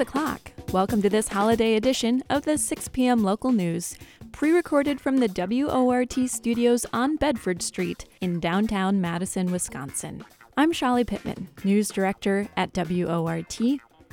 6 0.00 0.08
o'clock. 0.08 0.52
Welcome 0.72 1.02
to 1.02 1.10
this 1.10 1.28
holiday 1.28 1.74
edition 1.74 2.22
of 2.30 2.46
the 2.46 2.56
6 2.56 2.88
p.m. 2.88 3.22
local 3.22 3.52
news, 3.52 3.98
pre 4.32 4.50
recorded 4.50 4.98
from 4.98 5.18
the 5.18 5.28
WORT 5.28 6.26
studios 6.26 6.86
on 6.94 7.16
Bedford 7.16 7.60
Street 7.60 8.06
in 8.22 8.40
downtown 8.40 9.02
Madison, 9.02 9.52
Wisconsin. 9.52 10.24
I'm 10.56 10.72
Chali 10.72 11.04
Pittman, 11.04 11.50
news 11.64 11.88
director 11.88 12.48
at 12.56 12.72
WORT. 12.72 13.60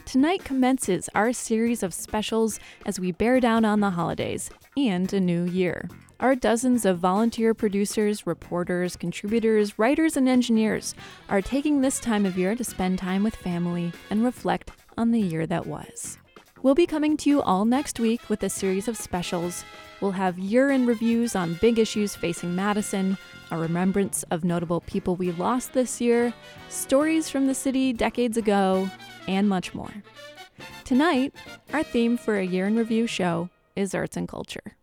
Tonight 0.03 0.43
commences 0.43 1.09
our 1.15 1.31
series 1.31 1.83
of 1.83 1.93
specials 1.93 2.59
as 2.85 2.99
we 2.99 3.13
bear 3.13 3.39
down 3.39 3.63
on 3.63 3.79
the 3.79 3.91
holidays 3.91 4.49
and 4.75 5.13
a 5.13 5.21
new 5.21 5.45
year. 5.45 5.87
Our 6.19 6.35
dozens 6.35 6.83
of 6.83 6.99
volunteer 6.99 7.53
producers, 7.53 8.27
reporters, 8.27 8.97
contributors, 8.97 9.79
writers, 9.79 10.17
and 10.17 10.27
engineers 10.27 10.95
are 11.29 11.41
taking 11.41 11.79
this 11.79 12.01
time 12.01 12.25
of 12.25 12.37
year 12.37 12.55
to 12.55 12.63
spend 12.65 12.99
time 12.99 13.23
with 13.23 13.35
family 13.37 13.93
and 14.09 14.25
reflect 14.25 14.71
on 14.97 15.11
the 15.11 15.21
year 15.21 15.45
that 15.47 15.67
was. 15.67 16.17
We'll 16.63 16.75
be 16.75 16.87
coming 16.87 17.17
to 17.17 17.29
you 17.29 17.41
all 17.41 17.65
next 17.65 17.99
week 17.99 18.29
with 18.29 18.41
a 18.43 18.49
series 18.49 18.87
of 18.87 18.97
specials. 18.97 19.63
We'll 20.01 20.11
have 20.11 20.39
year 20.39 20.71
in 20.71 20.85
reviews 20.85 21.35
on 21.35 21.57
big 21.61 21.79
issues 21.79 22.15
facing 22.15 22.55
Madison, 22.55 23.17
a 23.51 23.57
remembrance 23.57 24.23
of 24.31 24.43
notable 24.43 24.81
people 24.81 25.15
we 25.15 25.31
lost 25.31 25.73
this 25.73 26.01
year, 26.01 26.33
stories 26.69 27.29
from 27.29 27.45
the 27.45 27.53
city 27.53 27.93
decades 27.93 28.37
ago, 28.37 28.89
and 29.27 29.47
much 29.47 29.73
more. 29.73 29.93
Tonight, 30.83 31.33
our 31.73 31.83
theme 31.83 32.17
for 32.17 32.37
a 32.37 32.45
year 32.45 32.65
in 32.65 32.75
review 32.75 33.07
show 33.07 33.49
is 33.75 33.93
arts 33.93 34.17
and 34.17 34.27
culture. 34.27 34.75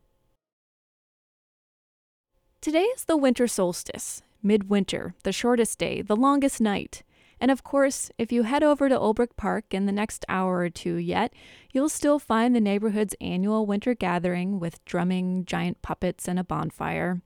Today 2.60 2.84
is 2.84 3.04
the 3.04 3.16
winter 3.16 3.46
solstice, 3.46 4.22
midwinter, 4.42 5.14
the 5.22 5.32
shortest 5.32 5.78
day, 5.78 6.02
the 6.02 6.16
longest 6.16 6.60
night. 6.60 7.02
And 7.40 7.50
of 7.50 7.62
course, 7.62 8.10
if 8.18 8.32
you 8.32 8.44
head 8.44 8.62
over 8.62 8.88
to 8.88 8.98
Olbrich 8.98 9.36
Park 9.36 9.66
in 9.72 9.86
the 9.86 9.92
next 9.92 10.24
hour 10.28 10.58
or 10.58 10.70
two 10.70 10.96
yet, 10.96 11.32
you'll 11.72 11.88
still 11.88 12.18
find 12.18 12.54
the 12.54 12.60
neighborhood's 12.60 13.14
annual 13.20 13.66
winter 13.66 13.94
gathering 13.94 14.60
with 14.60 14.84
drumming, 14.84 15.44
giant 15.44 15.82
puppets, 15.82 16.28
and 16.28 16.38
a 16.38 16.44
bonfire. 16.44 17.20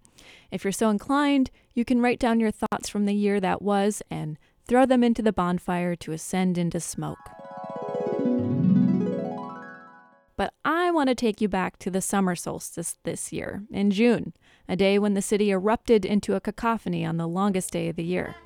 If 0.50 0.64
you're 0.64 0.72
so 0.72 0.90
inclined, 0.90 1.50
you 1.74 1.84
can 1.84 2.00
write 2.00 2.18
down 2.18 2.40
your 2.40 2.50
thoughts 2.50 2.88
from 2.88 3.04
the 3.04 3.14
year 3.14 3.40
that 3.40 3.62
was 3.62 4.02
and 4.10 4.38
throw 4.66 4.84
them 4.84 5.04
into 5.04 5.22
the 5.22 5.32
bonfire 5.32 5.94
to 5.96 6.12
ascend 6.12 6.58
into 6.58 6.80
smoke. 6.80 7.18
But 10.36 10.54
I 10.64 10.92
want 10.92 11.08
to 11.08 11.16
take 11.16 11.40
you 11.40 11.48
back 11.48 11.78
to 11.80 11.90
the 11.90 12.00
summer 12.00 12.36
solstice 12.36 12.96
this 13.02 13.32
year, 13.32 13.64
in 13.72 13.90
June, 13.90 14.34
a 14.68 14.76
day 14.76 14.96
when 14.98 15.14
the 15.14 15.22
city 15.22 15.50
erupted 15.50 16.04
into 16.04 16.36
a 16.36 16.40
cacophony 16.40 17.04
on 17.04 17.16
the 17.16 17.26
longest 17.26 17.72
day 17.72 17.88
of 17.88 17.96
the 17.96 18.04
year. 18.04 18.36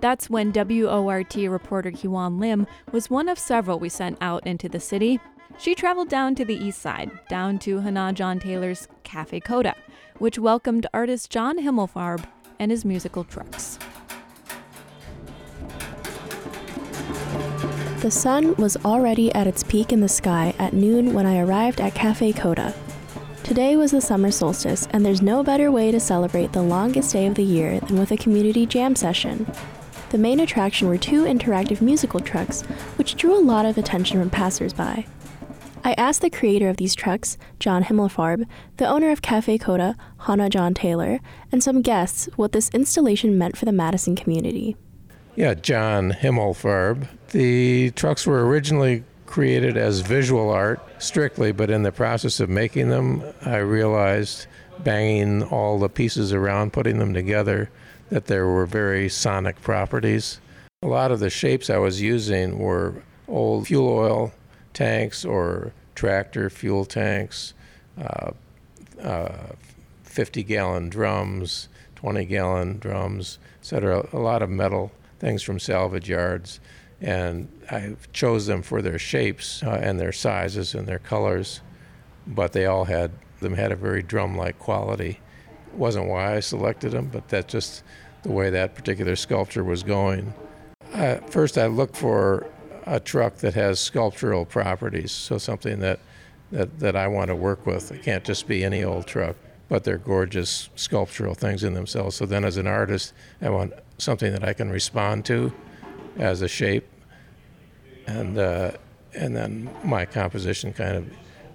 That's 0.00 0.30
when 0.30 0.52
WORT 0.52 1.34
reporter 1.36 1.90
Hewan 1.90 2.38
Lim 2.38 2.66
was 2.90 3.10
one 3.10 3.28
of 3.28 3.38
several 3.38 3.78
we 3.78 3.90
sent 3.90 4.16
out 4.22 4.46
into 4.46 4.68
the 4.68 4.80
city. 4.80 5.20
She 5.58 5.74
traveled 5.74 6.08
down 6.08 6.34
to 6.36 6.44
the 6.44 6.56
east 6.56 6.80
side, 6.80 7.10
down 7.28 7.58
to 7.60 7.80
Hanah 7.80 8.14
Jon 8.14 8.40
Taylor's 8.40 8.88
Cafe 9.04 9.40
Coda, 9.40 9.74
which 10.18 10.38
welcomed 10.38 10.86
artist 10.94 11.30
John 11.30 11.58
Himmelfarb 11.58 12.24
and 12.58 12.70
his 12.70 12.84
musical 12.84 13.24
trucks. 13.24 13.78
The 18.00 18.10
sun 18.10 18.54
was 18.56 18.78
already 18.78 19.30
at 19.34 19.46
its 19.46 19.62
peak 19.62 19.92
in 19.92 20.00
the 20.00 20.08
sky 20.08 20.54
at 20.58 20.72
noon 20.72 21.12
when 21.12 21.26
I 21.26 21.38
arrived 21.40 21.82
at 21.82 21.94
Cafe 21.94 22.32
Coda. 22.32 22.74
Today 23.42 23.76
was 23.76 23.90
the 23.90 24.00
summer 24.00 24.30
solstice, 24.30 24.88
and 24.92 25.04
there's 25.04 25.20
no 25.20 25.42
better 25.42 25.70
way 25.70 25.90
to 25.90 26.00
celebrate 26.00 26.52
the 26.52 26.62
longest 26.62 27.12
day 27.12 27.26
of 27.26 27.34
the 27.34 27.42
year 27.42 27.80
than 27.80 27.98
with 27.98 28.12
a 28.12 28.16
community 28.16 28.64
jam 28.64 28.96
session. 28.96 29.46
The 30.10 30.18
main 30.18 30.40
attraction 30.40 30.88
were 30.88 30.98
two 30.98 31.22
interactive 31.22 31.80
musical 31.80 32.18
trucks, 32.18 32.62
which 32.96 33.14
drew 33.14 33.38
a 33.38 33.38
lot 33.38 33.64
of 33.64 33.78
attention 33.78 34.18
from 34.18 34.28
passersby. 34.28 35.06
I 35.84 35.92
asked 35.96 36.20
the 36.20 36.30
creator 36.30 36.68
of 36.68 36.78
these 36.78 36.96
trucks, 36.96 37.38
John 37.60 37.84
Himmelfarb, 37.84 38.44
the 38.76 38.88
owner 38.88 39.12
of 39.12 39.22
Cafe 39.22 39.56
Coda, 39.58 39.96
Hanah 40.22 40.50
Jon 40.50 40.74
Taylor, 40.74 41.20
and 41.52 41.62
some 41.62 41.80
guests 41.80 42.28
what 42.34 42.50
this 42.50 42.70
installation 42.70 43.38
meant 43.38 43.56
for 43.56 43.66
the 43.66 43.72
Madison 43.72 44.16
community. 44.16 44.76
Yeah, 45.36 45.54
John 45.54 46.10
Himmelfarb. 46.10 47.06
The 47.28 47.92
trucks 47.92 48.26
were 48.26 48.44
originally 48.44 49.04
created 49.26 49.76
as 49.76 50.00
visual 50.00 50.50
art 50.50 50.80
strictly, 50.98 51.52
but 51.52 51.70
in 51.70 51.84
the 51.84 51.92
process 51.92 52.40
of 52.40 52.50
making 52.50 52.88
them, 52.88 53.22
I 53.46 53.58
realized 53.58 54.48
banging 54.80 55.44
all 55.44 55.78
the 55.78 55.88
pieces 55.88 56.32
around, 56.32 56.72
putting 56.72 56.98
them 56.98 57.14
together, 57.14 57.70
that 58.10 58.26
there 58.26 58.46
were 58.46 58.66
very 58.66 59.08
sonic 59.08 59.60
properties. 59.62 60.40
A 60.82 60.86
lot 60.86 61.10
of 61.10 61.20
the 61.20 61.30
shapes 61.30 61.70
I 61.70 61.78
was 61.78 62.00
using 62.00 62.58
were 62.58 63.02
old 63.28 63.68
fuel 63.68 63.88
oil 63.88 64.32
tanks 64.72 65.24
or 65.24 65.72
tractor 65.94 66.50
fuel 66.50 66.84
tanks, 66.84 67.54
uh, 68.00 68.30
uh, 69.02 69.52
50 70.04 70.42
gallon 70.42 70.88
drums, 70.88 71.68
20 71.96 72.24
gallon 72.24 72.78
drums, 72.78 73.38
etc. 73.60 74.08
A 74.12 74.18
lot 74.18 74.42
of 74.42 74.50
metal 74.50 74.90
things 75.18 75.42
from 75.42 75.60
salvage 75.60 76.08
yards, 76.08 76.60
and 77.00 77.48
I 77.70 77.94
chose 78.12 78.46
them 78.46 78.62
for 78.62 78.82
their 78.82 78.98
shapes 78.98 79.62
uh, 79.62 79.78
and 79.82 80.00
their 80.00 80.12
sizes 80.12 80.74
and 80.74 80.86
their 80.86 80.98
colors, 80.98 81.60
but 82.26 82.52
they 82.52 82.66
all 82.66 82.84
had 82.84 83.12
them 83.40 83.54
had 83.54 83.72
a 83.72 83.76
very 83.76 84.02
drum-like 84.02 84.58
quality. 84.58 85.20
It 85.72 85.78
wasn't 85.78 86.08
why 86.08 86.36
I 86.36 86.40
selected 86.40 86.92
them, 86.92 87.10
but 87.12 87.28
that 87.28 87.48
just 87.48 87.82
the 88.22 88.30
way 88.30 88.50
that 88.50 88.74
particular 88.74 89.16
sculpture 89.16 89.64
was 89.64 89.82
going. 89.82 90.32
Uh, 90.92 91.16
first, 91.28 91.56
I 91.56 91.66
look 91.66 91.94
for 91.94 92.46
a 92.86 93.00
truck 93.00 93.36
that 93.36 93.54
has 93.54 93.78
sculptural 93.80 94.44
properties, 94.44 95.12
so 95.12 95.38
something 95.38 95.80
that, 95.80 96.00
that, 96.50 96.78
that 96.80 96.96
I 96.96 97.06
want 97.08 97.28
to 97.28 97.36
work 97.36 97.66
with. 97.66 97.92
It 97.92 98.02
can't 98.02 98.24
just 98.24 98.48
be 98.48 98.64
any 98.64 98.82
old 98.82 99.06
truck, 99.06 99.36
but 99.68 99.84
they're 99.84 99.98
gorgeous 99.98 100.68
sculptural 100.74 101.34
things 101.34 101.62
in 101.64 101.74
themselves. 101.74 102.16
So 102.16 102.26
then, 102.26 102.44
as 102.44 102.56
an 102.56 102.66
artist, 102.66 103.12
I 103.40 103.50
want 103.50 103.72
something 103.98 104.32
that 104.32 104.44
I 104.44 104.52
can 104.52 104.70
respond 104.70 105.24
to 105.26 105.52
as 106.18 106.42
a 106.42 106.48
shape, 106.48 106.88
and 108.06 108.36
uh, 108.38 108.72
and 109.14 109.36
then 109.36 109.70
my 109.84 110.04
composition 110.04 110.72
kind 110.72 110.96
of 110.96 111.06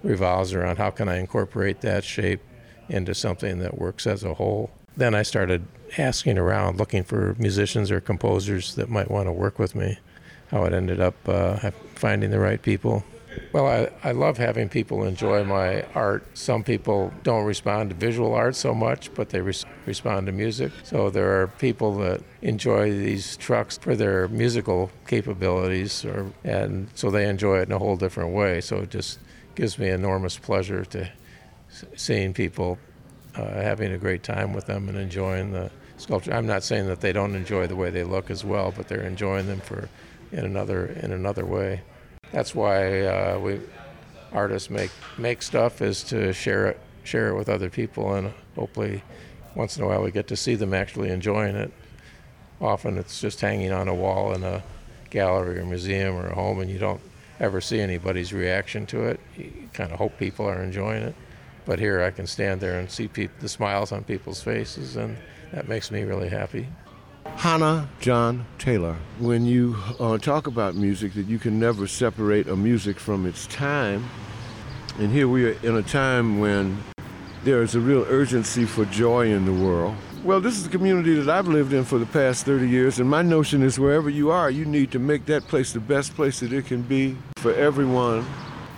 revolves 0.02 0.52
around 0.54 0.76
how 0.76 0.90
can 0.90 1.08
I 1.08 1.18
incorporate 1.18 1.80
that 1.80 2.04
shape 2.04 2.40
into 2.88 3.14
something 3.14 3.58
that 3.58 3.78
works 3.78 4.06
as 4.06 4.24
a 4.24 4.34
whole. 4.34 4.70
Then 4.96 5.14
I 5.14 5.22
started 5.22 5.66
asking 5.98 6.38
around, 6.38 6.78
looking 6.78 7.04
for 7.04 7.34
musicians 7.38 7.90
or 7.90 8.00
composers 8.00 8.74
that 8.74 8.88
might 8.88 9.10
want 9.10 9.26
to 9.26 9.32
work 9.32 9.58
with 9.58 9.74
me. 9.74 9.98
How 10.50 10.64
it 10.64 10.72
ended 10.72 11.00
up 11.00 11.16
uh, 11.28 11.70
finding 11.94 12.30
the 12.30 12.38
right 12.38 12.62
people. 12.62 13.04
Well, 13.52 13.66
I, 13.66 14.08
I 14.08 14.12
love 14.12 14.38
having 14.38 14.68
people 14.68 15.04
enjoy 15.04 15.44
my 15.44 15.82
art. 15.94 16.24
Some 16.34 16.62
people 16.62 17.12
don't 17.22 17.44
respond 17.44 17.90
to 17.90 17.96
visual 17.96 18.32
art 18.34 18.56
so 18.56 18.74
much, 18.74 19.12
but 19.14 19.30
they 19.30 19.40
res- 19.40 19.64
respond 19.84 20.26
to 20.26 20.32
music. 20.32 20.72
So 20.84 21.10
there 21.10 21.40
are 21.40 21.48
people 21.48 21.98
that 21.98 22.22
enjoy 22.42 22.92
these 22.92 23.36
trucks 23.36 23.76
for 23.76 23.96
their 23.96 24.28
musical 24.28 24.90
capabilities, 25.06 26.04
or, 26.04 26.32
and 26.44 26.88
so 26.94 27.10
they 27.10 27.28
enjoy 27.28 27.58
it 27.58 27.68
in 27.68 27.72
a 27.72 27.78
whole 27.78 27.96
different 27.96 28.32
way. 28.32 28.60
So 28.60 28.78
it 28.78 28.90
just 28.90 29.18
gives 29.54 29.78
me 29.78 29.88
enormous 29.88 30.38
pleasure 30.38 30.84
to 30.86 31.10
seeing 31.94 32.32
people 32.32 32.78
having 33.44 33.92
a 33.92 33.98
great 33.98 34.22
time 34.22 34.52
with 34.52 34.66
them 34.66 34.88
and 34.88 34.96
enjoying 34.96 35.52
the 35.52 35.70
sculpture. 35.96 36.32
I'm 36.32 36.46
not 36.46 36.62
saying 36.62 36.86
that 36.86 37.00
they 37.00 37.12
don't 37.12 37.34
enjoy 37.34 37.66
the 37.66 37.76
way 37.76 37.90
they 37.90 38.04
look 38.04 38.30
as 38.30 38.44
well, 38.44 38.72
but 38.76 38.88
they're 38.88 39.02
enjoying 39.02 39.46
them 39.46 39.60
for 39.60 39.88
in 40.32 40.44
another 40.44 40.86
in 40.86 41.12
another 41.12 41.44
way. 41.44 41.82
That's 42.32 42.54
why 42.54 43.02
uh, 43.02 43.38
we 43.38 43.60
artists 44.32 44.70
make 44.70 44.90
make 45.18 45.42
stuff 45.42 45.80
is 45.80 46.02
to 46.04 46.32
share 46.32 46.66
it 46.66 46.80
share 47.04 47.28
it 47.28 47.36
with 47.36 47.48
other 47.48 47.70
people 47.70 48.14
and 48.14 48.32
hopefully 48.56 49.02
once 49.54 49.76
in 49.76 49.84
a 49.84 49.86
while 49.86 50.02
we 50.02 50.10
get 50.10 50.26
to 50.26 50.36
see 50.36 50.54
them 50.54 50.74
actually 50.74 51.10
enjoying 51.10 51.56
it. 51.56 51.72
Often 52.60 52.98
it's 52.98 53.20
just 53.20 53.40
hanging 53.40 53.72
on 53.72 53.86
a 53.86 53.94
wall 53.94 54.32
in 54.32 54.42
a 54.42 54.62
gallery 55.10 55.58
or 55.58 55.64
museum 55.64 56.16
or 56.16 56.28
a 56.28 56.34
home 56.34 56.60
and 56.60 56.70
you 56.70 56.78
don't 56.78 57.00
ever 57.38 57.60
see 57.60 57.80
anybody's 57.80 58.32
reaction 58.32 58.86
to 58.86 59.04
it. 59.04 59.20
You 59.36 59.68
kind 59.72 59.92
of 59.92 59.98
hope 59.98 60.18
people 60.18 60.46
are 60.46 60.62
enjoying 60.62 61.02
it 61.02 61.14
but 61.66 61.78
here 61.78 62.02
i 62.02 62.10
can 62.10 62.26
stand 62.26 62.60
there 62.60 62.78
and 62.78 62.90
see 62.90 63.06
pe- 63.08 63.28
the 63.40 63.48
smiles 63.48 63.92
on 63.92 64.02
people's 64.04 64.42
faces 64.42 64.96
and 64.96 65.16
that 65.52 65.68
makes 65.68 65.90
me 65.90 66.02
really 66.02 66.28
happy 66.28 66.66
Hanah 67.36 67.86
Jon 68.00 68.46
Taylor. 68.58 68.96
When 69.18 69.44
you 69.44 69.76
uh, 70.00 70.16
talk 70.16 70.46
about 70.46 70.74
music, 70.74 71.12
that 71.14 71.26
you 71.26 71.38
can 71.38 71.58
never 71.60 71.86
separate 71.86 72.48
a 72.48 72.56
music 72.56 72.98
from 72.98 73.26
its 73.26 73.46
time. 73.48 74.08
And 74.98 75.12
here 75.12 75.28
we 75.28 75.44
are 75.44 75.58
in 75.62 75.76
a 75.76 75.82
time 75.82 76.38
when 76.38 76.82
there 77.44 77.62
is 77.62 77.74
a 77.74 77.80
real 77.80 78.06
urgency 78.08 78.64
for 78.64 78.86
joy 78.86 79.26
in 79.26 79.44
the 79.44 79.52
world. 79.52 79.94
Well, 80.24 80.40
this 80.40 80.56
is 80.56 80.64
the 80.64 80.70
community 80.70 81.14
that 81.14 81.28
I've 81.28 81.46
lived 81.46 81.72
in 81.72 81.84
for 81.84 81.98
the 81.98 82.06
past 82.06 82.46
30 82.46 82.68
years, 82.68 82.98
and 82.98 83.08
my 83.08 83.22
notion 83.22 83.62
is 83.62 83.78
wherever 83.78 84.10
you 84.10 84.30
are, 84.30 84.50
you 84.50 84.64
need 84.64 84.90
to 84.92 84.98
make 84.98 85.26
that 85.26 85.46
place 85.46 85.72
the 85.72 85.80
best 85.80 86.14
place 86.16 86.40
that 86.40 86.52
it 86.52 86.66
can 86.66 86.82
be 86.82 87.16
for 87.36 87.52
everyone, 87.54 88.26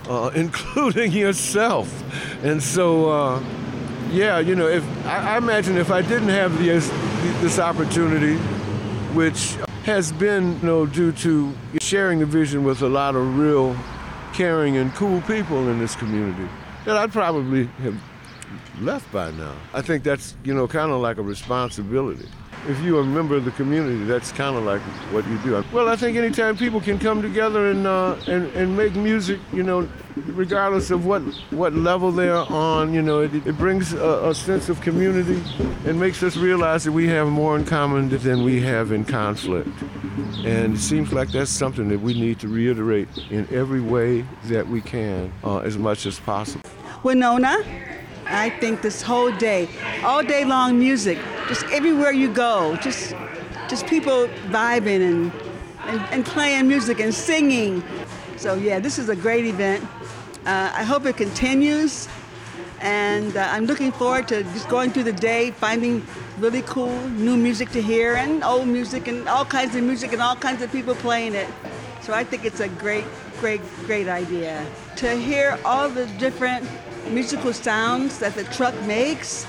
uh, 0.09 0.31
including 0.35 1.11
yourself. 1.11 1.87
And 2.43 2.61
so, 2.61 3.09
uh, 3.09 3.43
yeah, 4.11 4.39
you 4.39 4.55
know, 4.55 4.67
if 4.67 4.83
I, 5.05 5.35
I, 5.35 5.37
imagine 5.37 5.77
if 5.77 5.91
I 5.91 6.01
didn't 6.01 6.29
have 6.29 6.57
this, 6.57 6.89
this 7.41 7.59
opportunity, 7.59 8.35
which 9.13 9.55
has 9.83 10.11
been 10.11 10.59
you 10.59 10.65
know, 10.65 10.85
due 10.85 11.11
to 11.11 11.53
sharing 11.79 12.19
the 12.19 12.25
vision 12.25 12.63
with 12.63 12.81
a 12.81 12.89
lot 12.89 13.15
of 13.15 13.37
real 13.37 13.75
caring 14.33 14.77
and 14.77 14.93
cool 14.95 15.21
people 15.21 15.69
in 15.69 15.79
this 15.79 15.95
community 15.95 16.47
that 16.85 16.97
I'd 16.97 17.11
probably 17.11 17.65
have 17.83 17.95
left 18.81 19.11
by 19.11 19.31
now. 19.31 19.55
I 19.73 19.81
think 19.81 20.03
that's, 20.03 20.35
you 20.43 20.53
know, 20.53 20.67
kind 20.67 20.91
of 20.91 21.01
like 21.01 21.17
a 21.17 21.21
responsibility. 21.21 22.27
If 22.67 22.79
you're 22.81 23.01
a 23.01 23.05
member 23.05 23.35
of 23.35 23.45
the 23.45 23.51
community, 23.51 24.03
that's 24.03 24.31
kind 24.31 24.55
of 24.55 24.63
like 24.63 24.81
what 25.11 25.25
you 25.27 25.37
do. 25.39 25.63
Well, 25.71 25.87
I 25.87 25.95
think 25.95 26.17
anytime 26.17 26.57
people 26.57 26.81
can 26.81 26.99
come 26.99 27.21
together 27.21 27.71
and, 27.71 27.87
uh, 27.87 28.15
and, 28.27 28.47
and 28.53 28.75
make 28.75 28.95
music, 28.95 29.39
you 29.53 29.63
know, 29.63 29.87
regardless 30.15 30.91
of 30.91 31.05
what, 31.05 31.21
what 31.51 31.73
level 31.73 32.11
they're 32.11 32.35
on, 32.35 32.93
you 32.93 33.01
know, 33.01 33.21
it, 33.21 33.33
it 33.47 33.57
brings 33.57 33.93
a, 33.93 34.29
a 34.29 34.35
sense 34.35 34.69
of 34.69 34.81
community 34.81 35.41
and 35.85 35.99
makes 35.99 36.21
us 36.21 36.35
realize 36.35 36.83
that 36.83 36.91
we 36.91 37.07
have 37.07 37.27
more 37.27 37.55
in 37.55 37.65
common 37.65 38.09
than 38.09 38.43
we 38.43 38.61
have 38.61 38.91
in 38.91 39.05
conflict. 39.05 39.69
And 40.43 40.75
it 40.75 40.79
seems 40.79 41.11
like 41.13 41.29
that's 41.29 41.51
something 41.51 41.87
that 41.89 41.99
we 41.99 42.13
need 42.13 42.39
to 42.39 42.47
reiterate 42.47 43.07
in 43.29 43.47
every 43.53 43.81
way 43.81 44.25
that 44.45 44.67
we 44.67 44.81
can 44.81 45.31
uh, 45.43 45.59
as 45.59 45.77
much 45.77 46.05
as 46.05 46.19
possible. 46.19 46.69
Winona, 47.03 47.63
I 48.25 48.49
think 48.49 48.81
this 48.81 49.01
whole 49.01 49.31
day, 49.31 49.69
all 50.03 50.23
day 50.23 50.45
long 50.45 50.77
music, 50.77 51.17
just 51.49 51.65
everywhere 51.71 52.11
you 52.11 52.31
go, 52.31 52.75
just 52.75 53.15
just 53.67 53.87
people 53.87 54.27
vibing 54.49 55.01
and, 55.01 55.31
and, 55.85 55.99
and 56.11 56.25
playing 56.25 56.67
music 56.67 56.99
and 56.99 57.13
singing. 57.13 57.83
So 58.37 58.53
yeah, 58.53 58.79
this 58.79 58.99
is 58.99 59.09
a 59.09 59.15
great 59.15 59.45
event. 59.45 59.83
Uh, 60.45 60.71
I 60.73 60.83
hope 60.83 61.07
it 61.07 61.17
continues, 61.17 62.07
and 62.81 63.35
uh, 63.35 63.47
I'm 63.49 63.65
looking 63.65 63.91
forward 63.91 64.27
to 64.27 64.43
just 64.43 64.69
going 64.69 64.91
through 64.91 65.03
the 65.03 65.19
day, 65.31 65.49
finding 65.49 66.05
really 66.37 66.61
cool 66.61 66.95
new 67.09 67.35
music 67.35 67.71
to 67.71 67.81
hear 67.81 68.13
and 68.13 68.43
old 68.43 68.67
music 68.67 69.07
and 69.07 69.27
all 69.27 69.43
kinds 69.43 69.75
of 69.75 69.83
music 69.83 70.13
and 70.13 70.21
all 70.21 70.35
kinds 70.35 70.61
of 70.61 70.71
people 70.71 70.93
playing 70.95 71.33
it. 71.33 71.47
So 72.01 72.13
I 72.13 72.23
think 72.23 72.45
it's 72.45 72.59
a 72.59 72.69
great, 72.69 73.05
great, 73.39 73.61
great 73.87 74.07
idea 74.07 74.65
to 74.97 75.15
hear 75.15 75.59
all 75.65 75.89
the 75.89 76.05
different 76.19 76.63
musical 77.09 77.53
sounds 77.53 78.19
that 78.19 78.35
the 78.35 78.43
truck 78.45 78.79
makes. 78.83 79.47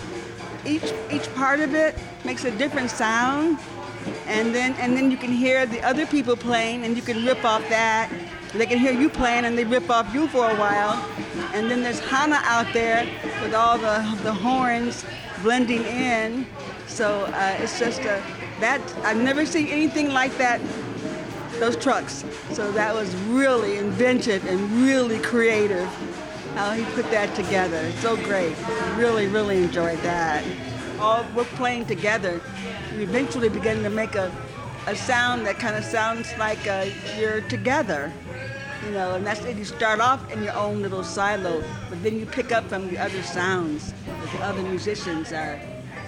Each 0.65 0.93
each 1.11 1.33
part 1.35 1.61
of 1.61 1.75
it 1.75 1.97
makes 2.25 2.45
a 2.45 2.51
different 2.51 2.91
sound, 2.91 3.59
and 4.27 4.55
then 4.55 4.75
and 4.75 4.97
then 4.97 5.11
you 5.11 5.17
can 5.17 5.33
hear 5.33 5.67
the 5.67 5.81
other 5.83 6.07
people 6.07 6.37
playing, 6.37 6.85
and 6.85 6.97
you 6.97 7.03
can 7.03 7.25
rip 7.25 7.45
off 7.45 7.67
that. 7.69 8.11
They 8.53 8.67
can 8.67 8.79
hear 8.79 8.93
you 8.93 9.09
playing, 9.09 9.45
and 9.45 9.57
they 9.57 9.65
rip 9.65 9.89
off 9.89 10.13
you 10.13 10.29
for 10.29 10.51
a 10.51 10.57
while. 10.57 11.03
And 11.55 11.71
then 11.71 11.83
there's 11.83 12.01
Hanah 12.01 12.43
out 12.45 12.73
there 12.73 13.07
with 13.43 13.55
all 13.55 13.79
the 13.79 14.19
the 14.23 14.33
horns 14.33 15.05
blending 15.43 15.85
in. 15.85 16.47
So 16.87 17.25
uh, 17.27 17.57
it's 17.61 17.79
just 17.79 18.01
a 18.01 18.23
that 18.61 18.81
I've 19.05 19.23
never 19.23 19.47
seen 19.47 19.69
anything 19.69 20.13
like 20.13 20.37
that. 20.37 20.61
Those 21.59 21.77
trucks. 21.77 22.25
So 22.53 22.73
that 22.73 22.95
was 22.95 23.15
really 23.29 23.77
inventive 23.77 24.47
and 24.47 24.61
really 24.83 25.19
creative 25.19 25.89
how 26.55 26.73
he 26.73 26.85
put 26.95 27.11
that 27.11 27.35
together. 27.35 27.91
So 28.01 28.17
great. 28.17 28.57
Really, 28.97 29.27
really 29.27 29.63
enjoyed 29.63 29.99
that. 30.01 30.45
All 30.99 31.25
we're 31.35 31.45
playing 31.45 31.87
together. 31.87 32.41
We 32.97 33.05
eventually 33.05 33.49
begin 33.49 33.83
to 33.83 33.91
make 33.91 34.15
a, 34.15 34.31
a 34.87 34.97
sound 34.97 35.47
that 35.47 35.59
kind 35.59 35.77
of 35.77 35.85
sounds 35.85 36.33
like 36.39 36.67
uh, 36.67 36.87
you're 37.19 37.41
together. 37.43 38.13
You 38.85 38.93
know, 38.93 39.15
and 39.15 39.27
that's 39.27 39.45
it. 39.45 39.57
You 39.57 39.65
start 39.65 40.01
off 40.01 40.31
in 40.33 40.43
your 40.43 40.55
own 40.55 40.81
little 40.81 41.05
silo, 41.05 41.63
but 41.91 42.03
then 42.03 42.19
you 42.19 42.27
pick 42.27 42.51
up 42.51 42.65
from 42.69 42.89
the 42.89 42.99
other 42.99 43.23
sounds 43.23 43.93
that 44.07 44.33
the 44.33 44.43
other 44.43 44.63
musicians 44.63 45.33
are, 45.33 45.61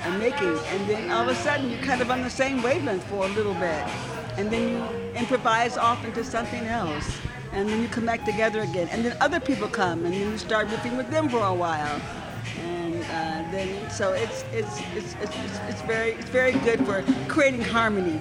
are 0.05 0.19
making. 0.19 0.57
And 0.57 0.89
then 0.89 1.11
all 1.11 1.23
of 1.23 1.29
a 1.29 1.35
sudden 1.35 1.71
you're 1.71 1.83
kind 1.83 2.01
of 2.01 2.11
on 2.11 2.23
the 2.23 2.31
same 2.31 2.63
wavelength 2.63 3.05
for 3.05 3.27
a 3.27 3.29
little 3.29 3.55
bit. 3.55 3.87
And 4.37 4.51
then 4.51 4.69
you 4.69 5.19
improvise 5.19 5.77
off 5.77 6.05
into 6.05 6.25
something 6.25 6.65
else 6.67 7.19
and 7.53 7.69
then 7.69 7.83
you 7.83 7.89
come 7.89 8.07
back 8.07 8.25
together 8.25 8.63
again. 8.63 8.89
And 8.91 9.05
then 9.05 9.17
other 9.21 9.39
people 9.39 9.69
come, 9.69 10.05
and 10.05 10.13
then 10.13 10.33
you 10.33 10.39
start 10.39 10.69
riffing 10.69 10.97
with 10.97 11.11
them 11.11 11.29
for 11.29 11.45
a 11.45 11.55
while. 11.55 12.01
And 12.65 13.03
uh, 13.03 13.51
then, 13.53 13.91
so 13.91 14.13
it's 14.13 14.45
it's, 14.53 14.81
it's 14.95 15.15
it's, 15.21 15.35
it's, 15.37 15.59
it's 15.69 15.83
very 15.83 16.13
it's 16.13 16.31
very 16.31 16.53
good 16.53 16.85
for 16.87 17.05
creating 17.29 17.63
harmony. 17.63 18.21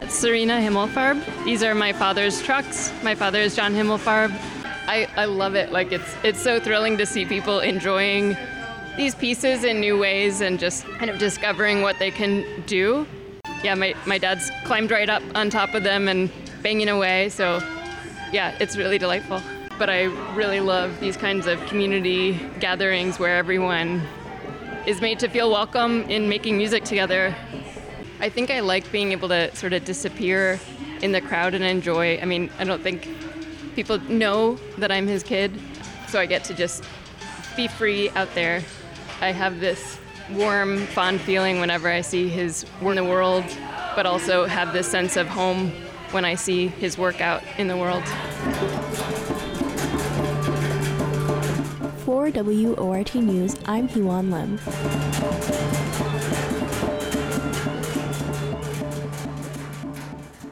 It's 0.00 0.14
Serena 0.14 0.54
Himmelfarb. 0.54 1.44
These 1.44 1.62
are 1.62 1.74
my 1.74 1.92
father's 1.92 2.42
trucks. 2.42 2.92
My 3.02 3.14
father 3.14 3.38
is 3.38 3.54
John 3.54 3.72
Himmelfarb. 3.74 4.32
I, 4.88 5.06
I 5.16 5.26
love 5.26 5.54
it. 5.54 5.70
Like 5.70 5.92
it's 5.92 6.14
it's 6.24 6.40
so 6.40 6.58
thrilling 6.58 6.96
to 6.98 7.06
see 7.06 7.24
people 7.24 7.60
enjoying 7.60 8.36
these 8.96 9.14
pieces 9.14 9.64
in 9.64 9.80
new 9.80 9.98
ways 9.98 10.40
and 10.40 10.58
just 10.58 10.84
kind 10.98 11.10
of 11.10 11.18
discovering 11.18 11.82
what 11.82 11.98
they 11.98 12.10
can 12.10 12.62
do. 12.66 13.06
Yeah, 13.62 13.74
my, 13.76 13.94
my 14.06 14.18
dad's 14.18 14.50
climbed 14.64 14.90
right 14.90 15.08
up 15.08 15.22
on 15.36 15.48
top 15.48 15.74
of 15.74 15.84
them 15.84 16.08
and 16.08 16.30
banging 16.62 16.88
away, 16.88 17.28
so 17.28 17.60
yeah, 18.32 18.56
it's 18.58 18.76
really 18.76 18.98
delightful. 18.98 19.40
But 19.78 19.88
I 19.88 20.04
really 20.34 20.60
love 20.60 20.98
these 20.98 21.16
kinds 21.16 21.46
of 21.46 21.64
community 21.66 22.40
gatherings 22.58 23.18
where 23.18 23.36
everyone 23.36 24.02
is 24.84 25.00
made 25.00 25.20
to 25.20 25.28
feel 25.28 25.48
welcome 25.48 26.02
in 26.10 26.28
making 26.28 26.56
music 26.56 26.82
together. 26.82 27.34
I 28.20 28.28
think 28.28 28.50
I 28.50 28.60
like 28.60 28.90
being 28.90 29.12
able 29.12 29.28
to 29.28 29.54
sort 29.54 29.72
of 29.72 29.84
disappear 29.84 30.58
in 31.00 31.12
the 31.12 31.20
crowd 31.20 31.54
and 31.54 31.62
enjoy. 31.62 32.18
I 32.20 32.24
mean, 32.24 32.50
I 32.58 32.64
don't 32.64 32.82
think 32.82 33.08
people 33.76 34.00
know 34.00 34.56
that 34.78 34.90
I'm 34.90 35.06
his 35.06 35.22
kid, 35.22 35.52
so 36.08 36.18
I 36.18 36.26
get 36.26 36.42
to 36.44 36.54
just 36.54 36.84
be 37.56 37.68
free 37.68 38.10
out 38.10 38.34
there. 38.34 38.62
I 39.20 39.30
have 39.30 39.60
this 39.60 39.98
warm, 40.30 40.78
fond 40.86 41.20
feeling 41.20 41.60
whenever 41.60 41.88
I 41.88 42.00
see 42.00 42.28
his 42.28 42.64
work 42.80 42.96
in 42.96 43.04
the 43.04 43.10
world, 43.10 43.44
but 43.94 44.06
also 44.06 44.46
have 44.46 44.72
this 44.72 44.86
sense 44.86 45.16
of 45.16 45.26
home 45.26 45.70
when 46.10 46.24
I 46.24 46.34
see 46.34 46.68
his 46.68 46.98
work 46.98 47.20
out 47.20 47.42
in 47.58 47.68
the 47.68 47.76
world. 47.76 48.04
For 52.04 52.30
WORT 52.30 53.14
News, 53.14 53.56
I'm 53.66 53.88
Hewan 53.88 54.30
Lim. 54.30 54.58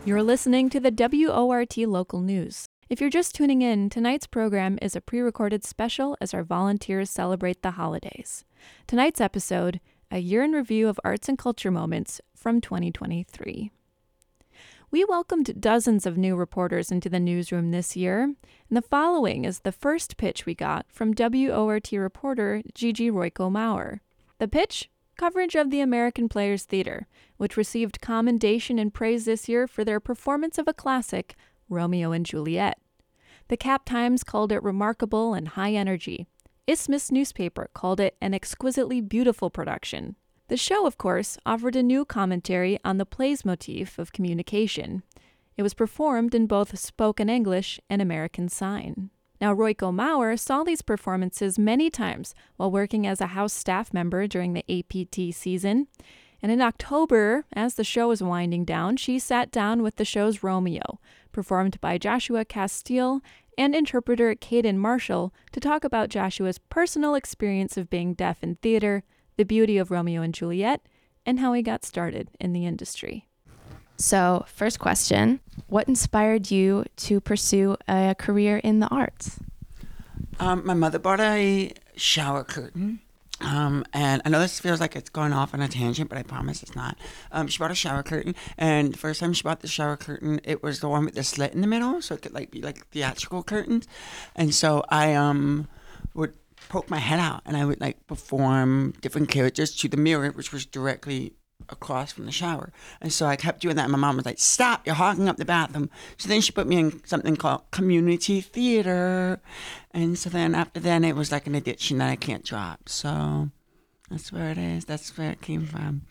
You're 0.05 0.23
listening 0.23 0.71
to 0.71 0.81
the 0.81 0.91
WORT 0.91 1.77
local 1.79 2.21
news. 2.21 2.67
If 2.89 3.01
you're 3.01 3.11
just 3.11 3.37
tuning 3.37 3.63
in, 3.63 3.89
tonight's 3.89 4.27
program 4.27 4.79
is 4.83 4.97
a 4.97 5.01
pre 5.01 5.21
recorded 5.21 5.63
special 5.63 6.17
as 6.21 6.35
our 6.35 6.43
volunteers 6.43 7.09
celebrate 7.09 7.63
the 7.63 7.73
holidays. 7.73 8.45
Tonight's 8.87 9.21
episode, 9.21 9.81
a 10.11 10.19
year 10.19 10.43
in 10.43 10.53
review 10.53 10.89
of 10.89 11.01
arts 11.05 11.29
and 11.29 11.39
culture 11.39 11.71
moments 11.71 12.21
from 12.35 12.61
2023. 12.61 13.71
We 14.93 15.05
welcomed 15.05 15.61
dozens 15.61 16.05
of 16.05 16.19
new 16.19 16.35
reporters 16.35 16.91
into 16.91 17.09
the 17.09 17.21
newsroom 17.21 17.71
this 17.71 17.95
year, 17.97 18.23
and 18.23 18.37
the 18.77 18.83
following 18.83 19.45
is 19.45 19.61
the 19.61 19.71
first 19.71 20.17
pitch 20.17 20.47
we 20.47 20.55
got 20.55 20.87
from 20.89 21.15
WORT 21.17 21.93
reporter 21.93 22.63
Gigi 22.75 23.09
Royko 23.09 23.53
Maurer. 23.53 24.01
The 24.39 24.49
pitch? 24.49 24.91
Coverage 25.17 25.55
of 25.55 25.71
the 25.71 25.81
American 25.81 26.29
Players 26.29 26.65
Theater, 26.65 27.07
which 27.37 27.57
received 27.57 28.01
commendation 28.01 28.79
and 28.79 28.93
praise 28.93 29.27
this 29.27 29.49
year 29.49 29.69
for 29.69 29.85
their 29.85 30.01
performance 30.01 30.59
of 30.59 30.67
a 30.67 30.75
classic, 30.75 31.37
Romeo 31.69 32.11
and 32.11 32.27
Juliet. 32.27 32.79
The 33.49 33.57
Cap 33.57 33.85
Times 33.85 34.25
called 34.25 34.51
it 34.51 34.63
remarkable 34.63 35.35
and 35.35 35.49
high 35.49 35.73
energy. 35.73 36.27
Isthmus 36.71 37.11
newspaper 37.11 37.69
called 37.75 37.99
it 37.99 38.17
an 38.21 38.33
exquisitely 38.33 39.01
beautiful 39.01 39.51
production. 39.51 40.15
The 40.47 40.57
show, 40.57 40.87
of 40.87 40.99
course, 40.99 41.37
offered 41.45 41.75
a 41.75 41.83
new 41.83 42.05
commentary 42.05 42.79
on 42.85 42.97
the 42.97 43.05
play's 43.05 43.45
motif 43.45 43.99
of 43.99 44.13
communication. 44.13 45.03
It 45.57 45.65
was 45.65 45.75
performed 45.75 46.33
in 46.33 46.47
both 46.47 46.79
spoken 46.79 47.29
English 47.29 47.81
and 47.91 48.01
American 48.01 48.49
Sign. 48.49 49.11
Now, 49.41 49.53
Royko 49.53 49.93
Maurer 49.93 50.37
saw 50.37 50.63
these 50.63 50.81
performances 50.81 51.59
many 51.59 51.91
times 51.91 52.37
while 52.57 52.71
working 52.71 53.05
as 53.05 53.21
a 53.21 53.35
house 53.35 53.53
staff 53.53 53.93
member 53.93 54.29
during 54.29 54.53
the 54.53 54.65
APT 54.71 55.35
season. 55.35 55.89
And 56.41 56.53
in 56.53 56.61
October, 56.61 57.47
as 57.53 57.75
the 57.75 57.83
show 57.83 58.07
was 58.09 58.23
winding 58.23 58.65
down, 58.65 58.97
she 58.97 59.19
sat 59.19 59.51
down 59.51 59.83
with 59.83 59.97
the 59.97 60.05
show's 60.05 60.45
Romeo, 60.45 61.01
performed 61.33 61.81
by 61.81 61.99
Joshua 61.99 62.45
Castille 62.45 63.23
and 63.59 63.75
interpreter 63.75 64.35
Caden 64.35 64.77
Marshall, 64.77 65.33
to 65.53 65.61
talk 65.61 65.85
about 65.85 66.09
Joshua's 66.09 66.59
personal 66.59 67.15
experience 67.15 67.77
of 67.77 67.91
being 67.91 68.15
deaf 68.15 68.43
in 68.43 68.57
theater, 68.57 69.03
the 69.37 69.45
beauty 69.45 69.79
of 69.79 69.91
Romeo 69.91 70.23
and 70.23 70.35
Juliet, 70.35 70.83
and 71.27 71.41
how 71.41 71.53
he 71.53 71.63
got 71.63 71.85
started 71.85 72.31
in 72.39 72.53
the 72.53 72.67
industry. 72.67 73.27
So, 73.97 74.45
first 74.47 74.79
question 74.79 75.41
What 75.67 75.87
inspired 75.87 76.51
you 76.51 76.85
to 76.97 77.21
pursue 77.21 77.77
a 77.87 78.15
career 78.19 78.57
in 78.59 78.81
the 78.81 78.89
arts? 78.89 79.39
Um, 80.39 80.65
my 80.65 80.75
mother 80.75 80.99
bought 80.99 81.21
a 81.21 81.73
shower 81.97 82.45
curtain. 82.45 83.01
Um, 83.41 83.85
and 83.93 84.21
I 84.25 84.29
know 84.29 84.41
this 84.41 84.61
feels 84.61 84.81
like 84.81 84.97
it's 84.97 85.11
going 85.11 85.33
off 85.33 85.55
on 85.55 85.61
a 85.61 85.69
tangent, 85.69 86.11
but 86.11 86.19
I 86.19 86.23
promise 86.23 86.63
it's 86.63 86.77
not. 86.77 86.99
Um, 87.33 87.47
she 87.49 87.59
bought 87.59 87.71
a 87.71 87.75
shower 87.75 88.03
curtain, 88.03 88.35
and 88.59 88.93
the 88.93 88.99
first 88.99 89.21
time 89.21 89.33
she 89.33 89.43
bought 89.43 89.61
the 89.61 89.69
shower 89.69 89.97
curtain, 89.97 90.41
it 90.45 90.63
was 90.63 90.81
the 90.81 90.89
one 90.89 91.05
with 91.05 91.15
the 91.15 91.25
slit 91.25 91.55
in 91.55 91.61
the 91.61 91.67
middle, 91.67 92.03
so 92.03 92.15
it 92.15 92.23
could 92.23 92.35
like 92.35 92.51
be 92.51 92.61
like 92.61 92.87
theatrical 92.89 93.43
curtains. 93.43 93.87
And 94.37 94.55
so 94.55 94.85
I 94.89 95.15
um 95.15 95.69
would 96.15 96.35
poke 96.69 96.91
my 96.91 96.99
head 96.99 97.19
out 97.19 97.43
and 97.47 97.57
I 97.57 97.65
would 97.65 97.81
like 97.81 98.07
perform 98.07 98.93
different 99.01 99.29
characters 99.29 99.75
to 99.77 99.89
the 99.89 99.97
mirror, 99.97 100.31
which 100.31 100.53
was 100.53 100.67
directly 100.67 101.35
across 101.71 102.13
from 102.13 102.27
the 102.27 102.33
shower. 102.33 102.73
And 103.01 103.13
so 103.13 103.27
I 103.27 103.37
kept 103.37 103.61
doing 103.61 103.77
that. 103.77 103.85
And 103.85 103.93
my 103.93 103.99
mom 103.99 104.17
was 104.17 104.27
like, 104.27 104.39
Stop, 104.39 104.87
you're 104.87 104.95
hogging 104.95 105.29
up 105.29 105.37
the 105.37 105.45
bathroom. 105.45 105.91
So 106.17 106.29
then 106.29 106.41
she 106.41 106.53
put 106.53 106.67
me 106.67 106.79
in 106.79 107.05
something 107.07 107.37
called 107.37 107.71
community 107.71 108.41
theater. 108.41 109.41
And 109.93 110.19
so 110.19 110.31
then 110.31 110.55
after 110.55 110.81
then, 110.81 111.05
it 111.05 111.17
was 111.17 111.33
like 111.33 111.47
an 111.47 111.55
addiction 111.55 111.99
that 111.99 112.11
I 112.11 112.17
can't 112.17 112.45
drop. 112.45 112.89
So 112.89 113.51
that's 114.11 114.33
where 114.33 114.51
it 114.51 114.59
is. 114.59 114.85
That's 114.85 115.17
where 115.17 115.31
it 115.31 115.41
came 115.41 115.67
from. 115.67 116.03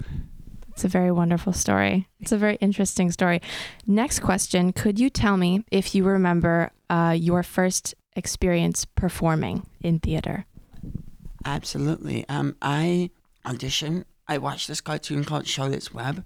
It's 0.70 0.86
a 0.86 0.88
very 0.88 1.12
wonderful 1.12 1.52
story. 1.52 2.08
It's 2.22 2.32
a 2.32 2.38
very 2.38 2.56
interesting 2.56 3.12
story. 3.12 3.42
Next 3.86 4.20
question 4.20 4.72
Could 4.72 4.98
you 4.98 5.10
tell 5.10 5.36
me 5.36 5.66
if 5.72 5.94
you 5.94 6.06
remember 6.06 6.72
uh, 6.90 7.16
your 7.18 7.44
first 7.44 7.96
experience 8.16 8.86
performing 8.86 9.68
in 9.82 10.00
theater? 10.00 10.46
Absolutely. 11.44 12.28
Um, 12.30 12.56
I 12.62 13.10
auditioned. 13.46 14.06
I 14.30 14.38
watched 14.38 14.68
this 14.68 14.80
cartoon 14.80 15.24
called 15.26 15.48
Charlotte's 15.48 15.92
Web, 15.92 16.24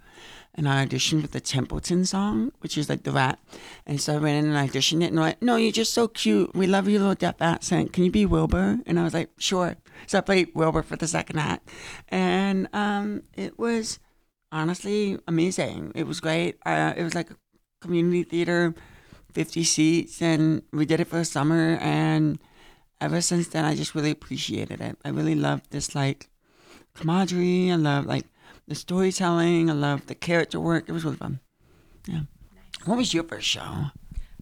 and 0.54 0.68
I 0.68 0.86
auditioned 0.86 1.22
with 1.22 1.32
the 1.32 1.40
Templeton 1.40 2.06
song, 2.06 2.52
which 2.60 2.78
is 2.78 2.90
like 2.90 3.04
the 3.04 3.14
rat. 3.14 3.40
And 3.88 4.00
so 4.00 4.16
I 4.16 4.18
went 4.18 4.44
in 4.44 4.52
and 4.52 4.58
I 4.58 4.68
auditioned 4.68 5.02
it, 5.02 5.08
and 5.08 5.18
they're 5.18 5.24
like, 5.24 5.42
"No, 5.42 5.56
you're 5.56 5.72
just 5.72 5.94
so 5.94 6.10
cute. 6.10 6.54
We 6.54 6.68
love 6.68 6.90
your 6.90 7.00
little 7.00 7.16
deaf 7.16 7.42
accent. 7.42 7.94
Can 7.94 8.04
you 8.04 8.12
be 8.12 8.26
Wilbur?" 8.26 8.80
And 8.86 9.00
I 9.00 9.04
was 9.04 9.14
like, 9.14 9.30
"Sure." 9.38 9.78
So 10.06 10.18
I 10.18 10.22
played 10.22 10.50
Wilbur 10.54 10.84
for 10.84 10.98
the 10.98 11.08
second 11.08 11.40
act, 11.40 11.70
and 12.10 12.68
um, 12.74 13.24
it 13.36 13.58
was 13.58 14.00
honestly 14.52 15.18
amazing. 15.26 15.94
It 15.96 16.06
was 16.06 16.20
great. 16.20 16.58
Uh, 16.66 16.94
it 16.98 17.04
was 17.04 17.16
like 17.16 17.32
a 17.32 17.38
community 17.80 18.24
theater, 18.24 18.76
fifty 19.32 19.64
seats, 19.64 20.22
and 20.22 20.62
we 20.74 20.86
did 20.86 21.00
it 21.00 21.08
for 21.08 21.20
the 21.20 21.26
summer 21.26 21.78
and 21.82 22.38
ever 23.02 23.20
since 23.20 23.50
then, 23.50 23.66
I 23.66 23.76
just 23.76 23.96
really 23.96 24.12
appreciated 24.12 24.80
it. 24.80 24.98
I 25.04 25.10
really 25.10 25.36
loved 25.36 25.72
this 25.72 25.94
like 25.94 26.30
camaraderie. 26.96 27.72
I 27.72 27.76
love 27.76 28.06
like 28.06 28.26
the 28.68 28.76
storytelling. 28.76 29.70
I 29.70 29.74
love 29.74 30.08
the 30.08 30.16
character 30.16 30.60
work. 30.60 30.86
It 30.88 30.92
was 30.92 31.04
really 31.04 31.18
fun. 31.18 31.40
Yeah. 32.08 32.22
What 32.86 32.98
was 32.98 33.14
your 33.14 33.24
first 33.24 33.48
show? 33.48 33.86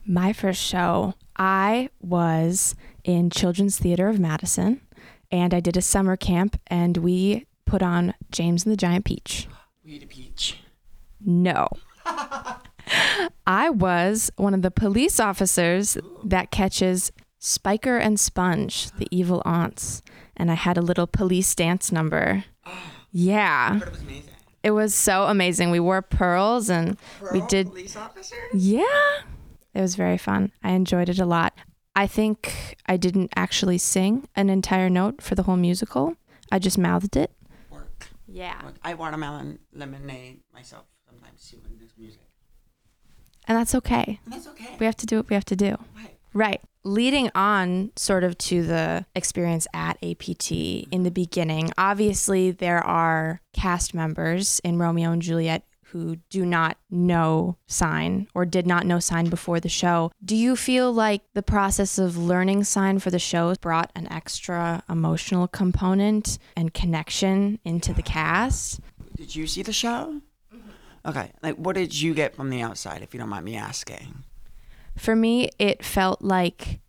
My 0.05 0.33
first 0.33 0.61
show, 0.61 1.13
I 1.37 1.89
was 2.01 2.75
in 3.03 3.29
Children's 3.29 3.77
Theater 3.77 4.07
of 4.09 4.19
Madison, 4.19 4.81
and 5.31 5.53
I 5.53 5.59
did 5.59 5.77
a 5.77 5.81
summer 5.81 6.17
camp, 6.17 6.59
and 6.67 6.97
we 6.97 7.45
put 7.65 7.83
on 7.83 8.15
James 8.31 8.65
and 8.65 8.71
the 8.71 8.77
Giant 8.77 9.05
Peach. 9.05 9.47
Were 9.83 9.91
you 9.91 9.99
the 9.99 10.07
peach? 10.07 10.57
No. 11.23 11.67
I 13.47 13.69
was 13.69 14.31
one 14.37 14.53
of 14.53 14.63
the 14.63 14.71
police 14.71 15.19
officers 15.19 15.97
that 16.23 16.51
catches 16.51 17.11
Spiker 17.39 17.97
and 17.97 18.19
Sponge, 18.19 18.91
the 18.91 19.07
evil 19.11 19.41
aunts, 19.45 20.01
and 20.41 20.49
I 20.49 20.55
had 20.55 20.75
a 20.75 20.81
little 20.81 21.05
police 21.05 21.53
dance 21.53 21.91
number. 21.91 22.45
Yeah. 23.11 23.79
It 23.81 23.91
was 23.91 24.01
amazing. 24.01 24.33
It 24.63 24.71
was 24.71 24.93
so 24.95 25.23
amazing. 25.25 25.69
We 25.69 25.79
wore 25.79 26.01
pearls 26.01 26.69
and 26.69 26.97
we 27.31 27.41
did 27.41 27.67
Police 27.67 27.95
officer? 27.95 28.35
Yeah. 28.53 29.21
It 29.73 29.81
was 29.81 29.95
very 29.95 30.17
fun. 30.17 30.51
I 30.63 30.71
enjoyed 30.71 31.09
it 31.09 31.19
a 31.19 31.25
lot. 31.25 31.53
I 31.95 32.07
think 32.07 32.75
I 32.87 32.97
didn't 32.97 33.31
actually 33.35 33.77
sing 33.77 34.27
an 34.35 34.49
entire 34.49 34.89
note 34.89 35.21
for 35.21 35.35
the 35.35 35.43
whole 35.43 35.57
musical. 35.57 36.15
I 36.51 36.57
just 36.59 36.77
mouthed 36.77 37.15
it. 37.15 37.31
Work. 37.69 38.07
Yeah. 38.27 38.63
Work. 38.63 38.75
I 38.83 38.93
watermelon 38.95 39.59
lemonade 39.73 40.41
myself 40.53 40.85
sometimes 41.07 41.49
too 41.49 41.57
when 41.63 41.77
there's 41.77 41.93
music. 41.97 42.21
And 43.47 43.57
that's 43.57 43.75
okay. 43.75 44.19
And 44.25 44.33
that's 44.33 44.47
okay. 44.47 44.75
We 44.79 44.85
have 44.87 44.97
to 44.97 45.05
do 45.05 45.17
what 45.17 45.29
we 45.29 45.35
have 45.35 45.45
to 45.45 45.55
do. 45.55 45.77
Right. 45.95 46.17
Right. 46.33 46.61
Leading 46.83 47.29
on 47.35 47.91
sort 47.95 48.23
of 48.23 48.35
to 48.39 48.63
the 48.63 49.05
experience 49.13 49.67
at 49.71 50.03
APT 50.03 50.51
in 50.51 51.03
the 51.03 51.11
beginning, 51.11 51.71
obviously 51.77 52.49
there 52.49 52.79
are 52.79 53.39
cast 53.53 53.93
members 53.93 54.59
in 54.63 54.79
Romeo 54.79 55.11
and 55.11 55.21
Juliet 55.21 55.63
who 55.91 56.15
do 56.31 56.43
not 56.43 56.77
know 56.89 57.55
sign 57.67 58.27
or 58.33 58.45
did 58.45 58.65
not 58.65 58.87
know 58.87 58.99
sign 58.99 59.29
before 59.29 59.59
the 59.59 59.69
show. 59.69 60.09
Do 60.25 60.35
you 60.35 60.55
feel 60.55 60.91
like 60.91 61.21
the 61.33 61.43
process 61.43 61.99
of 61.99 62.17
learning 62.17 62.63
sign 62.63 62.97
for 62.97 63.11
the 63.11 63.19
show 63.19 63.53
brought 63.61 63.91
an 63.95 64.11
extra 64.11 64.81
emotional 64.89 65.47
component 65.47 66.39
and 66.55 66.73
connection 66.73 67.59
into 67.63 67.93
the 67.93 68.01
cast? 68.01 68.79
Did 69.15 69.35
you 69.35 69.45
see 69.45 69.61
the 69.61 69.73
show? 69.73 70.21
Okay. 71.05 71.31
Like, 71.43 71.57
what 71.57 71.75
did 71.75 71.99
you 71.99 72.13
get 72.15 72.35
from 72.35 72.49
the 72.49 72.61
outside, 72.61 73.03
if 73.03 73.13
you 73.13 73.19
don't 73.19 73.29
mind 73.29 73.45
me 73.45 73.55
asking? 73.55 74.23
For 75.01 75.15
me, 75.15 75.49
it 75.57 75.83
felt 75.83 76.21
like 76.21 76.79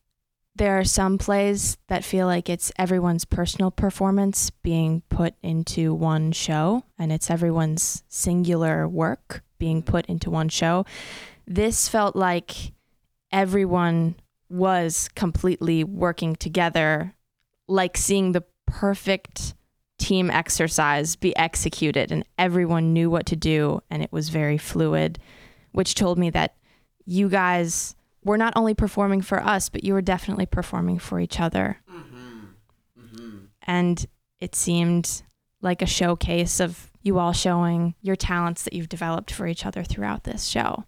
there 0.54 0.78
are 0.78 0.84
some 0.84 1.16
plays 1.16 1.78
that 1.88 2.04
feel 2.04 2.26
like 2.26 2.50
it's 2.50 2.70
everyone's 2.78 3.24
personal 3.24 3.70
performance 3.70 4.50
being 4.50 5.00
put 5.08 5.32
into 5.42 5.94
one 5.94 6.30
show 6.32 6.84
and 6.98 7.10
it's 7.10 7.30
everyone's 7.30 8.04
singular 8.08 8.86
work 8.86 9.42
being 9.58 9.82
put 9.82 10.04
into 10.10 10.28
one 10.28 10.50
show. 10.50 10.84
This 11.46 11.88
felt 11.88 12.14
like 12.14 12.74
everyone 13.32 14.16
was 14.50 15.08
completely 15.14 15.82
working 15.82 16.36
together, 16.36 17.14
like 17.66 17.96
seeing 17.96 18.32
the 18.32 18.44
perfect 18.66 19.54
team 19.98 20.30
exercise 20.30 21.16
be 21.16 21.34
executed 21.34 22.12
and 22.12 22.26
everyone 22.36 22.92
knew 22.92 23.08
what 23.08 23.24
to 23.24 23.36
do 23.36 23.80
and 23.88 24.02
it 24.02 24.12
was 24.12 24.28
very 24.28 24.58
fluid, 24.58 25.18
which 25.70 25.94
told 25.94 26.18
me 26.18 26.28
that 26.28 26.56
you 27.06 27.30
guys 27.30 27.96
were 28.24 28.38
not 28.38 28.52
only 28.56 28.74
performing 28.74 29.20
for 29.20 29.42
us, 29.42 29.68
but 29.68 29.84
you 29.84 29.94
were 29.94 30.02
definitely 30.02 30.46
performing 30.46 30.98
for 30.98 31.20
each 31.20 31.40
other. 31.40 31.78
Mm-hmm. 31.90 33.38
And 33.62 34.06
it 34.40 34.54
seemed 34.54 35.22
like 35.60 35.82
a 35.82 35.86
showcase 35.86 36.60
of 36.60 36.90
you 37.02 37.18
all 37.18 37.32
showing 37.32 37.94
your 38.00 38.16
talents 38.16 38.62
that 38.64 38.72
you've 38.72 38.88
developed 38.88 39.32
for 39.32 39.46
each 39.46 39.66
other 39.66 39.82
throughout 39.82 40.24
this 40.24 40.44
show. 40.44 40.84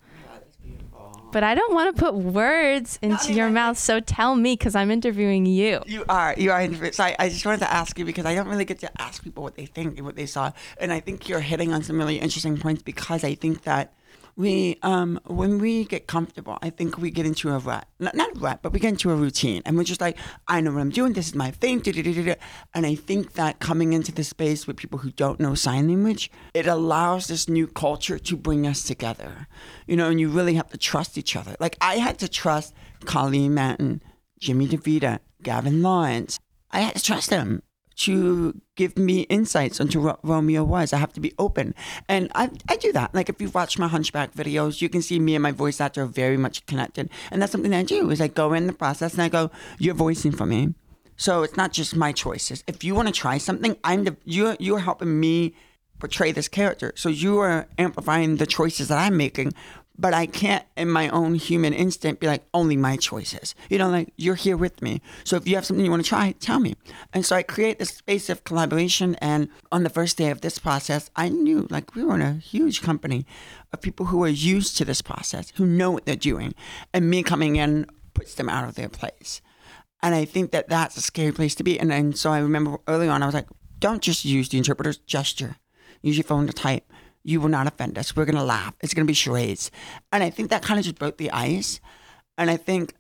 But 1.33 1.43
I 1.43 1.57
don't 1.57 1.75
want 1.75 1.97
to 1.97 2.01
put 2.01 2.15
words 2.15 2.97
into 3.03 3.33
your 3.33 3.51
mouth, 3.51 3.77
so 3.77 3.99
tell 3.99 4.37
me 4.37 4.53
because 4.53 4.77
I'm 4.77 4.93
interviewing 4.93 5.47
you. 5.47 5.83
You 5.85 6.05
are, 6.09 6.33
you 6.39 6.53
are. 6.53 6.93
So 6.93 7.03
I, 7.03 7.17
I 7.19 7.29
just 7.29 7.45
wanted 7.45 7.59
to 7.59 7.73
ask 7.73 7.99
you 7.99 8.05
because 8.05 8.25
I 8.25 8.37
don't 8.37 8.47
really 8.47 8.65
get 8.65 8.79
to 8.81 9.03
ask 9.03 9.25
people 9.25 9.43
what 9.43 9.57
they 9.57 9.67
think 9.67 9.97
and 9.97 10.07
what 10.07 10.15
they 10.15 10.27
saw, 10.27 10.53
and 10.79 10.93
I 10.93 11.01
think 11.01 11.29
you're 11.29 11.41
hitting 11.41 11.73
on 11.73 11.83
some 11.83 11.99
really 11.99 12.21
interesting 12.21 12.57
points 12.57 12.85
because 12.85 13.25
I 13.25 13.35
think 13.35 13.65
that 13.65 13.95
we, 14.37 14.79
um, 14.83 15.21
when 15.27 15.59
we 15.59 15.85
get 15.85 16.07
comfortable, 16.07 16.59
I 16.61 16.71
think 16.71 16.99
we 16.99 17.11
get 17.11 17.27
into 17.27 17.51
a 17.51 17.59
rut, 17.59 17.87
not, 17.99 18.15
not 18.15 18.37
a 18.37 18.39
rut, 18.39 18.61
but 18.63 18.73
we 18.73 18.81
get 18.81 18.89
into 18.89 19.11
a 19.11 19.15
routine, 19.15 19.63
and 19.65 19.77
we're 19.77 19.85
just 19.85 20.01
like, 20.01 20.19
I 20.49 20.61
know 20.61 20.73
what 20.73 20.81
I'm 20.81 20.91
doing. 20.91 21.13
This 21.13 21.29
is 21.29 21.35
my 21.35 21.51
thing. 21.51 21.83
And 22.75 22.87
I 22.87 22.95
think 22.95 23.35
that 23.35 23.61
coming 23.61 23.93
into 23.93 24.13
the 24.13 24.25
space 24.25 24.67
with 24.67 24.77
people 24.77 24.99
who 24.99 25.11
don't 25.11 25.41
know 25.41 25.55
sign 25.55 25.89
language, 25.89 26.31
it 26.53 26.67
allows 26.67 27.27
this 27.27 27.49
new 27.49 27.67
culture 27.67 28.19
to 28.19 28.37
bring 28.37 28.67
us 28.67 28.83
together, 28.83 29.47
you 29.87 29.97
know. 29.97 30.09
And 30.09 30.21
you 30.21 30.29
really 30.29 30.55
have 30.55 30.71
to 30.71 30.79
trust 30.79 31.17
each 31.19 31.37
other. 31.37 31.55
Like 31.61 31.77
I 31.81 31.97
had 31.97 32.19
to 32.19 32.29
trust 32.29 32.75
Colleen 33.05 33.55
Madden, 33.55 34.03
Jimmy 34.41 34.67
DeVita, 34.67 35.21
Gavin 35.43 35.83
Lawrence. 35.83 36.39
I 36.71 36.81
had 36.81 36.97
to 36.97 37.03
trust 37.03 37.31
them 37.31 37.63
to 37.97 38.61
give 38.77 38.99
me 38.99 39.23
insights 39.23 39.81
into 39.81 40.01
what 40.01 40.19
Romeo 40.23 40.65
was. 40.65 40.93
I 40.93 40.99
have 40.99 41.13
to 41.15 41.21
be 41.21 41.33
open. 41.39 41.75
And 42.09 42.31
I, 42.35 42.51
I 42.69 42.77
do 42.77 42.93
that. 42.93 43.15
Like 43.15 43.29
if 43.29 43.41
you've 43.41 43.55
watched 43.55 43.79
my 43.79 43.89
Hunchback 43.89 44.35
videos, 44.35 44.81
you 44.81 44.89
can 44.89 45.03
see 45.03 45.19
me 45.19 45.35
and 45.35 45.43
my 45.43 45.53
voice 45.53 45.81
actor 45.81 46.03
are 46.03 46.07
very 46.07 46.37
much 46.37 46.67
connected. 46.67 47.11
And 47.31 47.41
that's 47.41 47.53
something 47.53 47.71
that 47.71 47.79
I 47.79 47.83
do 47.85 48.11
is 48.11 48.21
I 48.21 48.29
go 48.29 48.53
in 48.53 48.67
the 48.67 48.73
process 48.73 49.15
and 49.15 49.23
I 49.23 49.29
go, 49.29 49.51
you're 49.79 49.95
voicing 49.95 50.33
for 50.33 50.47
me. 50.47 50.75
So 51.17 51.43
it's 51.43 51.57
not 51.57 51.73
just 51.73 51.95
my 51.95 52.13
choices. 52.13 52.65
If 52.67 52.83
you 52.83 52.95
want 52.95 53.09
to 53.09 53.15
try 53.15 53.39
something, 53.39 53.77
I'm 53.85 54.05
the 54.05 54.17
you're 54.25 54.57
you're 54.59 54.81
helping 54.81 55.21
me 55.21 55.55
portray 56.01 56.33
this 56.33 56.49
character. 56.49 56.93
So 56.97 57.09
you 57.09 57.39
are 57.39 57.69
amplifying 57.79 58.37
the 58.37 58.47
choices 58.47 58.89
that 58.89 58.99
I'm 58.99 59.17
making, 59.17 59.53
but 59.97 60.13
I 60.13 60.27
can't 60.27 60.65
in 60.77 60.89
my 60.91 61.09
own 61.09 61.35
human 61.35 61.73
instinct 61.73 62.21
be 62.21 62.27
like 62.27 62.45
only 62.53 62.77
my 62.77 62.97
choices. 62.97 63.55
You 63.71 63.79
know, 63.79 63.89
like 63.89 64.13
you're 64.17 64.35
here 64.35 64.57
with 64.57 64.83
me. 64.83 65.01
So 65.23 65.37
if 65.37 65.47
you 65.47 65.55
have 65.55 65.65
something 65.65 65.85
you 65.85 65.91
want 65.91 66.05
to 66.05 66.09
try, 66.09 66.33
tell 66.33 66.59
me. 66.59 66.75
And 67.13 67.25
so 67.25 67.37
I 67.37 67.43
create 67.43 67.79
this 67.79 67.91
space 67.91 68.29
of 68.29 68.45
collaboration 68.45 69.15
and 69.17 69.49
on 69.71 69.85
the 69.85 69.91
first 69.91 70.17
day 70.17 70.31
of 70.31 70.41
this 70.41 70.59
process, 70.59 71.11
I 71.15 71.29
knew 71.29 71.67
like 71.71 71.95
we 71.95 72.05
were 72.05 72.17
in 72.17 72.23
a 72.23 72.35
huge 72.35 72.83
company 72.83 73.25
of 73.73 73.81
people 73.81 74.07
who 74.07 74.23
are 74.25 74.29
used 74.29 74.77
to 74.79 74.85
this 74.85 75.03
process, 75.03 75.53
who 75.57 75.67
know 75.67 75.91
what 75.91 76.07
they're 76.07 76.17
doing, 76.17 76.55
and 76.93 77.09
me 77.09 77.23
coming 77.23 77.57
in 77.57 77.87
puts 78.15 78.35
them 78.35 78.49
out 78.49 78.69
of 78.69 78.75
their 78.75 78.89
place. 78.89 79.41
And 80.03 80.15
I 80.15 80.25
think 80.25 80.51
that 80.51 80.69
that's 80.69 80.97
a 80.97 81.03
scary 81.03 81.33
place 81.33 81.55
to 81.55 81.65
be. 81.65 81.79
And, 81.79 81.93
and 81.93 82.17
so 82.17 82.31
I 82.31 82.39
remember 82.39 82.79
early 82.87 83.09
on, 83.09 83.23
I 83.23 83.27
was 83.27 83.35
like, 83.35 83.49
don't 83.79 84.03
just 84.03 84.25
use 84.25 84.49
the 84.49 84.59
interpreter's 84.59 84.99
gesture. 84.99 85.57
Use 86.03 86.19
your 86.19 86.25
phone 86.25 86.47
to 86.47 86.53
type. 86.53 86.93
You 87.25 87.41
will 87.41 87.49
not 87.49 87.67
offend 87.67 87.99
us. 87.99 88.15
We're 88.15 88.27
going 88.27 88.37
to 88.37 88.45
laugh. 88.45 88.75
It's 88.81 88.95
going 88.95 89.07
to 89.07 89.11
be 89.11 89.15
charades. 89.15 89.71
And 90.13 90.23
I 90.23 90.31
think 90.31 90.51
that 90.51 90.63
kind 90.63 90.79
of 90.79 90.85
just 90.85 90.99
broke 90.99 91.17
the 91.17 91.31
ice. 91.31 91.81
And 92.37 92.51
I 92.51 92.57
think 92.57 92.95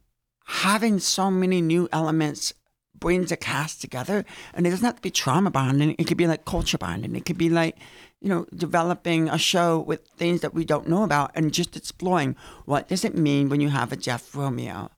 having 0.46 0.98
so 0.98 1.30
many 1.30 1.60
new 1.60 1.88
elements 1.92 2.52
brings 2.98 3.30
a 3.30 3.36
cast 3.36 3.80
together. 3.80 4.24
And 4.54 4.66
it 4.66 4.70
doesn't 4.70 4.84
have 4.84 4.96
to 4.96 5.02
be 5.02 5.10
trauma 5.10 5.50
bonding. 5.50 5.94
It 5.98 6.06
could 6.06 6.16
be 6.16 6.26
like 6.26 6.44
culture 6.44 6.78
bonding. 6.78 7.14
It 7.14 7.26
could 7.26 7.38
be 7.38 7.50
like, 7.50 7.76
you 8.20 8.30
know, 8.30 8.46
developing 8.54 9.28
a 9.28 9.36
show 9.36 9.78
with 9.78 10.06
things 10.16 10.40
that 10.40 10.54
we 10.54 10.64
don't 10.64 10.88
know 10.88 11.02
about 11.02 11.30
and 11.34 11.52
just 11.52 11.76
exploring 11.76 12.36
what 12.64 12.88
does 12.88 13.04
it 13.04 13.14
mean 13.16 13.50
when 13.50 13.60
you 13.60 13.68
have 13.68 13.92
a 13.92 13.96
Jeff 13.96 14.34
Romeo 14.34 14.90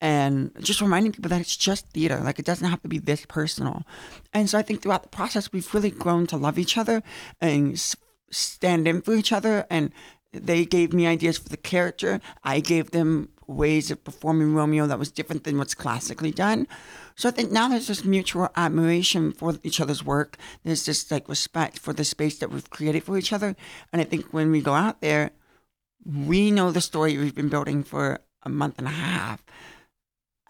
and 0.00 0.50
just 0.60 0.80
reminding 0.80 1.12
people 1.12 1.28
that 1.28 1.40
it's 1.40 1.56
just 1.56 1.88
theater. 1.90 2.18
Like 2.18 2.38
it 2.38 2.44
doesn't 2.44 2.68
have 2.68 2.82
to 2.82 2.88
be 2.88 2.98
this 2.98 3.24
personal. 3.26 3.84
And 4.32 4.50
so 4.50 4.58
I 4.58 4.62
think 4.62 4.82
throughout 4.82 5.02
the 5.02 5.08
process, 5.08 5.52
we've 5.52 5.72
really 5.74 5.90
grown 5.90 6.26
to 6.28 6.36
love 6.36 6.58
each 6.58 6.76
other 6.78 7.02
and 7.40 7.78
stand 8.32 8.88
in 8.88 9.02
for 9.02 9.14
each 9.14 9.32
other 9.32 9.66
and 9.70 9.92
they 10.32 10.64
gave 10.64 10.92
me 10.92 11.06
ideas 11.06 11.38
for 11.38 11.48
the 11.48 11.56
character. 11.56 12.20
I 12.42 12.60
gave 12.60 12.90
them 12.90 13.28
ways 13.46 13.90
of 13.90 14.02
performing 14.02 14.54
Romeo 14.54 14.86
that 14.86 14.98
was 14.98 15.10
different 15.10 15.44
than 15.44 15.58
what's 15.58 15.74
classically 15.74 16.30
done. 16.30 16.66
So 17.16 17.28
I 17.28 17.32
think 17.32 17.50
now 17.50 17.68
there's 17.68 17.88
this 17.88 18.04
mutual 18.04 18.48
admiration 18.56 19.32
for 19.32 19.58
each 19.62 19.80
other's 19.80 20.04
work. 20.04 20.38
There's 20.64 20.86
this 20.86 21.10
like 21.10 21.28
respect 21.28 21.78
for 21.78 21.92
the 21.92 22.04
space 22.04 22.38
that 22.38 22.50
we've 22.50 22.70
created 22.70 23.04
for 23.04 23.18
each 23.18 23.32
other. 23.32 23.54
And 23.92 24.00
I 24.00 24.04
think 24.04 24.32
when 24.32 24.50
we 24.50 24.62
go 24.62 24.74
out 24.74 25.00
there, 25.00 25.32
we 26.04 26.50
know 26.50 26.70
the 26.70 26.80
story 26.80 27.16
we've 27.18 27.34
been 27.34 27.48
building 27.48 27.84
for 27.84 28.20
a 28.42 28.48
month 28.48 28.78
and 28.78 28.88
a 28.88 28.90
half. 28.90 29.44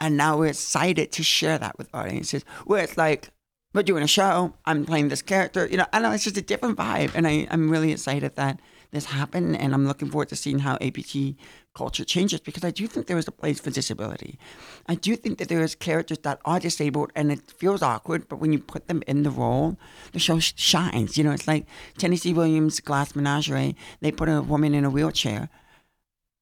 And 0.01 0.17
now 0.17 0.39
we're 0.39 0.47
excited 0.47 1.13
to 1.13 1.23
share 1.23 1.59
that 1.59 1.79
with 1.79 1.89
audiences. 1.95 2.45
Where 2.65 2.83
it's 2.83 2.97
like, 2.97 3.31
we're 3.73 3.83
doing 3.83 4.03
a 4.03 4.09
show, 4.09 4.55
I'm 4.65 4.85
playing 4.85 5.09
this 5.09 5.23
character. 5.23 5.67
You 5.67 5.79
know, 5.79 5.87
I 5.93 6.01
know 6.01 6.11
it's 6.13 6.25
just 6.25 6.37
a 6.37 6.43
different 6.43 6.77
vibe. 6.77 7.13
And 7.15 7.27
I, 7.27 7.47
I'm 7.51 7.71
really 7.71 7.93
excited 7.93 8.37
that 8.37 8.61
this 8.91 9.07
happened. 9.07 9.57
And 9.57 9.73
I'm 9.75 9.87
looking 9.87 10.11
forward 10.11 10.29
to 10.29 10.37
seeing 10.37 10.61
how 10.61 10.77
APT 10.81 11.37
culture 11.75 12.05
changes 12.05 12.41
because 12.41 12.65
I 12.65 12.71
do 12.71 12.87
think 12.87 13.07
there 13.07 13.17
is 13.17 13.27
a 13.27 13.33
place 13.33 13.59
for 13.59 13.71
disability. 13.71 14.39
I 14.87 14.95
do 14.95 15.17
think 15.17 15.39
that 15.39 15.49
there 15.49 15.63
is 15.63 15.75
characters 15.75 16.19
that 16.19 16.41
are 16.45 16.61
disabled 16.61 17.13
and 17.15 17.33
it 17.33 17.51
feels 17.51 17.81
awkward, 17.83 18.29
but 18.29 18.37
when 18.37 18.53
you 18.53 18.59
put 18.59 18.89
them 18.89 19.03
in 19.07 19.23
the 19.23 19.31
role, 19.31 19.79
the 20.13 20.19
show 20.19 20.39
shines. 20.39 21.17
You 21.17 21.25
know, 21.25 21.33
it's 21.33 21.49
like 21.49 21.67
Tennessee 21.97 22.35
Williams' 22.35 22.81
Glass 22.81 23.17
Menagerie. 23.17 23.75
They 24.01 24.13
put 24.13 24.29
a 24.29 24.43
woman 24.43 24.75
in 24.75 24.85
a 24.85 24.91
wheelchair 24.91 25.49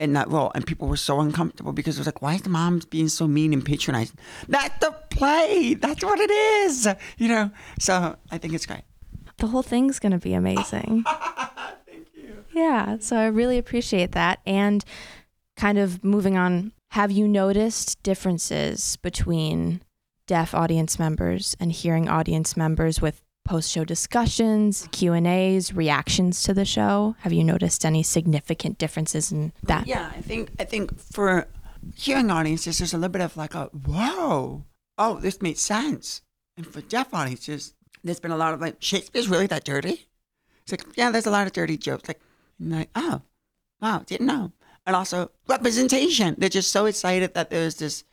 in 0.01 0.15
that 0.15 0.29
role, 0.29 0.51
and 0.55 0.67
people 0.67 0.89
were 0.89 0.97
so 0.97 1.21
uncomfortable 1.21 1.73
because 1.73 1.97
it 1.97 2.01
was 2.01 2.07
like, 2.07 2.23
why 2.23 2.35
is 2.35 2.43
the 2.43 2.49
mom 2.49 2.81
being 2.91 3.09
so 3.09 3.29
mean 3.29 3.53
and 3.53 3.65
patronizing? 3.65 4.17
That's 4.49 4.77
the 4.81 4.93
play. 5.11 5.75
That's 5.75 6.03
what 6.03 6.19
it 6.19 6.31
is. 6.31 6.89
You 7.19 7.29
know. 7.29 7.51
So 7.79 8.17
I 8.31 8.39
think 8.39 8.55
it's 8.55 8.67
great. 8.67 8.83
The 9.37 9.47
whole 9.47 9.63
thing's 9.63 10.01
to 10.01 10.19
be 10.19 10.35
amazing. 10.35 11.05
Thank 11.87 12.09
you. 12.15 12.45
Yeah, 12.53 12.97
so 12.99 13.17
I 13.17 13.27
really 13.27 13.59
appreciate 13.59 14.13
that. 14.13 14.41
And 14.45 14.85
kind 15.57 15.79
of 15.79 16.03
moving 16.03 16.37
on, 16.37 16.73
have 16.93 17.11
you 17.11 17.29
noticed 17.29 18.03
differences 18.03 18.97
between 18.97 19.83
deaf 20.27 20.55
audience 20.55 20.99
members 20.99 21.57
and 21.59 21.73
hearing 21.73 22.09
audience 22.09 22.57
members 22.57 23.01
with 23.01 23.23
post-show 23.51 23.85
discussions, 23.85 24.89
Q&As, 24.93 25.75
reactions 25.75 26.45
to 26.45 26.55
the 26.55 26.65
show? 26.65 27.17
Have 27.19 27.33
you 27.33 27.43
noticed 27.43 27.85
any 27.85 28.05
significant 28.05 28.79
differences 28.79 29.33
in 29.33 29.53
that? 29.65 29.89
Yeah, 29.89 30.09
I 30.17 30.21
think 30.21 30.51
I 30.61 30.65
think 30.65 30.97
for 30.97 31.49
hearing 31.97 32.31
audiences, 32.31 32.79
there's 32.79 32.95
a 32.95 32.97
little 32.97 33.11
bit 33.11 33.23
of 33.23 33.37
like 33.37 33.57
a 33.57 33.65
whoa, 33.67 34.65
oh, 34.99 35.15
this 35.19 35.43
makes 35.43 35.63
sense. 35.63 36.23
And 36.57 36.65
for 36.65 36.81
deaf 36.81 37.13
audiences, 37.13 37.75
there's 38.05 38.21
been 38.21 38.31
a 38.31 38.37
lot 38.37 38.55
of 38.55 38.61
like 38.61 38.77
Shakespeare's 38.79 39.29
really 39.29 39.49
that 39.49 39.65
dirty. 39.65 40.07
It's 40.63 40.71
like 40.71 40.85
yeah, 40.95 41.11
there's 41.11 41.27
a 41.27 41.33
lot 41.33 41.49
of 41.49 41.53
dirty 41.53 41.77
jokes. 41.77 42.07
Like, 42.07 42.21
like 42.61 42.91
oh, 42.95 43.23
wow, 43.83 44.05
didn't 44.07 44.29
know. 44.29 44.53
And 44.87 44.95
also 44.95 45.33
representation. 45.49 46.37
They're 46.39 46.49
just 46.49 46.71
so 46.71 46.87
excited 46.87 47.35
that 47.35 47.51
there's 47.51 47.75
this 47.75 48.05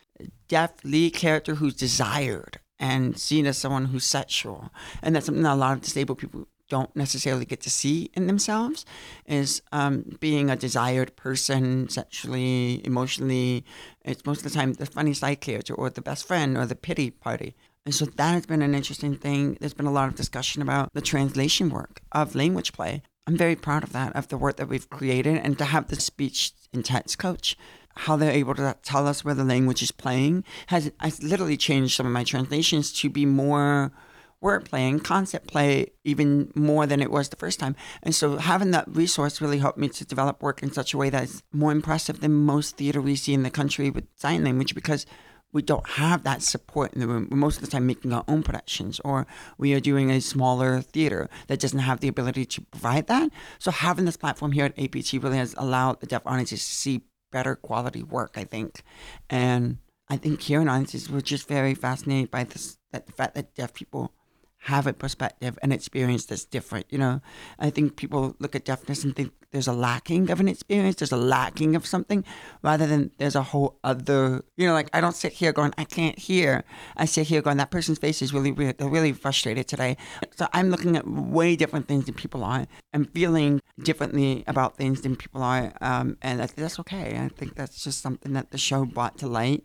deaf 0.47 0.83
lead 0.83 1.13
character 1.13 1.53
who's 1.53 1.75
desired 1.75 2.59
and 2.79 3.17
seen 3.17 3.45
as 3.45 3.57
someone 3.57 3.85
who's 3.85 4.05
sexual. 4.05 4.71
And 5.01 5.15
that's 5.15 5.25
something 5.25 5.43
that 5.43 5.53
a 5.53 5.55
lot 5.55 5.73
of 5.73 5.81
disabled 5.81 6.19
people 6.19 6.47
don't 6.69 6.93
necessarily 6.95 7.45
get 7.45 7.61
to 7.61 7.69
see 7.69 8.09
in 8.13 8.27
themselves 8.27 8.85
is 9.25 9.61
um, 9.71 10.17
being 10.19 10.49
a 10.49 10.55
desired 10.55 11.15
person 11.15 11.87
sexually, 11.89 12.85
emotionally. 12.85 13.63
It's 14.03 14.25
most 14.25 14.45
of 14.45 14.51
the 14.51 14.57
time 14.57 14.73
the 14.73 14.85
funny 14.85 15.13
side 15.13 15.41
character 15.41 15.73
or 15.73 15.89
the 15.89 16.01
best 16.01 16.27
friend 16.27 16.57
or 16.57 16.65
the 16.65 16.75
pity 16.75 17.09
party. 17.11 17.55
And 17.85 17.95
so 17.95 18.05
that 18.05 18.33
has 18.33 18.45
been 18.45 18.61
an 18.61 18.75
interesting 18.75 19.15
thing. 19.15 19.57
There's 19.59 19.73
been 19.73 19.85
a 19.85 19.91
lot 19.91 20.09
of 20.09 20.15
discussion 20.15 20.61
about 20.61 20.93
the 20.93 21.01
translation 21.01 21.69
work 21.69 22.01
of 22.11 22.35
language 22.35 22.73
play. 22.73 23.01
I'm 23.25 23.37
very 23.37 23.55
proud 23.55 23.83
of 23.83 23.93
that, 23.93 24.15
of 24.15 24.27
the 24.27 24.37
work 24.37 24.57
that 24.57 24.69
we've 24.69 24.89
created, 24.89 25.37
and 25.37 25.57
to 25.57 25.65
have 25.65 25.87
the 25.87 25.95
speech 25.97 26.51
text 26.83 27.17
coach 27.17 27.57
how 27.97 28.15
they're 28.15 28.31
able 28.31 28.55
to 28.55 28.75
tell 28.83 29.07
us 29.07 29.23
where 29.25 29.33
the 29.33 29.43
language 29.43 29.81
is 29.81 29.91
playing 29.91 30.43
has, 30.67 30.91
has 30.99 31.21
literally 31.23 31.57
changed 31.57 31.95
some 31.95 32.05
of 32.05 32.11
my 32.11 32.23
translations 32.23 32.91
to 32.93 33.09
be 33.09 33.25
more 33.25 33.91
word 34.39 34.65
playing, 34.65 34.99
concept 34.99 35.47
play, 35.47 35.87
even 36.03 36.51
more 36.53 36.85
than 36.85 37.01
it 37.01 37.09
was 37.09 37.29
the 37.29 37.35
first 37.35 37.59
time. 37.59 37.75
And 38.03 38.13
so 38.13 38.37
having 38.37 38.71
that 38.71 38.87
resource 38.87 39.41
really 39.41 39.57
helped 39.57 39.79
me 39.79 39.89
to 39.89 40.05
develop 40.05 40.43
work 40.43 40.61
in 40.61 40.71
such 40.71 40.93
a 40.93 40.97
way 40.97 41.09
that's 41.09 41.41
more 41.51 41.71
impressive 41.71 42.19
than 42.19 42.33
most 42.33 42.77
theater 42.77 43.01
we 43.01 43.15
see 43.15 43.33
in 43.33 43.43
the 43.43 43.49
country 43.49 43.89
with 43.89 44.05
sign 44.15 44.43
language 44.43 44.75
because 44.75 45.05
we 45.53 45.61
don't 45.61 45.87
have 45.91 46.23
that 46.23 46.41
support 46.41 46.93
in 46.93 46.99
the 46.99 47.07
room. 47.07 47.27
We're 47.31 47.37
most 47.37 47.57
of 47.57 47.61
the 47.61 47.71
time 47.71 47.87
making 47.87 48.13
our 48.13 48.25
own 48.27 48.43
productions, 48.43 48.99
or 49.03 49.25
we 49.57 49.73
are 49.73 49.79
doing 49.79 50.11
a 50.11 50.19
smaller 50.19 50.81
theater 50.81 51.29
that 51.47 51.59
doesn't 51.59 51.79
have 51.79 52.01
the 52.01 52.09
ability 52.09 52.45
to 52.45 52.61
provide 52.61 53.07
that. 53.07 53.31
So 53.57 53.71
having 53.71 54.05
this 54.05 54.17
platform 54.17 54.51
here 54.51 54.65
at 54.65 54.77
APT 54.77 55.13
really 55.13 55.37
has 55.37 55.55
allowed 55.57 56.01
the 56.01 56.05
deaf 56.05 56.21
audiences 56.25 56.65
to 56.67 56.75
see 56.75 57.01
better 57.31 57.55
quality 57.55 58.03
work, 58.03 58.33
I 58.35 58.43
think. 58.43 58.81
And 59.29 59.77
I 60.09 60.17
think 60.17 60.41
hearing 60.41 60.67
audiences 60.69 61.09
were 61.09 61.21
just 61.21 61.47
very 61.47 61.73
fascinated 61.73 62.31
by 62.31 62.43
this 62.45 62.77
that 62.91 63.05
the 63.07 63.11
fact 63.11 63.35
that 63.35 63.55
deaf 63.55 63.73
people 63.73 64.13
have 64.61 64.87
a 64.87 64.93
perspective 64.93 65.57
and 65.61 65.71
experience 65.71 66.25
that's 66.25 66.43
different. 66.43 66.85
You 66.89 66.97
know, 66.97 67.21
I 67.59 67.69
think 67.69 67.95
people 67.95 68.35
look 68.39 68.55
at 68.55 68.65
deafness 68.65 69.03
and 69.03 69.15
think 69.15 69.31
there's 69.51 69.67
a 69.67 69.73
lacking 69.73 70.29
of 70.29 70.41
an 70.41 70.47
experience, 70.49 70.97
there's 70.97 71.11
a 71.11 71.17
lacking 71.17 71.75
of 71.75 71.85
something, 71.85 72.25
rather 72.61 72.85
than 72.85 73.11
there's 73.17 73.35
a 73.35 73.43
whole 73.43 73.79
other. 73.83 74.43
You 74.57 74.67
know, 74.67 74.73
like 74.73 74.89
I 74.93 74.99
don't 74.99 75.15
sit 75.15 75.33
here 75.33 75.53
going, 75.53 75.73
I 75.77 75.85
can't 75.85 76.19
hear. 76.19 76.65
I 76.97 77.05
sit 77.05 77.27
here 77.27 77.41
going, 77.41 77.57
that 77.57 77.71
person's 77.71 77.97
face 77.97 78.21
is 78.21 78.33
really 78.33 78.51
weird. 78.51 78.77
They're 78.77 78.89
really 78.89 79.13
frustrated 79.13 79.67
today. 79.67 79.95
So 80.35 80.47
I'm 80.51 80.69
looking 80.69 80.97
at 80.97 81.07
way 81.07 81.55
different 81.55 81.87
things 81.87 82.05
than 82.05 82.15
people 82.15 82.43
are, 82.43 82.67
and 82.91 83.09
feeling 83.11 83.61
differently 83.83 84.43
about 84.47 84.75
things 84.75 85.01
than 85.01 85.15
people 85.15 85.43
are, 85.43 85.71
um, 85.81 86.17
and 86.21 86.41
that's 86.41 86.79
okay. 86.79 87.17
I 87.17 87.29
think 87.29 87.55
that's 87.55 87.83
just 87.83 88.01
something 88.01 88.33
that 88.33 88.51
the 88.51 88.57
show 88.57 88.83
brought 88.85 89.17
to 89.19 89.27
light, 89.27 89.63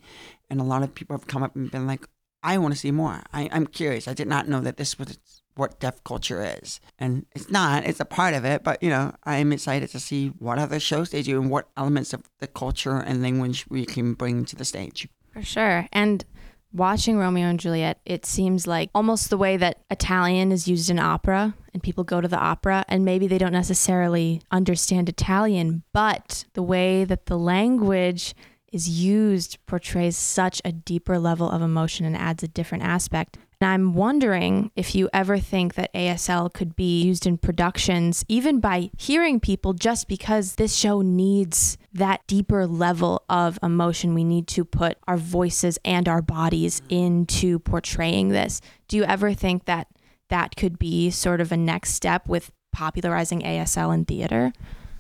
and 0.49 0.61
a 0.61 0.65
lot 0.65 0.83
of 0.83 0.95
people 0.95 1.17
have 1.17 1.27
come 1.27 1.43
up 1.43 1.57
and 1.57 1.71
been 1.71 1.87
like, 1.87 2.07
I 2.43 2.59
want 2.59 2.75
to 2.75 2.81
see 2.81 2.91
more. 2.91 3.23
I, 3.33 3.49
I'm 3.53 3.67
curious. 3.67 4.09
I 4.09 4.15
did 4.15 4.29
not 4.29 4.49
know 4.49 4.61
that 4.61 4.77
this 4.77 4.99
was 4.99 5.19
what 5.55 5.79
deaf 5.81 6.03
culture 6.05 6.43
is. 6.63 6.81
And 6.99 7.27
it's 7.35 7.51
not, 7.51 7.85
it's 7.85 8.01
a 8.01 8.05
part 8.05 8.35
of 8.35 8.45
it, 8.45 8.65
but 8.65 8.83
you 8.83 8.89
know, 8.89 9.15
I'm 9.25 9.53
excited 9.53 9.91
to 9.91 10.01
see 10.01 10.29
what 10.39 10.59
other 10.59 10.81
shows 10.81 11.11
they 11.11 11.23
do 11.23 11.41
and 11.41 11.51
what 11.51 11.69
elements 11.77 12.13
of 12.13 12.23
the 12.39 12.47
culture 12.47 12.97
and 12.97 13.23
language 13.23 13.67
we 13.69 13.85
can 13.85 14.15
bring 14.15 14.45
to 14.47 14.57
the 14.57 14.65
stage. 14.65 15.09
For 15.33 15.43
sure. 15.43 15.87
And 15.93 16.25
watching 16.73 17.19
Romeo 17.19 17.49
and 17.49 17.61
Juliet, 17.61 18.01
it 18.07 18.25
seems 18.25 18.67
like 18.67 18.91
almost 18.95 19.31
the 19.31 19.37
way 19.37 19.57
that 19.59 19.83
Italian 19.91 20.53
is 20.53 20.67
used 20.67 20.89
in 20.89 20.99
opera 20.99 21.55
and 21.75 21.83
people 21.83 22.05
go 22.05 22.21
to 22.21 22.29
the 22.29 22.39
opera 22.39 22.85
and 22.89 23.05
maybe 23.05 23.27
they 23.27 23.39
don't 23.39 23.53
necessarily 23.53 24.43
understand 24.51 25.09
Italian, 25.09 25.83
but 25.93 26.45
the 26.55 26.63
way 26.63 27.05
that 27.05 27.27
the 27.27 27.39
language 27.39 28.35
is 28.73 28.89
used 28.89 29.59
portrays 29.67 30.17
such 30.17 30.61
a 30.65 30.73
deeper 30.73 31.19
level 31.19 31.49
of 31.49 31.63
emotion 31.63 32.07
and 32.07 32.17
adds 32.17 32.43
a 32.43 32.49
different 32.49 32.83
aspect. 32.83 33.39
And 33.61 33.71
I'm 33.71 33.95
wondering 33.95 34.73
if 34.75 34.93
you 34.95 35.09
ever 35.13 35.39
think 35.39 35.75
that 35.75 35.95
ASL 35.95 36.53
could 36.53 36.75
be 36.75 37.03
used 37.03 37.27
in 37.27 37.39
productions, 37.39 38.25
even 38.27 38.59
by 38.59 38.91
hearing 38.99 39.39
people, 39.39 39.73
just 39.73 40.09
because 40.09 40.57
this 40.57 40.75
show 40.75 41.01
needs 41.01 41.79
that 41.93 42.27
deeper 42.27 42.67
level 42.67 43.23
of 43.29 43.61
emotion. 43.63 44.15
We 44.15 44.25
need 44.25 44.49
to 44.49 44.65
put 44.65 44.99
our 45.07 45.17
voices 45.17 45.79
and 45.85 46.09
our 46.09 46.23
bodies 46.23 46.83
into 46.89 47.61
portraying 47.61 48.31
this. 48.31 48.61
Do 48.89 48.97
you 48.97 49.05
ever 49.05 49.33
think 49.33 49.67
that 49.67 49.87
that 50.29 50.57
could 50.57 50.79
be 50.79 51.11
sort 51.11 51.41
of 51.41 51.53
a 51.53 51.57
next 51.57 51.95
step 51.95 52.27
with 52.27 52.51
popularizing 52.73 53.43
ASL 53.43 53.95
in 53.95 54.07
theater? 54.07 54.53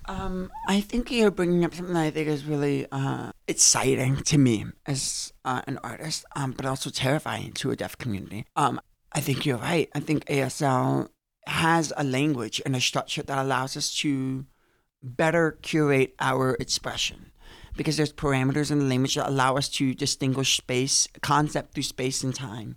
Um, 0.06 0.50
I 0.68 0.80
think 0.80 1.10
you're 1.10 1.30
bringing 1.30 1.64
up 1.64 1.74
something 1.74 1.94
that 1.94 2.02
I 2.02 2.10
think 2.10 2.28
is 2.28 2.44
really 2.44 2.86
uh, 2.90 3.32
exciting 3.46 4.16
to 4.16 4.38
me 4.38 4.66
as 4.86 5.32
uh, 5.44 5.62
an 5.66 5.78
artist, 5.84 6.24
um, 6.34 6.52
but 6.52 6.66
also 6.66 6.90
terrifying 6.90 7.52
to 7.54 7.70
a 7.70 7.76
deaf 7.76 7.96
community. 7.98 8.46
Um, 8.56 8.80
I 9.12 9.20
think 9.20 9.46
you're 9.46 9.58
right. 9.58 9.88
I 9.94 10.00
think 10.00 10.24
ASL 10.26 11.08
has 11.46 11.92
a 11.96 12.04
language 12.04 12.60
and 12.64 12.74
a 12.74 12.80
structure 12.80 13.22
that 13.22 13.38
allows 13.38 13.76
us 13.76 13.94
to 13.96 14.46
better 15.02 15.58
curate 15.62 16.14
our 16.20 16.54
expression 16.60 17.32
because 17.76 17.96
there's 17.96 18.12
parameters 18.12 18.70
in 18.70 18.78
the 18.78 18.84
language 18.84 19.14
that 19.14 19.28
allow 19.28 19.56
us 19.56 19.68
to 19.68 19.94
distinguish 19.94 20.56
space, 20.56 21.08
concept 21.22 21.74
through 21.74 21.82
space 21.82 22.22
and 22.22 22.34
time. 22.34 22.76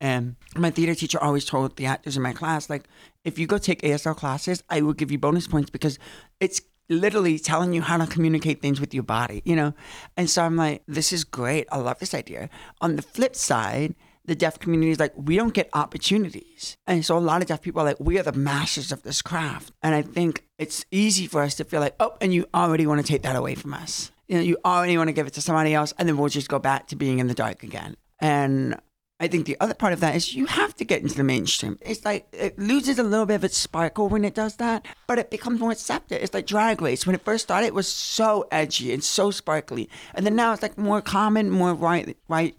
And 0.00 0.36
my 0.56 0.70
theater 0.70 0.94
teacher 0.94 1.22
always 1.22 1.44
told 1.44 1.76
the 1.76 1.86
actors 1.86 2.16
in 2.16 2.22
my 2.22 2.32
class, 2.32 2.70
like, 2.70 2.84
if 3.24 3.38
you 3.38 3.46
go 3.46 3.58
take 3.58 3.82
ASL 3.82 4.16
classes, 4.16 4.62
I 4.68 4.82
will 4.82 4.92
give 4.92 5.10
you 5.10 5.18
bonus 5.18 5.46
points 5.46 5.70
because 5.70 5.98
it's 6.40 6.60
literally 6.88 7.38
telling 7.38 7.72
you 7.72 7.82
how 7.82 7.96
to 7.96 8.06
communicate 8.06 8.60
things 8.60 8.80
with 8.80 8.92
your 8.92 9.02
body, 9.02 9.42
you 9.44 9.54
know? 9.54 9.74
And 10.16 10.28
so 10.28 10.42
I'm 10.42 10.56
like, 10.56 10.82
this 10.88 11.12
is 11.12 11.24
great. 11.24 11.68
I 11.70 11.78
love 11.78 11.98
this 11.98 12.14
idea. 12.14 12.50
On 12.80 12.96
the 12.96 13.02
flip 13.02 13.36
side, 13.36 13.94
the 14.24 14.34
deaf 14.34 14.58
community 14.58 14.90
is 14.90 14.98
like, 14.98 15.12
we 15.16 15.36
don't 15.36 15.54
get 15.54 15.68
opportunities. 15.72 16.76
And 16.86 17.04
so 17.04 17.16
a 17.16 17.20
lot 17.20 17.42
of 17.42 17.48
deaf 17.48 17.62
people 17.62 17.80
are 17.80 17.84
like, 17.84 18.00
we 18.00 18.18
are 18.18 18.22
the 18.22 18.32
masters 18.32 18.92
of 18.92 19.02
this 19.02 19.22
craft. 19.22 19.72
And 19.82 19.94
I 19.94 20.02
think 20.02 20.44
it's 20.58 20.84
easy 20.90 21.26
for 21.26 21.42
us 21.42 21.54
to 21.56 21.64
feel 21.64 21.80
like, 21.80 21.94
oh, 22.00 22.16
and 22.20 22.34
you 22.34 22.46
already 22.54 22.86
want 22.86 23.00
to 23.00 23.06
take 23.06 23.22
that 23.22 23.36
away 23.36 23.54
from 23.54 23.72
us. 23.72 24.10
You 24.28 24.36
know, 24.36 24.42
you 24.42 24.58
already 24.64 24.96
want 24.96 25.08
to 25.08 25.12
give 25.12 25.26
it 25.26 25.32
to 25.34 25.40
somebody 25.40 25.74
else, 25.74 25.92
and 25.98 26.08
then 26.08 26.16
we'll 26.16 26.28
just 26.28 26.48
go 26.48 26.60
back 26.60 26.86
to 26.88 26.96
being 26.96 27.18
in 27.18 27.26
the 27.26 27.34
dark 27.34 27.64
again. 27.64 27.96
And 28.20 28.76
I 29.22 29.28
think 29.28 29.44
the 29.44 29.58
other 29.60 29.74
part 29.74 29.92
of 29.92 30.00
that 30.00 30.16
is 30.16 30.34
you 30.34 30.46
have 30.46 30.74
to 30.76 30.84
get 30.84 31.02
into 31.02 31.14
the 31.14 31.22
mainstream. 31.22 31.78
It's 31.82 32.06
like 32.06 32.26
it 32.32 32.58
loses 32.58 32.98
a 32.98 33.02
little 33.02 33.26
bit 33.26 33.34
of 33.34 33.44
its 33.44 33.58
sparkle 33.58 34.08
when 34.08 34.24
it 34.24 34.34
does 34.34 34.56
that, 34.56 34.86
but 35.06 35.18
it 35.18 35.30
becomes 35.30 35.60
more 35.60 35.70
accepted. 35.70 36.22
It's 36.22 36.32
like 36.32 36.46
Drag 36.46 36.80
Race. 36.80 37.04
When 37.04 37.14
it 37.14 37.22
first 37.22 37.44
started, 37.44 37.66
it 37.66 37.74
was 37.74 37.86
so 37.86 38.48
edgy 38.50 38.94
and 38.94 39.04
so 39.04 39.30
sparkly, 39.30 39.90
and 40.14 40.24
then 40.24 40.36
now 40.36 40.54
it's 40.54 40.62
like 40.62 40.78
more 40.78 41.02
common, 41.02 41.50
more 41.50 41.74
right, 41.74 42.16
right, 42.28 42.56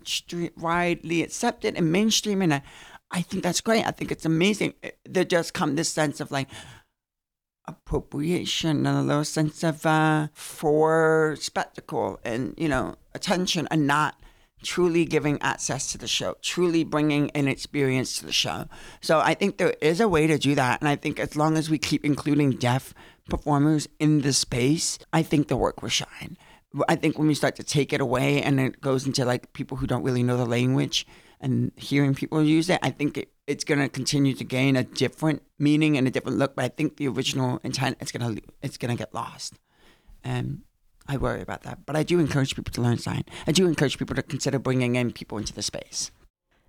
widely 0.56 1.24
accepted 1.24 1.76
and 1.76 1.92
mainstream. 1.92 2.44
And 2.44 2.54
I, 2.54 2.62
I 3.10 3.24
think 3.24 3.42
that's 3.42 3.62
great. 3.62 3.88
I 3.88 3.92
think 3.92 4.12
it's 4.12 4.26
amazing. 4.26 4.76
There 5.04 5.26
just 5.26 5.56
come 5.56 5.76
this 5.76 5.90
sense 5.90 6.20
of 6.20 6.30
like 6.30 6.48
appropriation 7.66 8.86
and 8.86 8.98
a 8.98 9.02
little 9.02 9.24
sense 9.24 9.64
of 9.64 9.84
uh, 9.84 10.28
for 10.34 11.36
spectacle 11.40 12.20
and 12.24 12.54
you 12.56 12.70
know 12.70 12.98
attention, 13.16 13.68
and 13.72 13.88
not 13.88 14.16
truly 14.64 15.06
giving 15.06 15.42
access 15.42 15.92
to 15.92 15.98
the 15.98 16.08
show, 16.08 16.36
truly 16.42 16.84
bringing 16.84 17.32
an 17.32 17.48
experience 17.48 18.18
to 18.20 18.26
the 18.26 18.32
show. 18.32 18.66
So 19.02 19.20
I 19.20 19.34
think 19.34 19.58
there 19.58 19.76
is 19.82 20.00
a 20.00 20.08
way 20.08 20.28
to 20.28 20.38
do 20.38 20.56
that. 20.56 20.82
And 20.82 20.88
I 20.88 20.96
think 20.96 21.20
as 21.20 21.36
long 21.36 21.58
as 21.58 21.70
we 21.70 21.78
keep 21.78 22.06
including 22.06 22.52
deaf 22.52 22.94
performers 23.30 23.88
in 24.00 24.22
the 24.22 24.34
space, 24.34 25.00
I 25.12 25.24
think 25.24 25.48
the 25.48 25.58
work 25.58 25.82
will 25.82 25.90
shine. 25.90 26.38
I 26.88 26.96
think 26.96 27.18
when 27.18 27.28
we 27.28 27.34
start 27.34 27.56
to 27.58 27.64
take 27.64 27.92
it 27.92 28.00
away 28.00 28.42
and 28.42 28.60
it 28.60 28.80
goes 28.80 29.06
into 29.06 29.26
like 29.26 29.52
people 29.54 29.78
who 29.78 29.88
don't 29.88 30.04
really 30.04 30.24
know 30.24 30.38
the 30.38 30.46
language 30.46 31.06
and 31.42 31.72
hearing 31.76 32.16
people 32.16 32.42
use 32.42 32.70
it, 32.70 32.80
I 32.82 32.92
think 32.92 33.18
it, 33.18 33.32
it's 33.48 33.64
going 33.64 33.82
to 33.82 33.90
continue 33.90 34.34
to 34.36 34.44
gain 34.44 34.76
a 34.78 34.84
different 34.84 35.42
meaning 35.60 35.98
and 35.98 36.08
a 36.08 36.12
different 36.12 36.38
look. 36.38 36.56
But 36.56 36.66
I 36.66 36.70
think 36.70 36.98
the 36.98 37.08
original 37.10 37.60
intent 37.64 37.98
it's 38.00 38.12
going 38.12 38.36
to 38.36 38.42
it's 38.62 38.78
going 38.78 38.96
to 38.96 38.98
get 38.98 39.14
lost. 39.14 39.60
And 40.24 40.62
I 41.12 41.18
worry 41.18 41.42
about 41.42 41.64
that. 41.64 41.86
But 41.86 41.98
I 41.98 42.04
do 42.04 42.20
encourage 42.20 42.56
people 42.56 42.72
to 42.72 42.82
learn 42.82 42.98
sign. 42.98 43.26
I 43.46 43.52
do 43.52 43.68
encourage 43.68 43.98
people 43.98 44.16
to 44.16 44.24
consider 44.24 44.60
bringing 44.60 44.96
in 44.96 45.12
people 45.12 45.38
into 45.38 45.52
the 45.52 45.62
space. 45.62 46.10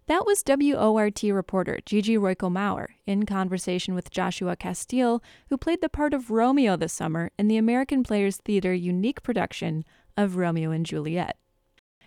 That 0.08 0.26
was 0.26 0.42
WORT 0.44 1.22
reporter 1.22 1.78
Gigi 1.86 2.16
Royko 2.16 2.50
Maurer 2.50 2.90
in 3.06 3.24
conversation 3.24 3.94
with 3.94 4.10
Joshua 4.10 4.56
Castille, 4.56 5.22
who 5.48 5.56
played 5.56 5.80
the 5.80 5.88
part 5.88 6.12
of 6.12 6.32
Romeo 6.32 6.76
this 6.76 6.92
summer 6.92 7.30
in 7.38 7.46
the 7.46 7.56
American 7.56 8.02
Players 8.02 8.38
Theater 8.38 8.74
unique 8.74 9.22
production 9.22 9.84
of 10.16 10.34
Romeo 10.34 10.72
and 10.72 10.84
Juliet. 10.84 11.36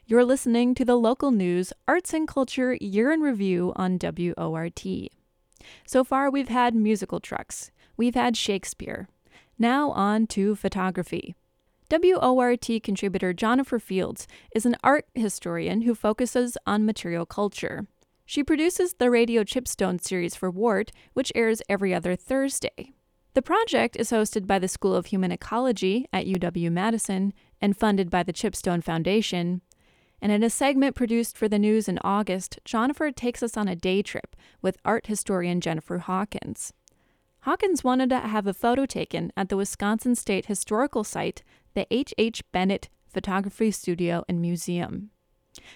You're 0.06 0.26
listening 0.26 0.76
to 0.76 0.84
the 0.84 0.98
local 0.98 1.32
news, 1.32 1.72
arts 1.88 2.14
and 2.14 2.28
culture 2.28 2.74
year 2.82 3.14
in 3.14 3.22
review 3.22 3.72
on 3.78 3.98
WORT. 3.98 4.86
So 5.88 6.04
far, 6.04 6.30
we've 6.30 6.50
had 6.50 6.76
musical 6.76 7.22
trucks, 7.22 7.72
we've 7.96 8.14
had 8.14 8.36
Shakespeare. 8.36 9.08
Now 9.58 9.92
on 9.92 10.28
to 10.28 10.58
photography. 10.58 11.34
WORT 11.92 12.68
contributor 12.82 13.34
Jennifer 13.34 13.80
Fields 13.80 14.28
is 14.56 14.66
an 14.66 14.76
art 14.84 15.06
historian 15.14 15.84
who 15.84 15.94
focuses 15.94 16.58
on 16.66 16.86
material 16.86 17.26
culture. 17.26 17.86
She 18.26 18.44
produces 18.44 18.96
the 18.96 19.12
Radio 19.12 19.44
Chipstone 19.44 20.02
series 20.02 20.36
for 20.36 20.50
WORT, 20.50 20.92
which 21.14 21.32
airs 21.36 21.62
every 21.70 21.94
other 21.94 22.16
Thursday. 22.16 22.94
The 23.36 23.44
project 23.44 23.96
is 23.98 24.10
hosted 24.10 24.48
by 24.48 24.58
the 24.58 24.68
School 24.68 24.96
of 24.96 25.08
Human 25.08 25.32
Ecology 25.32 26.08
at 26.12 26.26
UW 26.26 26.72
Madison 26.72 27.34
and 27.62 27.78
funded 27.78 28.10
by 28.10 28.24
the 28.24 28.34
Chipstone 28.34 28.84
Foundation. 28.84 29.62
And 30.22 30.32
in 30.32 30.42
a 30.42 30.50
segment 30.50 30.96
produced 30.96 31.38
for 31.38 31.48
the 31.48 31.60
news 31.60 31.88
in 31.88 32.00
August, 32.04 32.58
Jennifer 32.66 33.12
takes 33.12 33.44
us 33.44 33.58
on 33.58 33.68
a 33.68 33.76
day 33.76 34.02
trip 34.02 34.36
with 34.62 34.78
art 34.84 35.06
historian 35.06 35.62
Jennifer 35.62 36.00
Hawkins. 36.00 36.74
Hawkins 37.42 37.84
wanted 37.84 38.10
to 38.10 38.22
have 38.22 38.48
a 38.48 38.56
photo 38.56 38.88
taken 38.88 39.32
at 39.38 39.50
the 39.50 39.58
Wisconsin 39.58 40.16
State 40.16 40.48
Historical 40.48 41.04
Site 41.04 41.44
the 41.76 41.86
H. 41.92 42.14
H. 42.18 42.44
Bennett 42.52 42.90
Photography 43.08 43.70
Studio 43.70 44.26
and 44.28 44.42
Museum. 44.42 45.12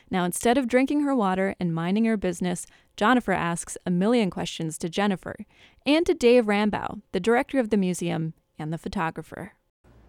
Now, 0.10 0.26
instead 0.26 0.58
of 0.58 0.68
drinking 0.68 1.02
her 1.02 1.16
water 1.16 1.56
and 1.60 1.74
minding 1.74 2.06
her 2.06 2.18
business, 2.18 2.66
Jennifer 2.98 3.32
asks 3.32 3.78
a 3.86 3.92
million 3.92 4.30
questions 4.30 4.78
to 4.80 4.90
Jennifer 4.90 5.46
and 5.86 6.06
to 6.06 6.14
Dave 6.14 6.46
Rambow, 6.46 7.02
the 7.12 7.20
director 7.20 7.60
of 7.60 7.70
the 7.70 7.78
museum 7.78 8.34
and 8.58 8.74
the 8.74 8.78
photographer. 8.78 9.54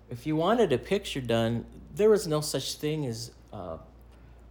If 0.09 0.27
you 0.27 0.35
wanted 0.35 0.73
a 0.73 0.79
picture 0.79 1.21
done, 1.21 1.65
there 1.95 2.11
was 2.11 2.27
no 2.27 2.41
such 2.41 2.75
thing 2.75 3.07
as 3.07 3.31
uh, 3.53 3.77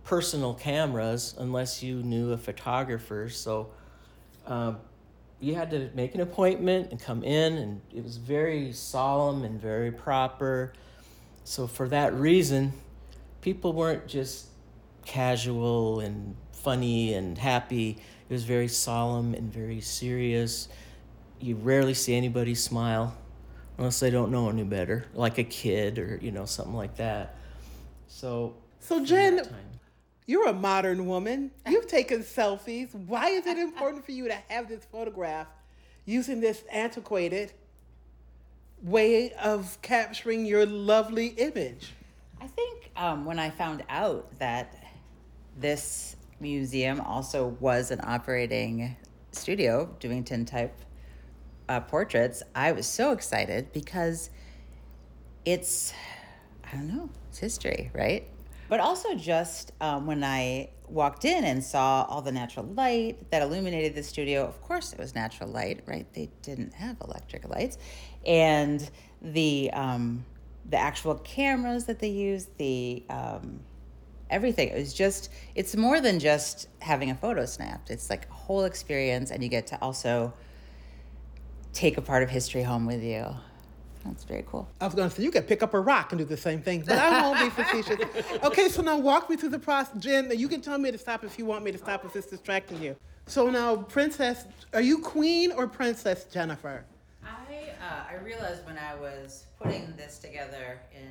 personal 0.05 0.53
cameras 0.53 1.35
unless 1.37 1.83
you 1.83 2.01
knew 2.03 2.31
a 2.31 2.37
photographer. 2.37 3.27
So 3.29 3.71
uh, 4.47 4.75
you 5.41 5.55
had 5.55 5.69
to 5.71 5.89
make 5.93 6.15
an 6.15 6.21
appointment 6.21 6.91
and 6.91 6.99
come 6.99 7.23
in, 7.23 7.57
and 7.57 7.81
it 7.93 8.03
was 8.03 8.15
very 8.15 8.71
solemn 8.71 9.43
and 9.43 9.59
very 9.59 9.91
proper. 9.91 10.73
So, 11.49 11.65
for 11.65 11.89
that 11.89 12.13
reason, 12.13 12.73
people 13.41 13.73
weren't 13.73 14.05
just 14.05 14.49
casual 15.03 15.99
and 15.99 16.35
funny 16.51 17.15
and 17.15 17.35
happy. 17.35 17.97
It 18.29 18.31
was 18.31 18.43
very 18.43 18.67
solemn 18.67 19.33
and 19.33 19.51
very 19.51 19.81
serious. 19.81 20.69
You 21.39 21.55
rarely 21.55 21.95
see 21.95 22.15
anybody 22.15 22.53
smile 22.53 23.17
unless 23.79 23.99
they 23.99 24.11
don't 24.11 24.29
know 24.29 24.47
any 24.47 24.63
better, 24.63 25.07
like 25.15 25.39
a 25.39 25.43
kid 25.43 25.97
or, 25.97 26.19
you 26.21 26.29
know, 26.29 26.45
something 26.45 26.75
like 26.75 26.97
that. 26.97 27.35
So, 28.07 28.53
so 28.79 29.03
Jen, 29.03 29.41
you're 30.27 30.49
a 30.49 30.53
modern 30.53 31.07
woman. 31.07 31.49
You've 31.67 31.87
taken 31.87 32.19
selfies. 32.19 32.93
Why 32.93 33.29
is 33.29 33.47
it 33.47 33.57
important 33.57 34.05
for 34.05 34.11
you 34.11 34.27
to 34.27 34.37
have 34.49 34.69
this 34.69 34.85
photograph 34.91 35.47
using 36.05 36.41
this 36.41 36.63
antiquated 36.71 37.53
way 38.83 39.31
of 39.33 39.77
capturing 39.81 40.45
your 40.45 40.65
lovely 40.65 41.27
image? 41.27 41.93
I 42.41 42.47
think 42.47 42.91
um, 42.95 43.25
when 43.25 43.39
I 43.39 43.49
found 43.49 43.83
out 43.89 44.37
that 44.39 44.75
this 45.57 46.15
museum 46.39 47.01
also 47.01 47.47
was 47.59 47.91
an 47.91 47.99
operating 48.03 48.95
studio 49.31 49.93
doing 49.99 50.23
tintype 50.23 50.75
uh, 51.67 51.79
portraits, 51.81 52.41
I 52.55 52.71
was 52.71 52.87
so 52.87 53.11
excited 53.11 53.71
because 53.73 54.29
it's, 55.45 55.93
I 56.63 56.75
don't 56.75 56.87
know, 56.87 57.09
it's 57.29 57.39
history, 57.39 57.91
right? 57.93 58.27
But 58.69 58.79
also 58.79 59.15
just 59.15 59.71
um, 59.81 60.05
when 60.05 60.23
I 60.23 60.69
walked 60.89 61.25
in 61.25 61.43
and 61.43 61.63
saw 61.63 62.05
all 62.09 62.21
the 62.21 62.31
natural 62.31 62.65
light 62.65 63.29
that 63.31 63.41
illuminated 63.41 63.95
the 63.95 64.03
studio, 64.03 64.45
of 64.45 64.61
course 64.61 64.93
it 64.93 64.99
was 64.99 65.15
natural 65.15 65.49
light, 65.49 65.81
right? 65.85 66.11
They 66.13 66.29
didn't 66.41 66.73
have 66.73 66.97
electric 67.01 67.47
lights 67.47 67.77
and 68.25 68.89
the 69.21 69.71
um, 69.73 70.25
the 70.69 70.77
actual 70.77 71.15
cameras 71.15 71.85
that 71.85 71.99
they 71.99 72.09
use, 72.09 72.47
the 72.57 73.03
um, 73.09 73.59
everything. 74.29 74.69
It 74.69 74.77
was 74.77 74.93
just 74.93 75.29
it's 75.55 75.75
more 75.75 75.99
than 76.01 76.19
just 76.19 76.67
having 76.79 77.09
a 77.09 77.15
photo 77.15 77.45
snapped. 77.45 77.89
It's 77.89 78.09
like 78.09 78.27
a 78.29 78.33
whole 78.33 78.65
experience, 78.65 79.31
and 79.31 79.43
you 79.43 79.49
get 79.49 79.67
to 79.67 79.81
also 79.81 80.33
take 81.73 81.97
a 81.97 82.01
part 82.01 82.23
of 82.23 82.29
history 82.29 82.63
home 82.63 82.85
with 82.85 83.03
you. 83.03 83.25
That's 84.05 84.23
very 84.23 84.45
cool. 84.47 84.67
I 84.79 84.85
was 84.85 84.95
going 84.95 85.09
to 85.09 85.15
say 85.15 85.23
you 85.23 85.31
could 85.31 85.47
pick 85.47 85.61
up 85.61 85.73
a 85.73 85.79
rock 85.79 86.11
and 86.11 86.19
do 86.19 86.25
the 86.25 86.37
same 86.37 86.61
thing, 86.61 86.83
but 86.87 86.97
I 86.97 87.21
won't 87.21 87.39
be 87.39 87.49
facetious. 87.63 87.99
Okay, 88.43 88.69
so 88.69 88.81
now 88.81 88.97
walk 88.97 89.29
me 89.29 89.35
through 89.35 89.49
the 89.49 89.59
process, 89.59 90.01
Jen. 90.01 90.31
You 90.37 90.47
can 90.47 90.61
tell 90.61 90.77
me 90.77 90.91
to 90.91 90.97
stop 90.97 91.23
if 91.23 91.37
you 91.37 91.45
want 91.45 91.63
me 91.63 91.71
to 91.71 91.77
stop 91.77 92.05
if 92.05 92.15
it's 92.15 92.27
distracting 92.27 92.81
you. 92.81 92.95
So 93.25 93.49
now, 93.49 93.75
Princess, 93.75 94.45
are 94.73 94.81
you 94.81 94.99
Queen 94.99 95.51
or 95.51 95.67
Princess 95.67 96.25
Jennifer? 96.25 96.85
uh, 97.81 98.03
I 98.09 98.15
realized 98.23 98.65
when 98.65 98.77
I 98.77 98.95
was 98.95 99.45
putting 99.59 99.93
this 99.97 100.19
together 100.19 100.79
in 100.93 101.09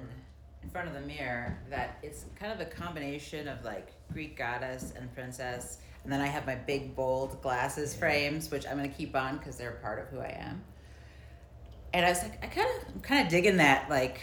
in 0.62 0.68
front 0.70 0.88
of 0.88 0.94
the 0.94 1.00
mirror 1.00 1.56
that 1.70 1.98
it's 2.02 2.24
kind 2.38 2.52
of 2.52 2.60
a 2.60 2.68
combination 2.68 3.46
of 3.48 3.64
like 3.64 3.92
Greek 4.12 4.36
goddess 4.36 4.92
and 4.96 5.12
princess, 5.14 5.78
and 6.02 6.12
then 6.12 6.20
I 6.20 6.26
have 6.26 6.46
my 6.46 6.56
big 6.56 6.94
bold 6.96 7.40
glasses 7.42 7.94
frames, 7.94 8.50
which 8.50 8.66
I'm 8.66 8.76
gonna 8.76 8.88
keep 8.88 9.14
on 9.16 9.38
because 9.38 9.56
they're 9.56 9.78
part 9.82 10.00
of 10.00 10.08
who 10.08 10.18
I 10.18 10.36
am. 10.38 10.62
And 11.92 12.04
I 12.04 12.10
was 12.10 12.22
like, 12.22 12.42
I 12.42 12.46
kind 12.46 12.68
of, 12.76 12.94
I'm 12.94 13.00
kind 13.00 13.24
of 13.24 13.30
digging 13.30 13.56
that 13.58 13.88
like 13.88 14.20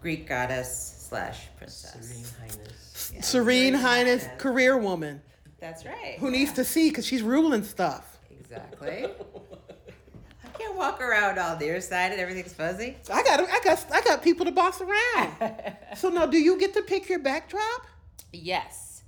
Greek 0.00 0.28
goddess 0.28 1.06
slash 1.08 1.46
princess. 1.56 1.92
Serene 1.92 2.24
Highness. 2.38 3.12
Yeah, 3.14 3.20
Serene, 3.22 3.74
Highness, 3.74 4.24
Highness, 4.24 4.40
career 4.42 4.78
woman. 4.78 5.22
That's 5.60 5.84
right. 5.84 6.16
Who 6.18 6.26
yeah. 6.26 6.38
needs 6.38 6.52
to 6.52 6.64
see 6.64 6.90
because 6.90 7.06
she's 7.06 7.22
ruling 7.22 7.64
stuff. 7.64 8.18
Exactly. 8.30 9.06
I 10.44 10.58
can't 10.58 10.76
walk 10.76 11.00
around 11.00 11.38
all 11.38 11.56
nearsighted 11.56 12.12
and 12.12 12.20
everything's 12.20 12.52
fuzzy. 12.52 12.96
I 13.12 13.22
got 13.22 13.40
I 13.40 13.60
got 13.64 13.86
I 13.92 14.00
got 14.02 14.22
people 14.22 14.46
to 14.46 14.52
boss 14.52 14.80
around. 14.80 15.54
so 15.96 16.08
now, 16.08 16.26
do 16.26 16.38
you 16.38 16.58
get 16.58 16.74
to 16.74 16.82
pick 16.82 17.08
your 17.08 17.18
backdrop? 17.18 17.86
Yes, 18.32 19.02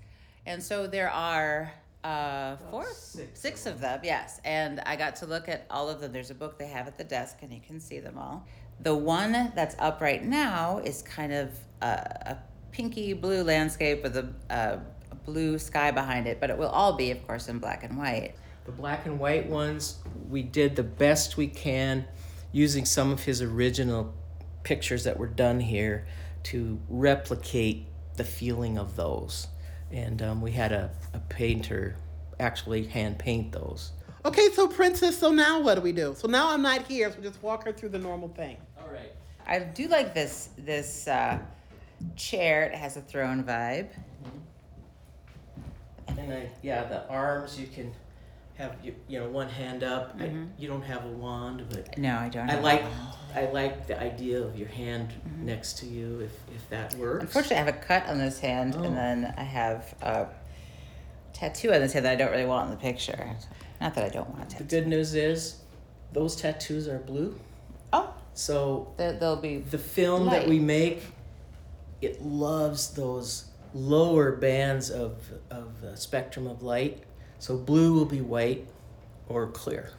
and 0.46 0.62
so 0.62 0.86
there 0.86 1.10
are 1.10 1.72
uh, 2.04 2.56
four, 2.70 2.86
six, 2.92 3.40
six 3.40 3.66
of 3.66 3.80
them. 3.80 4.00
Yes, 4.02 4.40
and 4.44 4.80
I 4.80 4.96
got 4.96 5.16
to 5.16 5.26
look 5.26 5.48
at 5.48 5.66
all 5.70 5.88
of 5.88 6.00
them. 6.00 6.12
There's 6.12 6.30
a 6.30 6.34
book 6.34 6.58
they 6.58 6.68
have 6.68 6.86
at 6.86 6.96
the 6.96 7.04
desk, 7.04 7.38
and 7.42 7.52
you 7.52 7.60
can 7.60 7.80
see 7.80 8.00
them 8.00 8.16
all. 8.16 8.46
The 8.80 8.94
one 8.94 9.32
that's 9.54 9.76
up 9.78 10.00
right 10.00 10.24
now 10.24 10.78
is 10.78 11.02
kind 11.02 11.32
of 11.32 11.50
a, 11.82 11.86
a 11.86 12.38
pinky 12.72 13.12
blue 13.12 13.42
landscape 13.42 14.02
with 14.02 14.16
a, 14.16 14.28
a 14.48 14.80
blue 15.26 15.58
sky 15.58 15.90
behind 15.90 16.26
it, 16.26 16.40
but 16.40 16.50
it 16.50 16.56
will 16.56 16.68
all 16.68 16.96
be, 16.96 17.10
of 17.10 17.26
course, 17.26 17.48
in 17.48 17.58
black 17.58 17.84
and 17.84 17.98
white. 17.98 18.34
The 18.64 18.72
black 18.72 19.06
and 19.06 19.18
white 19.18 19.46
ones, 19.46 19.96
we 20.28 20.42
did 20.42 20.76
the 20.76 20.82
best 20.82 21.36
we 21.36 21.48
can 21.48 22.06
using 22.52 22.84
some 22.84 23.10
of 23.10 23.24
his 23.24 23.42
original 23.42 24.14
pictures 24.62 25.04
that 25.04 25.18
were 25.18 25.26
done 25.26 25.60
here 25.60 26.06
to 26.44 26.80
replicate 26.88 27.86
the 28.16 28.24
feeling 28.24 28.78
of 28.78 28.96
those. 28.96 29.48
And 29.92 30.22
um, 30.22 30.40
we 30.40 30.52
had 30.52 30.72
a, 30.72 30.90
a 31.14 31.18
painter 31.18 31.96
actually 32.38 32.86
hand 32.86 33.18
paint 33.18 33.52
those. 33.52 33.92
Okay, 34.24 34.50
so 34.50 34.68
Princess, 34.68 35.18
so 35.18 35.30
now 35.30 35.60
what 35.60 35.76
do 35.76 35.80
we 35.80 35.92
do? 35.92 36.14
So 36.16 36.28
now 36.28 36.52
I'm 36.52 36.62
not 36.62 36.86
here, 36.86 37.10
so 37.10 37.20
just 37.22 37.42
walk 37.42 37.64
her 37.64 37.72
through 37.72 37.88
the 37.90 37.98
normal 37.98 38.28
thing. 38.28 38.56
All 38.78 38.88
right. 38.92 39.12
I 39.46 39.60
do 39.60 39.88
like 39.88 40.14
this 40.14 40.50
this 40.58 41.08
uh, 41.08 41.38
chair. 42.16 42.64
It 42.64 42.74
has 42.74 42.96
a 42.96 43.00
throne 43.00 43.42
vibe. 43.42 43.88
And 46.08 46.32
I, 46.32 46.50
yeah, 46.62 46.84
the 46.84 47.08
arms 47.08 47.58
you 47.58 47.66
can 47.66 47.92
have 48.60 48.76
you, 48.82 48.94
you 49.08 49.18
know 49.18 49.28
one 49.28 49.48
hand 49.48 49.82
up. 49.82 50.14
I, 50.18 50.24
mm-hmm. 50.24 50.44
you 50.58 50.68
don't 50.68 50.82
have 50.82 51.04
a 51.04 51.08
wand, 51.08 51.64
but 51.70 51.96
No, 51.98 52.18
I 52.18 52.28
don't. 52.28 52.48
I 52.48 52.52
have 52.52 52.62
like. 52.62 52.84
I 53.34 53.46
like 53.46 53.86
the 53.86 54.00
idea 54.00 54.42
of 54.42 54.58
your 54.58 54.68
hand 54.68 55.10
mm-hmm. 55.10 55.46
next 55.46 55.78
to 55.78 55.86
you 55.86 56.20
if 56.20 56.32
if 56.54 56.68
that 56.70 56.94
works. 56.94 57.22
Unfortunately, 57.22 57.56
I 57.56 57.64
have 57.64 57.68
a 57.74 57.78
cut 57.78 58.06
on 58.06 58.18
this 58.18 58.38
hand, 58.40 58.74
Oh. 58.76 58.82
and 58.82 58.96
then 58.96 59.34
I 59.36 59.42
have 59.42 59.94
a 60.02 60.26
tattoo 61.32 61.72
on 61.72 61.80
this 61.80 61.92
hand 61.92 62.04
that 62.04 62.12
I 62.12 62.16
don't 62.16 62.30
really 62.30 62.46
want 62.46 62.66
in 62.66 62.70
the 62.72 62.80
picture. 62.80 63.36
Not 63.80 63.94
that 63.94 64.04
I 64.04 64.08
don't 64.08 64.28
want 64.30 64.54
a 64.54 64.58
The 64.58 64.64
good 64.64 64.86
news 64.86 65.14
is, 65.14 65.56
those 66.12 66.36
tattoos 66.36 66.86
are 66.86 66.98
blue. 66.98 67.38
Oh, 67.92 68.12
So 68.34 68.92
they- 68.98 69.16
they'll 69.18 69.36
be. 69.36 69.58
the 69.58 69.78
film 69.78 70.26
that 70.26 70.46
we 70.46 70.58
make, 70.58 71.02
it 72.02 72.22
loves 72.22 72.90
those 72.90 73.44
lower 73.72 74.32
bands 74.32 74.90
of 74.90 75.32
of 75.50 75.80
the 75.80 75.96
spectrum 75.96 76.46
of 76.46 76.62
light. 76.62 77.04
So 77.40 77.56
blue 77.56 77.94
will 77.94 78.04
be 78.04 78.20
white 78.20 78.68
or 79.28 79.48
clear. 79.48 79.90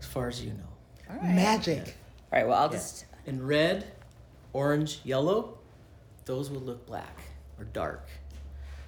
As 0.00 0.06
far 0.06 0.26
as 0.28 0.42
you 0.44 0.52
know. 0.52 0.68
All 1.10 1.16
right. 1.16 1.34
Magic. 1.34 1.96
All 2.32 2.38
right. 2.38 2.48
Well, 2.48 2.58
I'll 2.58 2.66
Yeah. 2.72 2.78
just. 2.78 3.04
And 3.26 3.46
red, 3.46 3.92
orange, 4.52 5.00
yellow, 5.04 5.58
those 6.24 6.50
will 6.50 6.60
look 6.60 6.86
black 6.86 7.20
or 7.58 7.64
dark. 7.66 8.08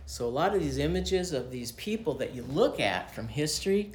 So 0.06 0.26
a 0.26 0.30
lot 0.30 0.54
of 0.54 0.60
these 0.60 0.78
images 0.78 1.32
of 1.32 1.50
these 1.50 1.72
people 1.72 2.14
that 2.14 2.34
you 2.34 2.42
look 2.42 2.80
at 2.80 3.14
from 3.14 3.28
history, 3.28 3.92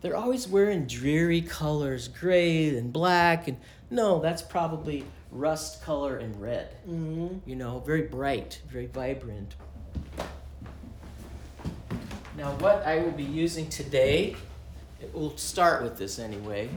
they're 0.00 0.16
always 0.16 0.48
wearing 0.48 0.86
dreary 0.86 1.40
colors, 1.40 2.08
gray 2.08 2.76
and 2.76 2.92
black, 2.92 3.48
and 3.48 3.58
no, 3.90 4.18
that's 4.20 4.42
probably 4.42 5.04
rust 5.30 5.82
color 5.82 6.16
and 6.16 6.40
red. 6.40 6.74
Mm-hmm. 6.88 7.48
You 7.48 7.56
know, 7.56 7.80
very 7.80 8.02
bright, 8.02 8.60
very 8.68 8.86
vibrant. 8.86 9.54
Now, 12.36 12.52
what 12.58 12.84
I 12.84 12.98
will 12.98 13.12
be 13.12 13.22
using 13.22 13.66
today, 13.70 14.36
it 15.00 15.14
will 15.14 15.34
start 15.38 15.82
with 15.82 15.96
this 15.96 16.18
anyway, 16.18 16.68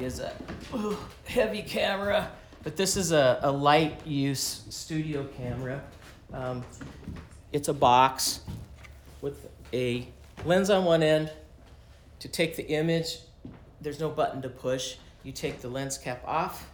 is 0.00 0.18
a 0.18 0.32
oh, 0.74 0.98
heavy 1.24 1.62
camera, 1.62 2.32
but 2.64 2.76
this 2.76 2.96
is 2.96 3.12
a, 3.12 3.38
a 3.42 3.52
light 3.52 4.04
use 4.04 4.64
studio 4.70 5.24
camera. 5.36 5.84
Um, 6.32 6.64
it's 7.52 7.68
a 7.68 7.72
box 7.72 8.40
with 9.20 9.48
a 9.72 10.08
lens 10.44 10.68
on 10.68 10.84
one 10.84 11.04
end. 11.04 11.30
To 12.18 12.26
take 12.28 12.56
the 12.56 12.66
image, 12.66 13.18
there's 13.80 14.00
no 14.00 14.08
button 14.08 14.42
to 14.42 14.48
push. 14.48 14.96
You 15.22 15.30
take 15.30 15.60
the 15.60 15.68
lens 15.68 15.96
cap 15.96 16.24
off 16.26 16.68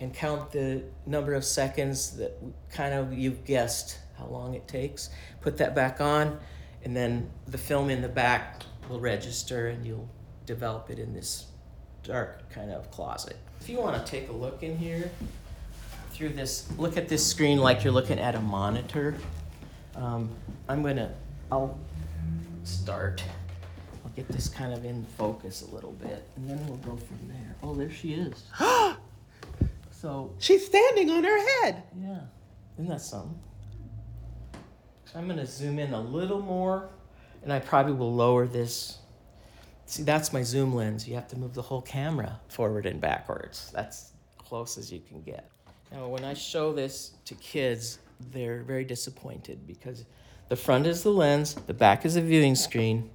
and 0.00 0.12
count 0.12 0.52
the 0.52 0.82
number 1.06 1.32
of 1.32 1.46
seconds 1.46 2.10
that 2.18 2.36
kind 2.70 2.92
of 2.92 3.14
you've 3.14 3.46
guessed 3.46 4.00
how 4.18 4.26
long 4.26 4.52
it 4.52 4.68
takes. 4.68 5.08
Put 5.40 5.56
that 5.56 5.74
back 5.74 6.02
on, 6.02 6.38
and 6.84 6.96
then 6.96 7.28
the 7.46 7.58
film 7.58 7.90
in 7.90 8.02
the 8.02 8.08
back 8.08 8.62
will 8.88 9.00
register 9.00 9.68
and 9.68 9.84
you'll 9.84 10.08
develop 10.46 10.90
it 10.90 10.98
in 10.98 11.12
this 11.12 11.46
dark 12.02 12.48
kind 12.50 12.70
of 12.70 12.90
closet. 12.90 13.36
If 13.60 13.68
you 13.68 13.78
want 13.78 14.04
to 14.04 14.10
take 14.10 14.28
a 14.28 14.32
look 14.32 14.62
in 14.62 14.76
here 14.78 15.10
through 16.12 16.30
this, 16.30 16.66
look 16.78 16.96
at 16.96 17.08
this 17.08 17.24
screen 17.26 17.58
like 17.58 17.84
you're 17.84 17.92
looking 17.92 18.18
at 18.18 18.34
a 18.34 18.40
monitor. 18.40 19.14
Um, 19.94 20.30
I'm 20.68 20.82
gonna, 20.82 21.12
I'll 21.50 21.78
start. 22.64 23.22
I'll 24.04 24.10
get 24.12 24.28
this 24.28 24.48
kind 24.48 24.72
of 24.72 24.84
in 24.84 25.04
focus 25.16 25.62
a 25.62 25.74
little 25.74 25.92
bit, 25.92 26.26
and 26.36 26.48
then 26.48 26.64
we'll 26.66 26.76
go 26.78 26.96
from 26.96 27.18
there. 27.28 27.56
Oh, 27.62 27.74
there 27.74 27.90
she 27.90 28.14
is. 28.14 28.44
so 29.90 30.32
She's 30.38 30.64
standing 30.64 31.10
on 31.10 31.24
her 31.24 31.62
head. 31.62 31.82
yeah, 32.00 32.20
isn't 32.78 32.88
that 32.88 33.00
something? 33.00 33.38
So 35.10 35.18
I'm 35.18 35.26
gonna 35.26 35.46
zoom 35.46 35.78
in 35.78 35.94
a 35.94 36.00
little 36.00 36.40
more, 36.40 36.90
and 37.42 37.50
I 37.50 37.60
probably 37.60 37.94
will 37.94 38.14
lower 38.14 38.46
this. 38.46 38.98
See, 39.86 40.02
that's 40.02 40.34
my 40.34 40.42
zoom 40.42 40.74
lens. 40.74 41.08
You 41.08 41.14
have 41.14 41.28
to 41.28 41.38
move 41.38 41.54
the 41.54 41.62
whole 41.62 41.80
camera 41.80 42.38
forward 42.48 42.84
and 42.84 43.00
backwards. 43.00 43.70
That's 43.72 44.12
close 44.36 44.76
as 44.76 44.92
you 44.92 45.00
can 45.00 45.22
get. 45.22 45.50
Now, 45.90 46.08
when 46.08 46.24
I 46.24 46.34
show 46.34 46.74
this 46.74 47.12
to 47.24 47.34
kids, 47.36 48.00
they're 48.32 48.62
very 48.64 48.84
disappointed 48.84 49.66
because 49.66 50.04
the 50.50 50.56
front 50.56 50.86
is 50.86 51.02
the 51.02 51.10
lens, 51.10 51.54
the 51.54 51.72
back 51.72 52.04
is 52.04 52.16
a 52.16 52.20
viewing 52.20 52.54
screen. 52.54 53.08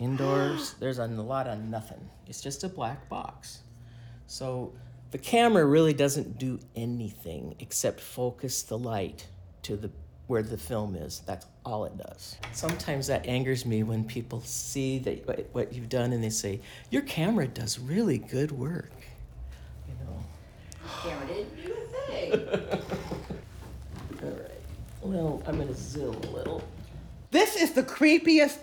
Indoors, 0.00 0.74
there's 0.80 1.00
a 1.00 1.06
lot 1.06 1.46
of 1.46 1.58
nothing. 1.58 2.08
It's 2.26 2.40
just 2.40 2.64
a 2.64 2.68
black 2.68 3.10
box. 3.10 3.58
So 4.26 4.72
the 5.10 5.18
camera 5.18 5.66
really 5.66 5.92
doesn't 5.92 6.38
do 6.38 6.60
anything 6.74 7.56
except 7.58 8.00
focus 8.00 8.62
the 8.62 8.78
light 8.78 9.26
to 9.64 9.76
the 9.76 9.90
where 10.26 10.42
the 10.42 10.56
film 10.56 10.94
is. 10.96 11.20
That's 11.26 11.46
all 11.64 11.84
it 11.84 11.96
does. 11.98 12.36
Sometimes 12.52 13.06
that 13.08 13.26
angers 13.26 13.66
me 13.66 13.82
when 13.82 14.04
people 14.04 14.40
see 14.42 14.98
that 15.00 15.26
what- 15.26 15.48
what 15.52 15.72
you've 15.72 15.88
done 15.88 16.12
and 16.12 16.22
they 16.24 16.30
say, 16.30 16.60
"Your 16.90 17.02
camera 17.02 17.46
does 17.46 17.78
really 17.78 18.18
good 18.18 18.50
work." 18.52 18.92
You 19.88 19.94
know. 20.04 20.24
Camera 21.02 21.26
didn't 21.26 21.56
do 21.64 21.72
a 21.74 21.86
thing. 22.10 22.32
All 24.22 24.30
right. 24.30 24.50
Well, 25.02 25.42
I'm 25.46 25.58
gonna 25.58 25.74
zoom 25.74 26.14
a 26.14 26.30
little. 26.30 26.62
This 27.30 27.56
is 27.56 27.72
the 27.72 27.82
creepiest 27.82 28.58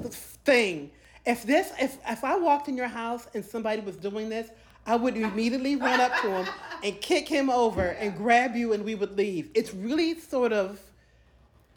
thing. 0.46 0.92
If 1.26 1.44
this, 1.44 1.72
if 1.80 1.98
if 2.08 2.24
I 2.24 2.38
walked 2.38 2.68
in 2.68 2.76
your 2.76 2.88
house 2.88 3.28
and 3.36 3.46
somebody 3.46 3.82
was 3.82 3.96
doing 3.98 4.30
this, 4.30 4.50
I 4.88 4.96
would 4.96 5.16
immediately 5.16 5.76
run 5.76 6.00
up 6.00 6.20
to 6.22 6.30
him 6.32 6.48
and 6.84 7.00
kick 7.02 7.28
him 7.28 7.52
over 7.52 7.90
and 7.90 8.16
grab 8.18 8.56
you, 8.56 8.74
and 8.74 8.84
we 8.84 8.96
would 8.96 9.16
leave. 9.16 9.52
It's 9.54 9.72
really 9.76 10.20
sort 10.20 10.52
of, 10.52 10.80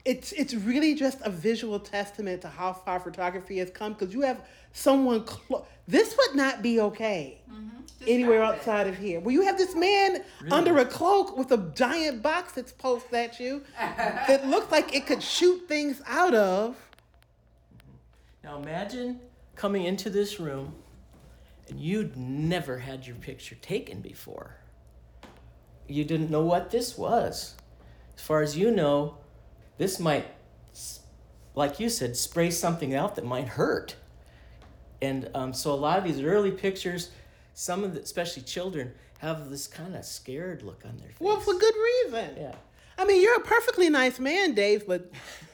it's 0.05 0.33
it's 0.33 0.55
really 0.55 0.95
just 0.95 1.19
a 1.23 1.31
visual 1.31 1.79
testament 1.81 2.43
to 2.43 2.49
how 2.49 2.73
far 2.73 3.01
photography 3.01 3.59
has 3.59 3.71
come 3.71 3.95
because 3.95 4.15
you 4.15 4.21
have 4.23 4.45
someone. 4.73 5.25
Clo- 5.25 5.67
this 5.87 6.17
would 6.17 6.37
not 6.37 6.63
be 6.63 6.81
okay 6.81 7.41
anywhere 8.07 8.43
outside 8.43 8.87
of 8.87 8.97
here. 8.97 9.21
Well, 9.21 9.33
you 9.33 9.43
have 9.43 9.57
this 9.57 9.75
man 9.75 10.23
under 10.51 10.79
a 10.79 10.85
cloak 10.85 11.37
with 11.37 11.53
a 11.53 11.59
giant 11.75 12.23
box 12.23 12.53
that's 12.53 12.73
posed 12.73 13.13
at 13.13 13.41
you 13.41 13.63
that 13.79 14.47
looks 14.47 14.71
like 14.71 14.95
it 14.95 15.07
could 15.07 15.23
shoot 15.23 15.67
things 15.69 16.03
out 16.07 16.35
of. 16.35 16.77
Now 18.43 18.59
imagine 18.59 19.21
coming 19.57 19.85
into 19.85 20.11
this 20.11 20.39
room 20.39 20.75
and 21.69 21.81
you'd 21.81 22.17
never 22.17 22.79
had 22.79 23.07
your 23.07 23.17
picture 23.17 23.55
taken 23.57 24.01
before. 24.01 24.57
You 25.87 26.05
didn't 26.05 26.31
know 26.31 26.43
what 26.43 26.71
this 26.71 26.99
was. 26.99 27.55
As 28.17 28.23
far 28.23 28.43
as 28.43 28.57
you 28.57 28.71
know, 28.71 29.17
this 29.79 29.99
might, 30.01 30.27
like 31.55 31.81
you 31.81 31.89
said, 31.89 32.17
spray 32.17 32.51
something 32.51 32.95
out 32.95 33.17
that 33.17 33.25
might 33.25 33.49
hurt. 33.49 33.97
And 35.03 35.31
um, 35.35 35.53
so 35.53 35.73
a 35.73 35.77
lot 35.77 35.99
of 35.99 36.05
these 36.05 36.21
early 36.23 36.51
pictures, 36.51 37.11
some 37.53 37.85
of 37.85 37.95
the, 37.95 38.01
especially 38.01 38.43
children, 38.43 38.93
have 39.19 39.51
this 39.51 39.67
kind 39.67 39.95
of 39.97 40.05
scared 40.05 40.63
look 40.63 40.83
on 40.85 40.97
their 40.99 41.09
face. 41.09 41.21
Well, 41.21 41.41
for 41.41 41.55
good 41.55 41.75
reason. 42.05 42.37
Yeah. 42.39 42.55
I 42.97 43.05
mean, 43.05 43.21
you're 43.23 43.37
a 43.37 43.41
perfectly 43.41 43.89
nice 43.91 44.19
man, 44.21 44.55
Dave, 44.55 44.87
but 44.87 45.11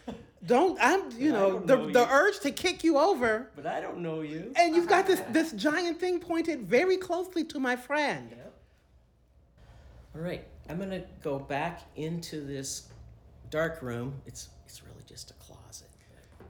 don't 0.47 0.79
I'm 0.81 1.03
you 1.19 1.33
know 1.33 1.59
the 1.61 1.77
know 1.77 1.91
the 1.91 2.01
you. 2.01 2.07
urge 2.11 2.41
to 2.41 2.51
kick 2.51 2.85
you 2.85 2.99
over, 2.99 3.51
But 3.57 3.67
I 3.67 3.81
don't 3.81 3.99
know 3.99 4.21
you. 4.21 4.53
and 4.57 4.75
you've 4.77 4.89
got 4.89 5.07
this 5.07 5.21
this 5.31 5.53
giant 5.53 5.99
thing 6.01 6.21
pointed 6.21 6.63
very 6.63 6.97
closely 6.99 7.45
to 7.45 7.59
my 7.59 7.77
friend. 7.77 8.35
All 10.15 10.21
right, 10.21 10.45
I'm 10.69 10.79
gonna 10.79 11.05
go 11.23 11.39
back 11.39 11.83
into 11.97 12.41
this 12.45 12.89
dark 13.51 13.83
room. 13.83 14.15
It's 14.27 14.49
it's 14.67 14.83
really 14.83 15.05
just 15.07 15.31
a 15.31 15.35
closet. 15.35 15.89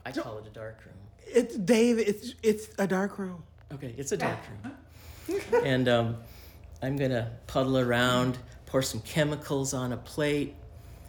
I 0.06 0.12
call 0.12 0.38
it 0.38 0.46
a 0.46 0.50
dark 0.50 0.80
room. 0.84 0.94
It's 1.26 1.56
Dave. 1.56 1.98
It's 1.98 2.34
it's 2.42 2.68
a 2.78 2.86
dark 2.86 3.18
room. 3.18 3.42
Okay, 3.72 3.94
it's 3.96 4.12
a 4.12 4.16
dark 4.16 4.38
room. 4.62 5.40
and 5.64 5.88
um, 5.88 6.16
I'm 6.82 6.96
gonna 6.96 7.30
puddle 7.46 7.78
around, 7.78 8.38
pour 8.66 8.82
some 8.82 9.00
chemicals 9.00 9.74
on 9.74 9.92
a 9.92 9.96
plate. 9.96 10.54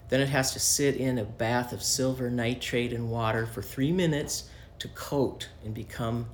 Then 0.10 0.20
it 0.20 0.30
has 0.30 0.52
to 0.54 0.60
sit 0.60 0.98
in 0.98 1.20
a 1.20 1.24
bath 1.24 1.72
of 1.72 1.82
silver 1.82 2.30
nitrate 2.30 2.92
and 2.92 3.10
water 3.10 3.46
for 3.46 3.62
three 3.62 3.94
minutes 3.94 4.50
to 4.80 4.90
coat 4.90 5.48
and 5.64 5.74
become 5.74 6.28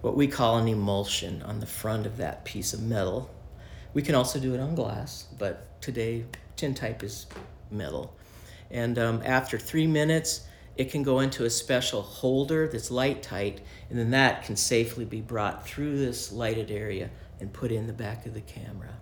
what 0.00 0.16
we 0.16 0.26
call 0.26 0.58
an 0.58 0.66
emulsion 0.66 1.42
on 1.42 1.60
the 1.60 1.66
front 1.66 2.06
of 2.06 2.16
that 2.16 2.44
piece 2.44 2.72
of 2.72 2.82
metal. 2.82 3.30
We 3.94 4.02
can 4.02 4.14
also 4.14 4.40
do 4.40 4.54
it 4.54 4.60
on 4.60 4.74
glass, 4.74 5.26
but 5.38 5.80
today 5.80 6.24
tintype 6.56 7.02
is 7.04 7.26
metal. 7.70 8.16
And 8.70 8.98
um, 8.98 9.22
after 9.24 9.58
three 9.58 9.86
minutes, 9.86 10.42
it 10.76 10.90
can 10.90 11.02
go 11.02 11.20
into 11.20 11.44
a 11.44 11.50
special 11.50 12.02
holder 12.02 12.68
that's 12.68 12.90
light 12.90 13.22
tight, 13.22 13.60
and 13.88 13.98
then 13.98 14.10
that 14.10 14.44
can 14.44 14.56
safely 14.56 15.04
be 15.04 15.20
brought 15.20 15.66
through 15.66 15.98
this 15.98 16.32
lighted 16.32 16.70
area 16.70 17.10
and 17.40 17.52
put 17.52 17.72
in 17.72 17.86
the 17.86 17.92
back 17.92 18.26
of 18.26 18.34
the 18.34 18.40
camera. 18.40 18.94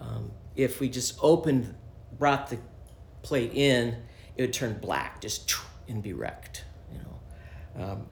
Um, 0.00 0.30
if 0.56 0.80
we 0.80 0.88
just 0.88 1.18
opened, 1.20 1.74
brought 2.18 2.48
the 2.48 2.58
plate 3.22 3.52
in, 3.54 3.96
it 4.36 4.42
would 4.42 4.52
turn 4.52 4.78
black, 4.78 5.20
just 5.20 5.52
and 5.88 6.02
be 6.02 6.12
wrecked. 6.12 6.64
You 6.92 6.98
know. 6.98 7.84
Um, 7.84 8.06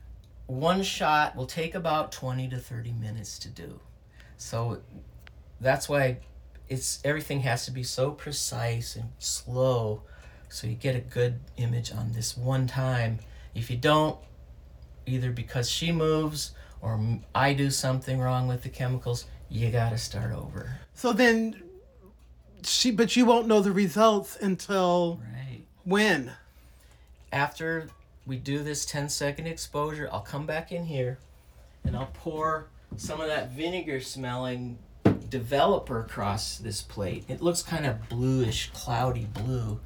one 0.47 0.83
shot 0.83 1.37
will 1.37 1.47
take 1.47 1.75
about 1.75 2.11
20 2.11 2.49
to 2.49 2.59
30 2.59 2.93
minutes 2.93 3.39
to 3.41 3.49
do. 3.49 3.81
So 4.37 4.83
that's 5.61 5.89
why 5.89 6.19
it's 6.69 7.01
everything 7.05 7.41
has 7.41 7.65
to 7.67 7.71
be 7.71 7.83
so 7.83 8.11
precise 8.11 8.97
and 8.97 9.11
slow 9.19 10.03
so 10.49 10.67
you 10.67 10.75
get 10.75 10.97
a 10.97 11.01
good 11.01 11.39
image 11.57 11.93
on 11.93 12.13
this 12.13 12.37
one 12.37 12.67
time. 12.67 13.19
If 13.55 13.71
you 13.71 13.77
don't, 13.77 14.19
either 15.07 15.31
because 15.31 15.71
she 15.71 15.93
moves 15.93 16.53
or 16.81 17.01
I 17.35 17.53
do 17.55 17.71
something 17.71 18.19
wrong 18.21 18.47
with 18.49 18.63
the 18.63 18.69
chemicals, 18.69 19.27
you 19.49 19.71
got 19.71 19.91
to 19.91 19.99
start 19.99 20.33
over. 20.33 20.79
So 20.95 21.13
then, 21.13 21.63
she, 22.63 22.91
but 22.91 23.17
you 23.17 23.25
won't 23.25 23.47
know 23.47 23.61
the 23.61 23.73
results 23.73 24.37
until 24.41 25.21
Right. 25.33 25.63
when? 25.85 26.33
After 27.33 27.89
we 28.27 28.37
do 28.37 28.63
this 28.63 28.85
10 28.87 29.09
second 29.09 29.47
exposure, 29.47 30.09
I'll 30.13 30.21
come 30.21 30.47
back 30.47 30.73
in 30.73 30.85
here 30.87 31.19
and 31.85 31.97
I'll 31.97 32.11
pour 32.15 32.67
some 32.97 33.21
of 33.21 33.29
that 33.29 33.51
vinegar 33.53 34.01
smelling 34.01 34.79
developer 35.31 36.01
across 36.01 36.59
this 36.59 36.81
plate. 36.83 37.25
It 37.29 37.43
looks 37.43 37.63
kind 37.63 37.87
of 37.87 38.09
bluish, 38.09 38.71
cloudy 38.73 39.27
blue, 39.27 39.81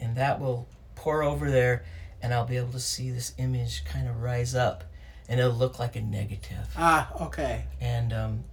and 0.00 0.16
that 0.16 0.40
will 0.40 0.68
pour 0.94 1.22
over 1.22 1.50
there 1.50 1.84
and 2.20 2.34
I'll 2.34 2.44
be 2.46 2.56
able 2.56 2.72
to 2.72 2.80
see 2.80 3.10
this 3.10 3.32
image 3.38 3.84
kind 3.84 4.08
of 4.08 4.20
rise 4.20 4.54
up 4.54 4.84
and 5.28 5.38
it'll 5.38 5.52
look 5.52 5.78
like 5.78 5.94
a 5.96 6.00
negative. 6.00 6.66
Ah, 6.76 7.12
okay. 7.26 7.64
And 7.80 8.12
um, 8.12 8.44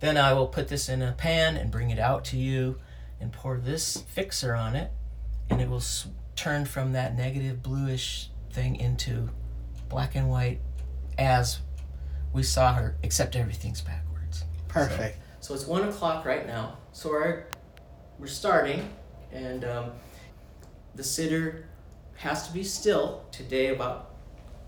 then 0.00 0.16
I 0.16 0.32
will 0.34 0.48
put 0.48 0.68
this 0.68 0.88
in 0.88 1.00
a 1.00 1.12
pan 1.12 1.56
and 1.56 1.70
bring 1.70 1.90
it 1.90 1.98
out 1.98 2.24
to 2.26 2.36
you 2.36 2.76
and 3.20 3.32
pour 3.32 3.56
this 3.56 4.02
fixer 4.08 4.54
on 4.54 4.74
it, 4.76 4.90
and 5.48 5.60
it 5.60 5.68
will 5.70 5.76
s- 5.76 6.08
turn 6.36 6.64
from 6.66 6.92
that 6.92 7.16
negative 7.16 7.62
bluish 7.62 8.28
thing 8.52 8.76
into 8.76 9.30
black 9.88 10.14
and 10.16 10.28
white 10.28 10.60
as 11.16 11.60
we 12.32 12.42
saw 12.42 12.74
her, 12.74 12.96
except 13.04 13.36
everything's 13.36 13.80
backwards. 13.80 14.44
Perfect. 14.68 15.18
So 15.40 15.54
it's 15.54 15.66
one 15.66 15.88
o'clock 15.88 16.24
right 16.26 16.46
now. 16.46 16.78
So 16.92 17.10
we're, 17.10 17.44
we're 18.18 18.26
starting, 18.26 18.88
and 19.32 19.64
um, 19.64 19.90
the 20.94 21.04
sitter 21.04 21.66
has 22.16 22.46
to 22.46 22.54
be 22.54 22.62
still 22.62 23.24
today 23.32 23.68
about 23.68 24.10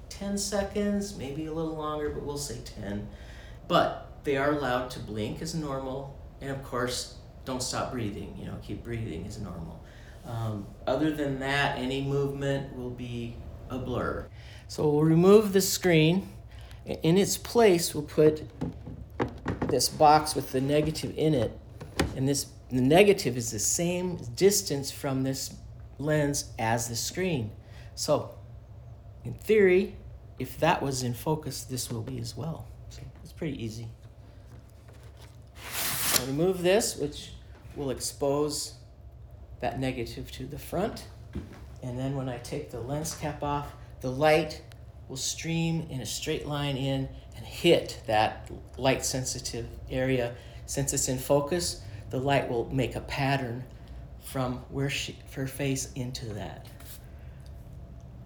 10 0.08 0.38
seconds, 0.38 1.16
maybe 1.16 1.46
a 1.46 1.52
little 1.52 1.76
longer, 1.76 2.10
but 2.10 2.22
we'll 2.22 2.38
say 2.38 2.58
10. 2.80 3.08
But 3.68 4.10
they 4.24 4.36
are 4.36 4.52
allowed 4.52 4.90
to 4.90 5.00
blink 5.00 5.42
as 5.42 5.54
normal, 5.54 6.18
and 6.40 6.50
of 6.50 6.62
course, 6.62 7.16
don't 7.44 7.62
stop 7.62 7.92
breathing. 7.92 8.36
You 8.38 8.46
know, 8.46 8.56
keep 8.62 8.82
breathing 8.82 9.26
as 9.26 9.38
normal. 9.38 9.82
Um, 10.24 10.66
other 10.86 11.12
than 11.12 11.38
that, 11.40 11.78
any 11.78 12.02
movement 12.02 12.76
will 12.76 12.90
be 12.90 13.36
a 13.70 13.78
blur. 13.78 14.26
So 14.68 14.88
we'll 14.88 15.04
remove 15.04 15.52
the 15.52 15.60
screen. 15.60 16.28
In 16.84 17.16
its 17.16 17.36
place, 17.36 17.94
we'll 17.94 18.04
put 18.04 18.42
this 19.68 19.88
box 19.88 20.34
with 20.34 20.52
the 20.52 20.60
negative 20.60 21.12
in 21.16 21.34
it, 21.34 21.56
and 22.16 22.28
this 22.28 22.46
the 22.70 22.80
negative 22.80 23.36
is 23.36 23.52
the 23.52 23.60
same 23.60 24.16
distance 24.34 24.90
from 24.90 25.22
this 25.22 25.54
lens 25.98 26.52
as 26.58 26.88
the 26.88 26.96
screen. 26.96 27.50
So, 27.94 28.30
in 29.24 29.34
theory, 29.34 29.96
if 30.38 30.58
that 30.60 30.82
was 30.82 31.02
in 31.02 31.14
focus, 31.14 31.64
this 31.64 31.90
will 31.90 32.02
be 32.02 32.18
as 32.18 32.36
well. 32.36 32.66
So 32.90 33.02
it's 33.22 33.32
pretty 33.32 33.62
easy. 33.62 33.88
I'll 36.20 36.26
remove 36.26 36.62
this, 36.62 36.96
which 36.96 37.32
will 37.74 37.90
expose 37.90 38.74
that 39.60 39.80
negative 39.80 40.30
to 40.32 40.46
the 40.46 40.58
front. 40.58 41.06
And 41.82 41.98
then 41.98 42.16
when 42.16 42.28
I 42.28 42.38
take 42.38 42.70
the 42.70 42.80
lens 42.80 43.14
cap 43.14 43.42
off, 43.42 43.72
the 44.00 44.10
light 44.10 44.62
will 45.08 45.16
stream 45.16 45.86
in 45.90 46.00
a 46.00 46.06
straight 46.06 46.46
line 46.46 46.76
in 46.76 47.08
and 47.36 47.44
hit 47.44 48.02
that 48.06 48.50
light 48.76 49.04
sensitive 49.04 49.66
area. 49.90 50.34
Since 50.66 50.92
it's 50.92 51.08
in 51.08 51.18
focus, 51.18 51.82
the 52.10 52.18
light 52.18 52.48
will 52.48 52.68
make 52.72 52.96
a 52.96 53.00
pattern 53.00 53.64
from 54.26 54.54
where 54.70 54.90
she, 54.90 55.16
her 55.34 55.46
face 55.46 55.92
into 55.94 56.26
that. 56.34 56.66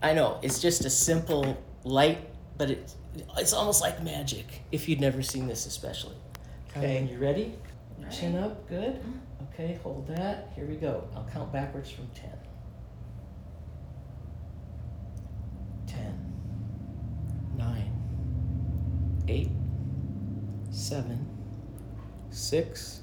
I 0.02 0.14
know 0.14 0.40
it's 0.42 0.58
just 0.58 0.86
a 0.86 0.90
simple 0.90 1.62
light, 1.84 2.18
but 2.56 2.70
it, 2.70 2.94
it's 3.36 3.52
almost 3.52 3.82
like 3.82 4.02
magic 4.02 4.62
if 4.72 4.88
you'd 4.88 5.00
never 5.00 5.22
seen 5.22 5.46
this, 5.46 5.66
especially. 5.66 6.16
Okay, 6.74 6.96
and 6.96 7.10
you 7.10 7.18
ready? 7.18 7.54
Chin 8.10 8.36
up, 8.38 8.66
good. 8.68 8.94
Mm-hmm. 8.94 9.44
Okay, 9.52 9.78
hold 9.82 10.06
that. 10.08 10.50
Here 10.56 10.64
we 10.64 10.76
go. 10.76 11.06
I'll 11.14 11.28
count 11.30 11.52
backwards 11.52 11.90
from 11.90 12.08
10. 12.14 12.30
10, 15.86 16.32
9, 17.58 19.24
8, 19.28 19.48
7, 20.70 21.28
6, 22.30 23.00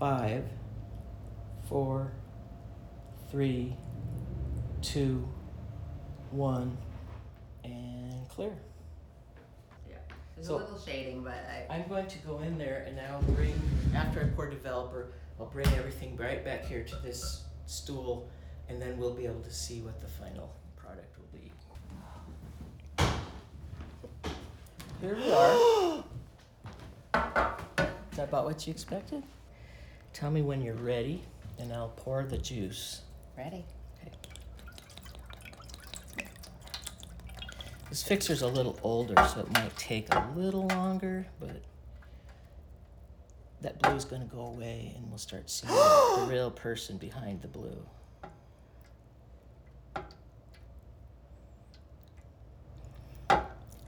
5, 0.00 0.44
4, 1.68 2.12
3, 3.30 3.76
2, 4.82 5.28
1, 6.30 6.76
and 7.64 8.28
clear. 8.28 8.52
Yeah. 9.88 9.96
There's 10.34 10.46
So- 10.46 10.56
a 10.56 10.58
little 10.58 10.78
shading, 10.78 11.24
but 11.24 11.34
I, 11.34 11.66
I'm 11.74 11.88
going 11.88 12.06
to 12.06 12.18
go 12.18 12.38
in 12.40 12.56
there 12.56 12.84
and 12.86 13.00
I'll 13.00 13.22
bring, 13.34 13.60
after 13.94 14.20
I 14.20 14.24
pour 14.28 14.48
developer, 14.48 15.12
I'll 15.40 15.46
bring 15.46 15.66
everything 15.68 16.16
right 16.16 16.44
back 16.44 16.64
here 16.64 16.84
to 16.84 16.96
this 16.96 17.44
stool 17.66 18.28
and 18.68 18.80
then 18.80 18.96
we'll 18.96 19.14
be 19.14 19.26
able 19.26 19.40
to 19.42 19.52
see 19.52 19.80
what 19.80 20.00
the 20.00 20.06
final 20.06 20.54
product 20.76 21.16
will 21.18 21.26
be. 21.32 21.52
Here 25.00 25.16
we 25.16 25.32
are. 25.32 26.04
Is 28.12 28.16
that 28.18 28.28
about 28.28 28.44
what 28.44 28.66
you 28.66 28.70
expected? 28.70 29.22
Tell 30.12 30.30
me 30.30 30.42
when 30.42 30.62
you're 30.62 30.74
ready 30.74 31.22
and 31.58 31.72
I'll 31.72 31.92
pour 31.96 32.24
the 32.24 32.38
juice. 32.38 33.02
ready. 33.36 33.64
Okay. 34.00 34.12
This 37.88 38.02
fixer's 38.02 38.42
a 38.42 38.46
little 38.46 38.78
older, 38.82 39.14
so 39.28 39.40
it 39.40 39.52
might 39.52 39.76
take 39.76 40.12
a 40.12 40.28
little 40.36 40.66
longer, 40.68 41.26
but 41.40 41.62
that 43.62 43.80
blue's 43.80 44.04
gonna 44.04 44.26
go 44.26 44.40
away 44.40 44.92
and 44.96 45.08
we'll 45.08 45.18
start 45.18 45.48
seeing 45.48 45.72
the 45.72 46.26
real 46.30 46.50
person 46.50 46.98
behind 46.98 47.42
the 47.42 47.48
blue. 47.48 47.78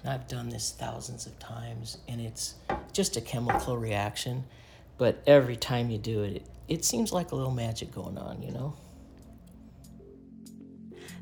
I've 0.05 0.27
done 0.27 0.49
this 0.49 0.75
thousands 0.79 1.27
of 1.27 1.39
times 1.39 1.99
and 2.09 2.21
it's 2.21 2.55
just 2.93 3.17
a 3.17 3.21
chemical 3.21 3.77
reaction, 3.77 4.45
but 4.97 5.23
every 5.27 5.57
time 5.57 5.91
you 5.91 5.99
do 5.99 6.23
it, 6.23 6.37
it, 6.37 6.47
it 6.69 6.85
seems 6.85 7.13
like 7.13 7.33
a 7.33 7.37
little 7.37 7.53
magic 7.53 7.91
going 7.93 8.19
on, 8.19 8.43
you 8.43 8.53
know? 8.53 8.75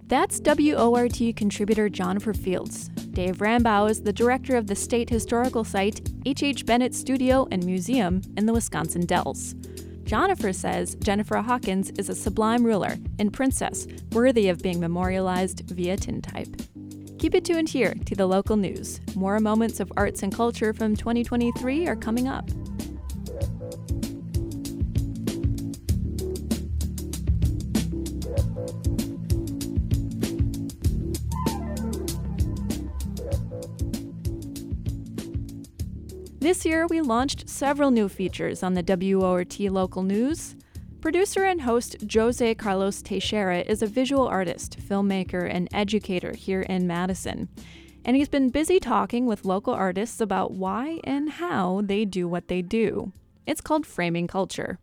That's 0.08 0.40
WORT 0.40 1.34
contributor 1.34 1.88
Jennifer 1.88 2.32
Fields. 2.32 2.88
Dave 2.88 3.38
Rambow 3.38 3.90
is 3.90 4.02
the 4.02 4.12
director 4.12 4.56
of 4.56 4.66
the 4.66 4.76
State 4.76 5.10
Historical 5.10 5.64
Site, 5.64 6.08
H.H. 6.24 6.64
Bennett 6.64 6.94
Studio 6.94 7.48
and 7.50 7.64
Museum 7.64 8.22
in 8.36 8.46
the 8.46 8.52
Wisconsin 8.52 9.04
Dells. 9.06 9.54
Jennifer 10.04 10.52
says 10.52 10.94
Jennifer 10.96 11.38
Hawkins 11.38 11.90
is 11.98 12.08
a 12.08 12.14
sublime 12.14 12.64
ruler 12.64 12.96
and 13.18 13.32
princess 13.32 13.88
worthy 14.12 14.48
of 14.48 14.62
being 14.62 14.78
memorialized 14.78 15.68
via 15.70 15.96
tintype. 15.96 16.54
Keep 17.18 17.34
it 17.34 17.44
tuned 17.44 17.70
here 17.70 17.94
to 18.04 18.14
the 18.14 18.26
local 18.26 18.56
news. 18.56 19.00
More 19.16 19.40
moments 19.40 19.80
of 19.80 19.92
arts 19.96 20.22
and 20.22 20.32
culture 20.32 20.72
from 20.72 20.94
2023 20.94 21.88
are 21.88 21.96
coming 21.96 22.28
up. 22.28 22.48
This 36.46 36.64
year, 36.64 36.86
we 36.86 37.00
launched 37.00 37.48
several 37.48 37.90
new 37.90 38.08
features 38.08 38.62
on 38.62 38.74
the 38.74 38.84
WORT 38.86 39.58
local 39.58 40.04
news. 40.04 40.54
Producer 41.00 41.42
and 41.42 41.62
host 41.62 41.96
Jose 42.12 42.54
Carlos 42.54 43.02
Teixeira 43.02 43.62
is 43.62 43.82
a 43.82 43.86
visual 43.88 44.28
artist, 44.28 44.78
filmmaker, 44.78 45.52
and 45.52 45.68
educator 45.72 46.36
here 46.36 46.62
in 46.62 46.86
Madison. 46.86 47.48
And 48.04 48.16
he's 48.16 48.28
been 48.28 48.50
busy 48.50 48.78
talking 48.78 49.26
with 49.26 49.44
local 49.44 49.74
artists 49.74 50.20
about 50.20 50.52
why 50.52 51.00
and 51.02 51.30
how 51.30 51.82
they 51.84 52.04
do 52.04 52.28
what 52.28 52.46
they 52.46 52.62
do. 52.62 53.12
It's 53.44 53.60
called 53.60 53.84
Framing 53.84 54.28
Culture. 54.28 54.78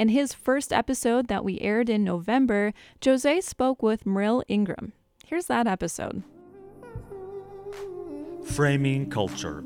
In 0.00 0.08
his 0.08 0.32
first 0.32 0.72
episode 0.72 1.28
that 1.28 1.44
we 1.44 1.60
aired 1.60 1.90
in 1.90 2.02
November, 2.02 2.72
Jose 3.04 3.42
spoke 3.42 3.82
with 3.82 4.04
Mrill 4.04 4.42
Ingram. 4.48 4.94
Here's 5.26 5.44
that 5.48 5.66
episode. 5.66 6.22
Framing 8.42 9.10
culture. 9.10 9.62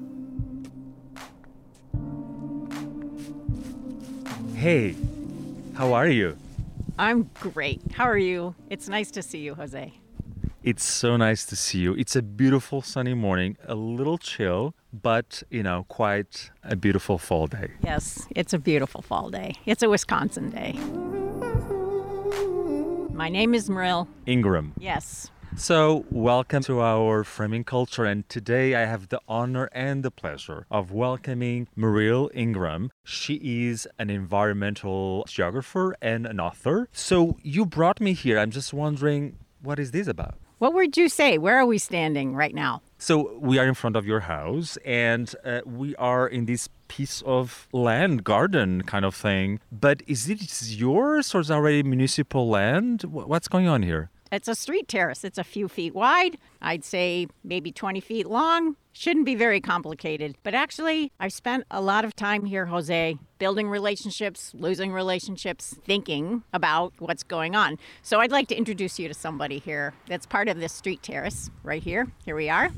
Hey, 4.57 4.97
how 5.75 5.93
are 5.93 6.09
you? 6.09 6.37
I'm 6.99 7.31
great. 7.35 7.81
How 7.93 8.07
are 8.07 8.19
you? 8.19 8.57
It's 8.71 8.89
nice 8.89 9.13
to 9.13 9.23
see 9.23 9.39
you, 9.39 9.55
Jose. 9.55 9.93
It's 10.65 10.83
so 10.83 11.17
nice 11.17 11.47
to 11.47 11.55
see 11.55 11.79
you. 11.79 11.95
It's 11.95 12.17
a 12.17 12.23
beautiful 12.23 12.83
sunny 12.83 13.15
morning, 13.15 13.57
a 13.69 13.77
little 13.77 14.19
chill, 14.19 14.75
but, 15.03 15.43
you 15.51 15.63
know, 15.63 15.85
quite 15.89 16.51
a 16.63 16.77
beautiful 16.77 17.19
fall 17.19 17.47
day. 17.47 17.71
Yes, 17.83 18.27
it's 18.31 18.53
a 18.53 18.59
beautiful 18.59 19.03
fall 19.03 19.31
day. 19.31 19.55
It's 19.67 19.83
a 19.83 19.89
Wisconsin 19.89 20.51
day. 20.51 20.73
My 23.13 23.29
name 23.29 23.55
is 23.55 23.69
Mrill. 23.69 24.09
Ingram. 24.27 24.73
Yes. 24.79 25.31
So, 25.57 26.05
welcome 26.11 26.65
to 26.65 26.81
our 26.81 27.23
Framing 27.23 27.63
Culture, 27.63 28.05
and 28.05 28.29
today 28.29 28.75
I 28.75 28.87
have 28.87 29.09
the 29.09 29.21
honor 29.29 29.69
and 29.71 30.03
the 30.03 30.11
pleasure 30.11 30.67
of 30.69 30.91
welcoming 30.91 31.69
Mrill 31.77 32.29
Ingram. 32.35 32.91
She 33.05 33.35
is 33.69 33.87
an 33.97 34.11
environmental 34.11 35.25
geographer 35.29 35.95
and 36.03 36.27
an 36.27 36.41
author. 36.41 36.89
So, 36.93 37.37
you 37.43 37.67
brought 37.67 38.01
me 38.01 38.15
here. 38.15 38.37
I'm 38.37 38.51
just 38.51 38.75
wondering, 38.75 39.37
what 39.63 39.79
is 39.79 39.93
this 39.93 40.09
about? 40.09 40.35
What 40.59 40.73
would 40.75 40.97
you 40.97 41.09
say? 41.09 41.37
Where 41.37 41.59
are 41.59 41.67
we 41.67 41.79
standing 41.79 42.35
right 42.35 42.55
now? 42.55 42.83
So 42.99 43.37
we 43.39 43.59
are 43.59 43.67
in 43.67 43.75
front 43.75 43.97
of 43.97 44.07
your 44.07 44.21
house, 44.21 44.79
and 44.85 45.35
uh, 45.45 45.61
we 45.67 45.95
are 45.97 46.27
in 46.27 46.47
this 46.47 46.69
piece 46.89 47.23
of 47.27 47.69
land, 47.73 48.25
garden 48.25 48.83
kind 48.83 49.05
of 49.05 49.15
thing. 49.15 49.61
But 49.73 50.03
is 50.07 50.29
it 50.29 50.41
yours 50.71 51.35
or 51.35 51.41
is 51.41 51.51
it 51.51 51.55
already 51.55 51.83
municipal 51.83 52.49
land? 52.49 53.03
What's 53.03 53.49
going 53.49 53.67
on 53.67 53.83
here? 53.83 54.11
It's 54.31 54.49
a 54.49 54.55
street 54.55 54.89
terrace. 54.89 55.25
It's 55.25 55.39
a 55.39 55.45
few 55.45 55.69
feet 55.69 55.95
wide. 55.95 56.39
I'd 56.63 56.85
say 56.85 57.27
maybe 57.43 57.71
20 57.71 58.01
feet 58.01 58.27
long. 58.27 58.77
Shouldn't 58.97 59.27
be 59.27 59.35
very 59.35 59.61
complicated. 59.61 60.37
But 60.45 60.55
actually, 60.55 61.11
I've 61.19 61.33
spent 61.33 61.65
a 61.69 61.81
lot 61.81 62.05
of 62.05 62.15
time 62.15 62.45
here, 62.45 62.67
Jose, 62.67 63.19
building 63.39 63.69
relationships, 63.69 64.53
losing 64.55 64.93
relationships, 64.93 65.75
thinking 65.85 66.45
about 66.53 66.93
what's 67.01 67.25
going 67.25 67.57
on. 67.57 67.77
So 68.03 68.21
I'd 68.21 68.31
like 68.31 68.47
to 68.49 68.57
introduce 68.57 69.01
you 69.01 69.09
to 69.09 69.15
somebody 69.15 69.59
here 69.59 69.95
that's 70.07 70.27
part 70.27 70.49
of 70.49 70.61
this 70.61 70.73
street 70.73 71.03
terrace 71.03 71.51
right 71.65 71.83
here. 71.83 72.07
Here 72.25 72.37
we 72.37 72.49
are. 72.49 72.71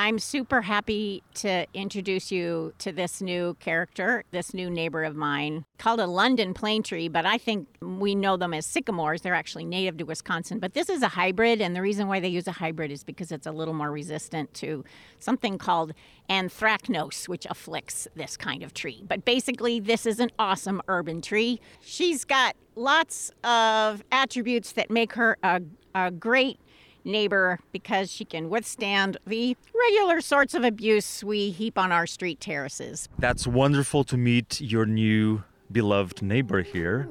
I'm 0.00 0.18
super 0.18 0.62
happy 0.62 1.22
to 1.34 1.66
introduce 1.74 2.32
you 2.32 2.72
to 2.78 2.90
this 2.90 3.20
new 3.20 3.52
character, 3.60 4.24
this 4.30 4.54
new 4.54 4.70
neighbor 4.70 5.04
of 5.04 5.14
mine, 5.14 5.66
called 5.76 6.00
a 6.00 6.06
London 6.06 6.54
plane 6.54 6.82
tree, 6.82 7.08
but 7.08 7.26
I 7.26 7.36
think 7.36 7.68
we 7.82 8.14
know 8.14 8.38
them 8.38 8.54
as 8.54 8.64
sycamores. 8.64 9.20
They're 9.20 9.34
actually 9.34 9.66
native 9.66 9.98
to 9.98 10.04
Wisconsin, 10.04 10.58
but 10.58 10.72
this 10.72 10.88
is 10.88 11.02
a 11.02 11.08
hybrid, 11.08 11.60
and 11.60 11.76
the 11.76 11.82
reason 11.82 12.08
why 12.08 12.18
they 12.18 12.28
use 12.28 12.48
a 12.48 12.52
hybrid 12.52 12.90
is 12.90 13.04
because 13.04 13.30
it's 13.30 13.46
a 13.46 13.52
little 13.52 13.74
more 13.74 13.92
resistant 13.92 14.54
to 14.54 14.86
something 15.18 15.58
called 15.58 15.92
anthracnose, 16.30 17.28
which 17.28 17.46
afflicts 17.50 18.08
this 18.14 18.38
kind 18.38 18.62
of 18.62 18.72
tree. 18.72 19.04
But 19.06 19.26
basically, 19.26 19.80
this 19.80 20.06
is 20.06 20.18
an 20.18 20.30
awesome 20.38 20.80
urban 20.88 21.20
tree. 21.20 21.60
She's 21.82 22.24
got 22.24 22.56
lots 22.74 23.32
of 23.44 24.02
attributes 24.10 24.72
that 24.72 24.90
make 24.90 25.12
her 25.12 25.36
a, 25.42 25.60
a 25.94 26.10
great 26.10 26.58
neighbor 27.04 27.58
because 27.72 28.10
she 28.10 28.24
can 28.24 28.50
withstand 28.50 29.16
the 29.26 29.56
regular 29.74 30.20
sorts 30.20 30.54
of 30.54 30.64
abuse 30.64 31.24
we 31.24 31.50
heap 31.50 31.78
on 31.78 31.92
our 31.92 32.06
street 32.06 32.40
terraces. 32.40 33.08
That's 33.18 33.46
wonderful 33.46 34.04
to 34.04 34.16
meet 34.16 34.60
your 34.60 34.86
new 34.86 35.44
beloved 35.70 36.22
neighbor 36.22 36.62
here. 36.62 37.08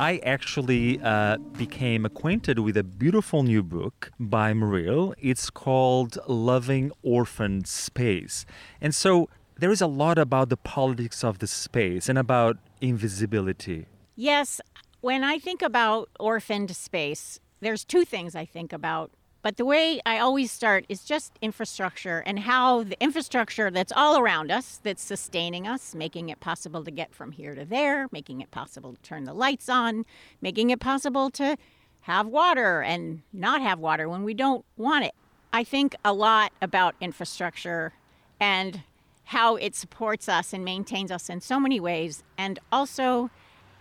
I 0.00 0.18
actually 0.18 1.00
uh, 1.02 1.38
became 1.56 2.04
acquainted 2.04 2.60
with 2.60 2.76
a 2.76 2.84
beautiful 2.84 3.42
new 3.42 3.64
book 3.64 4.12
by 4.20 4.52
Mrill. 4.52 5.12
It's 5.18 5.50
called 5.50 6.18
Loving 6.28 6.92
Orphaned 7.02 7.66
Space. 7.66 8.46
And 8.80 8.94
so 8.94 9.28
there 9.58 9.72
is 9.72 9.80
a 9.80 9.88
lot 9.88 10.16
about 10.16 10.50
the 10.50 10.56
politics 10.56 11.24
of 11.24 11.40
the 11.40 11.48
space 11.48 12.08
and 12.08 12.16
about 12.16 12.58
invisibility. 12.80 13.86
Yes, 14.14 14.60
when 15.00 15.22
I 15.22 15.38
think 15.38 15.62
about 15.62 16.08
orphaned 16.18 16.74
space, 16.74 17.40
there's 17.60 17.84
two 17.84 18.04
things 18.04 18.34
I 18.34 18.44
think 18.44 18.72
about. 18.72 19.10
But 19.40 19.56
the 19.56 19.64
way 19.64 20.00
I 20.04 20.18
always 20.18 20.50
start 20.50 20.84
is 20.88 21.04
just 21.04 21.32
infrastructure 21.40 22.24
and 22.26 22.40
how 22.40 22.82
the 22.82 23.00
infrastructure 23.00 23.70
that's 23.70 23.92
all 23.94 24.18
around 24.18 24.50
us, 24.50 24.80
that's 24.82 25.02
sustaining 25.02 25.66
us, 25.66 25.94
making 25.94 26.28
it 26.28 26.40
possible 26.40 26.82
to 26.84 26.90
get 26.90 27.14
from 27.14 27.30
here 27.30 27.54
to 27.54 27.64
there, 27.64 28.08
making 28.10 28.40
it 28.40 28.50
possible 28.50 28.94
to 28.94 29.02
turn 29.02 29.24
the 29.24 29.32
lights 29.32 29.68
on, 29.68 30.04
making 30.42 30.70
it 30.70 30.80
possible 30.80 31.30
to 31.30 31.56
have 32.02 32.26
water 32.26 32.82
and 32.82 33.22
not 33.32 33.62
have 33.62 33.78
water 33.78 34.08
when 34.08 34.24
we 34.24 34.34
don't 34.34 34.64
want 34.76 35.04
it. 35.04 35.14
I 35.52 35.62
think 35.62 35.94
a 36.04 36.12
lot 36.12 36.52
about 36.60 36.96
infrastructure 37.00 37.92
and 38.40 38.82
how 39.24 39.56
it 39.56 39.74
supports 39.76 40.28
us 40.28 40.52
and 40.52 40.64
maintains 40.64 41.12
us 41.12 41.30
in 41.30 41.40
so 41.40 41.60
many 41.60 41.78
ways, 41.78 42.24
and 42.36 42.58
also 42.72 43.30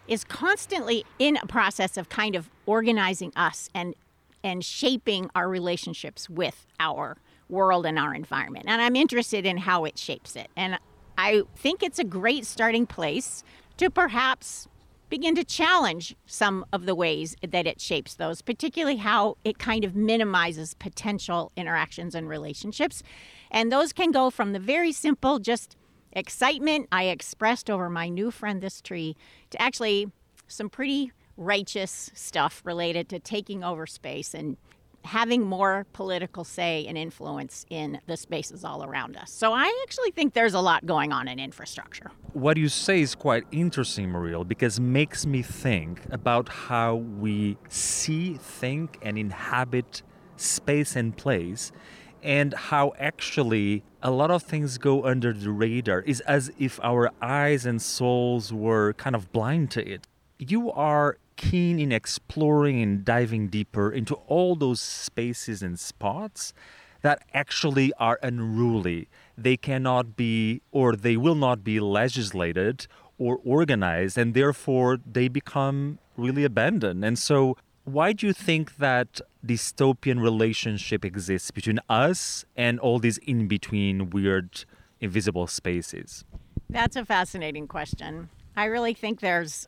is 0.07 0.23
constantly 0.23 1.05
in 1.19 1.37
a 1.37 1.45
process 1.45 1.97
of 1.97 2.09
kind 2.09 2.35
of 2.35 2.49
organizing 2.65 3.31
us 3.35 3.69
and 3.73 3.95
and 4.43 4.63
shaping 4.63 5.29
our 5.35 5.49
relationships 5.49 6.29
with 6.29 6.65
our 6.79 7.17
world 7.49 7.85
and 7.85 7.97
our 7.97 8.13
environment. 8.13 8.65
And 8.67 8.81
I'm 8.81 8.95
interested 8.95 9.45
in 9.45 9.57
how 9.57 9.83
it 9.85 9.97
shapes 9.97 10.35
it. 10.35 10.47
And 10.55 10.79
I 11.17 11.41
think 11.55 11.81
it's 11.81 11.99
a 11.99 12.03
great 12.03 12.45
starting 12.45 12.85
place 12.85 13.43
to 13.77 13.89
perhaps 13.89 14.67
begin 15.09 15.35
to 15.35 15.43
challenge 15.43 16.15
some 16.25 16.65
of 16.73 16.85
the 16.85 16.93
ways 16.93 17.35
that 17.47 17.65
it 17.65 17.79
shapes 17.79 18.15
those, 18.15 18.41
particularly 18.41 18.97
how 18.97 19.37
it 19.43 19.57
kind 19.57 19.83
of 19.83 19.95
minimizes 19.95 20.73
potential 20.73 21.51
interactions 21.55 22.13
and 22.13 22.27
relationships. 22.27 23.03
And 23.49 23.71
those 23.71 23.93
can 23.93 24.11
go 24.11 24.29
from 24.29 24.51
the 24.51 24.59
very 24.59 24.91
simple, 24.91 25.39
just 25.39 25.77
excitement 26.11 26.87
I 26.91 27.05
expressed 27.05 27.69
over 27.69 27.89
my 27.89 28.09
new 28.09 28.31
friend, 28.31 28.61
this 28.61 28.81
tree, 28.81 29.15
to 29.51 29.61
actually 29.61 30.11
some 30.47 30.69
pretty 30.69 31.11
righteous 31.37 32.11
stuff 32.13 32.61
related 32.65 33.09
to 33.09 33.19
taking 33.19 33.63
over 33.63 33.85
space 33.85 34.33
and 34.33 34.57
having 35.03 35.41
more 35.41 35.85
political 35.93 36.43
say 36.43 36.85
and 36.87 36.97
influence 36.97 37.65
in 37.69 37.99
the 38.07 38.17
spaces 38.17 38.65
all 38.65 38.83
around 38.83 39.15
us. 39.15 39.31
So 39.31 39.53
I 39.53 39.71
actually 39.83 40.11
think 40.11 40.33
there's 40.33 40.53
a 40.53 40.59
lot 40.59 40.85
going 40.85 41.13
on 41.13 41.27
in 41.27 41.39
infrastructure. 41.39 42.11
What 42.33 42.57
you 42.57 42.67
say 42.67 43.01
is 43.01 43.15
quite 43.15 43.45
interesting, 43.51 44.09
Mrill, 44.09 44.45
because 44.45 44.79
makes 44.79 45.25
me 45.25 45.41
think 45.41 46.01
about 46.11 46.49
how 46.49 46.95
we 46.95 47.57
see, 47.69 48.33
think, 48.33 48.97
and 49.01 49.17
inhabit 49.17 50.03
space 50.35 50.95
and 50.95 51.15
place 51.15 51.71
and 52.27 52.53
how 52.53 52.91
actually 52.99 53.83
a 54.03 54.11
lot 54.11 54.29
of 54.29 54.43
things 54.43 54.77
go 54.77 55.05
under 55.05 55.31
the 55.31 55.49
radar 55.49 56.01
is 56.01 56.19
as 56.21 56.51
if 56.59 56.77
our 56.83 57.09
eyes 57.21 57.65
and 57.65 57.81
souls 57.81 58.51
were 58.51 58.91
kind 58.93 59.15
of 59.15 59.31
blind 59.31 59.71
to 59.71 59.89
it. 59.89 60.05
You 60.37 60.69
are 60.73 61.19
keen 61.37 61.79
in 61.79 61.93
exploring 61.93 62.81
and 62.81 63.05
diving 63.05 63.47
deeper 63.47 63.89
into 63.89 64.15
all 64.27 64.57
those 64.57 64.81
spaces 64.81 65.63
and 65.63 65.79
spots 65.79 66.53
that 67.01 67.23
actually 67.33 67.93
are 67.93 68.19
unruly. 68.21 69.07
They 69.37 69.55
cannot 69.55 70.17
be 70.17 70.61
or 70.73 70.97
they 70.97 71.15
will 71.15 71.35
not 71.35 71.63
be 71.63 71.79
legislated 71.79 72.87
or 73.17 73.39
organized, 73.45 74.17
and 74.17 74.33
therefore 74.33 74.99
they 75.09 75.29
become 75.29 75.97
really 76.17 76.43
abandoned. 76.43 77.05
And 77.05 77.17
so, 77.17 77.55
why 77.85 78.11
do 78.11 78.27
you 78.27 78.33
think 78.33 78.77
that 78.77 79.21
dystopian 79.47 80.21
relationship 80.21 81.05
exists 81.05 81.51
between 81.51 81.79
us 81.89 82.45
and 82.55 82.79
all 82.79 82.99
these 82.99 83.17
in 83.19 83.47
between 83.47 84.09
weird 84.09 84.65
invisible 84.99 85.47
spaces? 85.47 86.25
That's 86.69 86.95
a 86.95 87.05
fascinating 87.05 87.67
question. 87.67 88.29
I 88.55 88.65
really 88.65 88.93
think 88.93 89.19
there's 89.19 89.67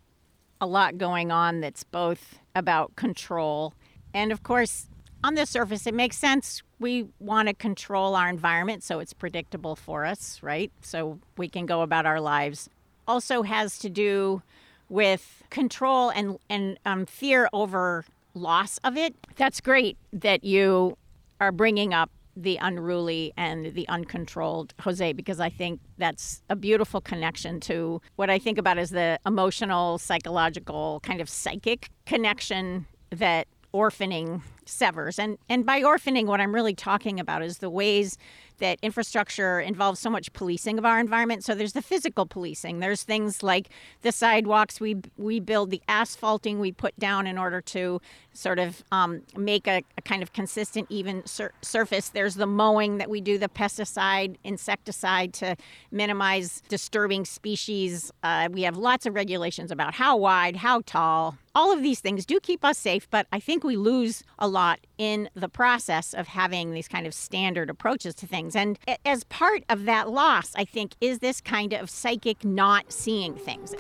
a 0.60 0.68
lot 0.68 0.98
going 0.98 1.32
on 1.32 1.62
that's 1.62 1.84
both 1.84 2.40
about 2.56 2.96
control 2.96 3.74
and, 4.14 4.32
of 4.32 4.44
course, 4.44 4.90
on 5.24 5.36
the 5.36 5.46
surface, 5.46 5.86
it 5.86 5.94
makes 5.94 6.18
sense. 6.18 6.64
We 6.80 7.08
want 7.20 7.50
to 7.50 7.54
control 7.54 8.16
our 8.16 8.30
environment 8.30 8.84
so 8.84 9.00
it's 9.00 9.14
predictable 9.14 9.76
for 9.76 10.06
us, 10.06 10.40
right? 10.42 10.72
So 10.82 11.20
we 11.38 11.50
can 11.50 11.66
go 11.66 11.82
about 11.82 12.06
our 12.06 12.22
lives. 12.22 12.70
Also, 13.08 13.42
has 13.44 13.78
to 13.80 13.90
do 13.90 14.42
with 14.88 15.44
control 15.50 16.10
and 16.10 16.38
and 16.50 16.80
um, 16.86 17.06
fear 17.06 17.50
over 17.54 18.06
loss 18.34 18.78
of 18.84 18.98
it. 18.98 19.16
That's 19.36 19.62
great 19.62 19.98
that 20.14 20.44
you 20.44 20.98
are 21.40 21.52
bringing 21.52 21.94
up 21.94 22.12
the 22.36 22.58
unruly 22.58 23.34
and 23.36 23.74
the 23.74 23.88
uncontrolled 23.90 24.74
Jose 24.82 25.14
because 25.14 25.40
I 25.40 25.50
think 25.50 25.82
that's 25.98 26.42
a 26.50 26.56
beautiful 26.56 27.02
connection 27.02 27.60
to 27.62 28.02
what 28.16 28.30
I 28.30 28.40
think 28.40 28.58
about 28.58 28.78
as 28.78 28.92
the 28.92 29.20
emotional, 29.26 29.98
psychological, 29.98 31.02
kind 31.04 31.20
of 31.20 31.30
psychic 31.30 31.90
connection 32.06 32.86
that 33.12 33.48
orphaning 33.74 34.42
severs. 34.70 35.20
And 35.20 35.38
and 35.48 35.66
by 35.66 35.82
orphaning, 35.82 36.26
what 36.26 36.40
I'm 36.40 36.54
really 36.54 36.76
talking 36.76 37.20
about 37.20 37.42
is 37.44 37.58
the 37.58 37.70
ways 37.70 38.18
that 38.60 38.78
infrastructure 38.82 39.60
involves 39.60 40.00
so 40.00 40.10
much 40.10 40.32
policing 40.34 40.78
of 40.78 40.86
our 40.86 41.00
environment. 41.00 41.44
So 41.44 41.56
there's 41.56 41.74
the 41.74 41.82
physical 41.82 42.26
policing. 42.26 42.80
There's 42.80 43.04
things 43.04 43.42
like 43.42 43.70
the 44.02 44.12
sidewalks 44.12 44.80
we 44.80 44.98
we 45.18 45.40
build, 45.40 45.72
the 45.72 45.82
asphalting 45.88 46.60
we 46.60 46.72
put 46.72 46.98
down 47.00 47.26
in 47.26 47.38
order 47.38 47.62
to 47.62 48.02
sort 48.34 48.60
of 48.60 48.84
um, 48.92 49.22
make 49.36 49.68
a, 49.68 49.84
a, 49.98 50.02
kind 50.02 50.22
of 50.22 50.32
consistent, 50.34 50.88
even 50.90 51.26
sur- 51.26 51.52
surface. 51.62 52.10
There's 52.10 52.36
the 52.36 52.46
mowing 52.46 52.98
that 52.98 53.10
we 53.10 53.22
do, 53.22 53.38
the 53.38 53.50
pesticide, 53.50 54.36
insecticide 54.44 55.34
to 55.36 55.56
minimize 55.92 56.62
disturbing 56.70 57.26
species. 57.26 58.12
Uh, 58.24 58.48
we 58.52 58.62
have 58.62 58.78
lots 58.78 59.06
of 59.06 59.16
regulations 59.16 59.72
about 59.72 59.96
how 59.96 60.16
wide, 60.16 60.58
how 60.58 60.82
tall, 60.86 61.38
all 61.56 61.74
of 61.74 61.82
these 61.82 62.00
things 62.00 62.26
do 62.26 62.40
keep 62.40 62.64
us 62.64 62.78
safe, 62.78 63.10
but 63.10 63.28
I 63.32 63.40
think 63.40 63.64
we 63.64 63.76
lose 63.76 64.24
a 64.38 64.48
lot 64.48 64.59
in 64.98 65.30
the 65.34 65.50
process 65.50 66.14
of 66.14 66.28
having 66.28 66.74
these 66.74 66.88
kind 66.88 67.08
of 67.08 67.14
standard 67.14 67.70
approaches 67.70 68.16
to 68.16 68.28
things. 68.28 68.56
And 68.56 68.78
as 69.06 69.24
part 69.26 69.64
of 69.70 69.86
that 69.86 70.10
loss, 70.10 70.54
I 70.56 70.66
think, 70.66 70.94
is 71.02 71.20
this 71.20 71.42
kind 71.42 71.74
of 71.74 71.90
psychic 71.90 72.44
not 72.44 72.92
seeing 72.92 73.36
things. 73.36 73.74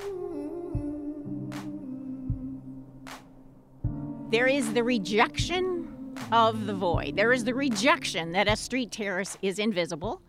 There 4.31 4.47
is 4.47 4.73
the 4.73 4.83
rejection 4.83 6.15
of 6.31 6.67
the 6.67 6.73
void. 6.73 7.15
There 7.15 7.33
is 7.33 7.45
the 7.45 7.55
rejection 7.55 8.31
that 8.33 8.47
a 8.47 8.55
street 8.55 8.91
terrace 8.91 9.37
is 9.41 9.57
invisible. 9.57 10.21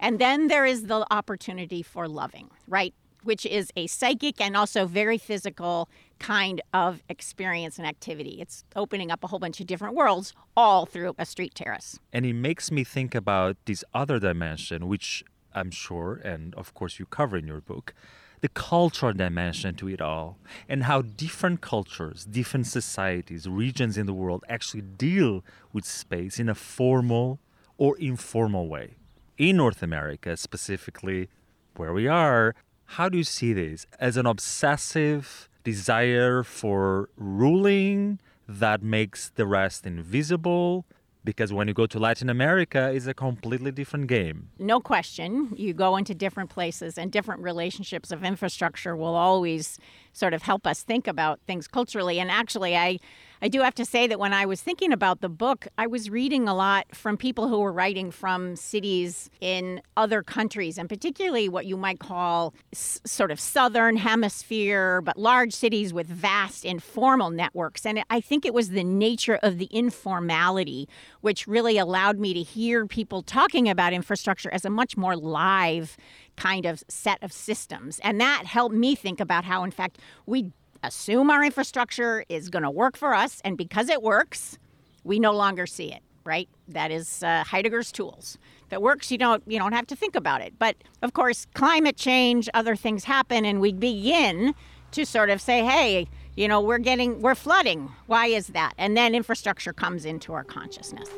And 0.00 0.20
then 0.20 0.46
there 0.46 0.64
is 0.64 0.84
the 0.84 1.04
opportunity 1.12 1.82
for 1.82 2.06
loving, 2.06 2.50
right? 2.68 2.94
Which 3.24 3.44
is 3.44 3.70
a 3.76 3.86
psychic 3.86 4.40
and 4.40 4.56
also 4.56 4.86
very 4.86 5.18
physical 5.18 5.88
kind 6.18 6.60
of 6.72 7.02
experience 7.08 7.78
and 7.78 7.86
activity. 7.86 8.38
It's 8.40 8.64
opening 8.74 9.10
up 9.10 9.22
a 9.24 9.26
whole 9.26 9.38
bunch 9.38 9.60
of 9.60 9.66
different 9.66 9.94
worlds 9.94 10.32
all 10.56 10.86
through 10.86 11.14
a 11.18 11.26
street 11.26 11.54
terrace. 11.54 11.98
And 12.12 12.24
it 12.24 12.34
makes 12.34 12.70
me 12.70 12.84
think 12.84 13.14
about 13.14 13.56
this 13.66 13.84
other 13.92 14.18
dimension, 14.18 14.88
which 14.88 15.24
I'm 15.54 15.70
sure, 15.70 16.20
and 16.24 16.54
of 16.54 16.74
course 16.74 16.98
you 16.98 17.06
cover 17.06 17.36
in 17.36 17.46
your 17.46 17.60
book, 17.60 17.94
the 18.40 18.48
cultural 18.48 19.12
dimension 19.12 19.74
to 19.76 19.88
it 19.88 20.00
all, 20.00 20.38
and 20.68 20.84
how 20.84 21.02
different 21.02 21.60
cultures, 21.60 22.24
different 22.24 22.66
societies, 22.66 23.48
regions 23.48 23.98
in 23.98 24.06
the 24.06 24.14
world 24.14 24.44
actually 24.48 24.82
deal 24.82 25.44
with 25.72 25.84
space 25.84 26.38
in 26.38 26.48
a 26.48 26.54
formal 26.54 27.40
or 27.78 27.98
informal 27.98 28.68
way. 28.68 28.96
In 29.36 29.56
North 29.56 29.82
America, 29.82 30.36
specifically 30.36 31.28
where 31.76 31.92
we 31.92 32.06
are, 32.08 32.54
how 32.92 33.08
do 33.08 33.18
you 33.18 33.24
see 33.24 33.52
this? 33.52 33.86
As 34.00 34.16
an 34.16 34.24
obsessive 34.24 35.48
desire 35.62 36.42
for 36.42 37.10
ruling 37.16 38.18
that 38.48 38.82
makes 38.82 39.28
the 39.28 39.46
rest 39.46 39.86
invisible? 39.86 40.86
Because 41.22 41.52
when 41.52 41.68
you 41.68 41.74
go 41.74 41.84
to 41.84 41.98
Latin 41.98 42.30
America, 42.30 42.90
it's 42.94 43.06
a 43.06 43.12
completely 43.12 43.70
different 43.72 44.06
game. 44.06 44.48
No 44.58 44.80
question. 44.80 45.52
You 45.54 45.74
go 45.74 45.98
into 45.98 46.14
different 46.14 46.48
places, 46.48 46.96
and 46.96 47.12
different 47.12 47.42
relationships 47.42 48.10
of 48.10 48.24
infrastructure 48.24 48.96
will 48.96 49.14
always 49.14 49.78
sort 50.14 50.32
of 50.32 50.42
help 50.42 50.66
us 50.66 50.82
think 50.82 51.06
about 51.06 51.40
things 51.46 51.68
culturally. 51.68 52.18
And 52.18 52.30
actually, 52.30 52.74
I 52.74 52.98
I 53.40 53.48
do 53.48 53.60
have 53.60 53.74
to 53.76 53.84
say 53.84 54.06
that 54.06 54.18
when 54.18 54.32
I 54.32 54.46
was 54.46 54.60
thinking 54.60 54.92
about 54.92 55.20
the 55.20 55.28
book, 55.28 55.68
I 55.78 55.86
was 55.86 56.10
reading 56.10 56.48
a 56.48 56.54
lot 56.54 56.86
from 56.94 57.16
people 57.16 57.48
who 57.48 57.60
were 57.60 57.72
writing 57.72 58.10
from 58.10 58.56
cities 58.56 59.30
in 59.40 59.80
other 59.96 60.22
countries, 60.22 60.76
and 60.78 60.88
particularly 60.88 61.48
what 61.48 61.66
you 61.66 61.76
might 61.76 62.00
call 62.00 62.54
s- 62.72 63.00
sort 63.04 63.30
of 63.30 63.38
southern 63.38 63.96
hemisphere, 63.96 65.00
but 65.02 65.16
large 65.16 65.52
cities 65.52 65.92
with 65.92 66.06
vast 66.06 66.64
informal 66.64 67.30
networks. 67.30 67.86
And 67.86 68.02
I 68.10 68.20
think 68.20 68.44
it 68.44 68.54
was 68.54 68.70
the 68.70 68.84
nature 68.84 69.38
of 69.42 69.58
the 69.58 69.66
informality 69.66 70.88
which 71.20 71.46
really 71.46 71.78
allowed 71.78 72.18
me 72.18 72.34
to 72.34 72.42
hear 72.42 72.86
people 72.86 73.22
talking 73.22 73.68
about 73.68 73.92
infrastructure 73.92 74.50
as 74.52 74.64
a 74.64 74.70
much 74.70 74.96
more 74.96 75.16
live 75.16 75.96
kind 76.36 76.66
of 76.66 76.82
set 76.88 77.22
of 77.22 77.32
systems. 77.32 77.98
And 78.02 78.20
that 78.20 78.46
helped 78.46 78.74
me 78.74 78.94
think 78.94 79.20
about 79.20 79.44
how, 79.44 79.64
in 79.64 79.70
fact, 79.70 79.98
we 80.26 80.52
assume 80.82 81.30
our 81.30 81.44
infrastructure 81.44 82.24
is 82.28 82.48
going 82.50 82.62
to 82.62 82.70
work 82.70 82.96
for 82.96 83.14
us, 83.14 83.40
and 83.44 83.56
because 83.56 83.88
it 83.88 84.02
works, 84.02 84.58
we 85.04 85.18
no 85.18 85.32
longer 85.32 85.66
see 85.66 85.92
it. 85.92 86.02
Right? 86.24 86.48
That 86.68 86.90
is 86.90 87.22
uh, 87.22 87.42
Heidegger's 87.44 87.90
tools. 87.90 88.36
If 88.66 88.74
it 88.74 88.82
works, 88.82 89.10
you 89.10 89.16
don't 89.16 89.42
you 89.46 89.58
don't 89.58 89.72
have 89.72 89.86
to 89.86 89.96
think 89.96 90.14
about 90.14 90.42
it. 90.42 90.52
But 90.58 90.76
of 91.00 91.14
course, 91.14 91.46
climate 91.54 91.96
change, 91.96 92.50
other 92.52 92.76
things 92.76 93.04
happen, 93.04 93.46
and 93.46 93.62
we 93.62 93.72
begin 93.72 94.54
to 94.90 95.06
sort 95.06 95.30
of 95.30 95.40
say, 95.40 95.64
"Hey, 95.64 96.06
you 96.36 96.46
know, 96.46 96.60
we're 96.60 96.76
getting 96.78 97.22
we're 97.22 97.34
flooding. 97.34 97.90
Why 98.06 98.26
is 98.26 98.48
that?" 98.48 98.74
And 98.76 98.94
then 98.94 99.14
infrastructure 99.14 99.72
comes 99.72 100.04
into 100.04 100.34
our 100.34 100.44
consciousness. 100.44 101.08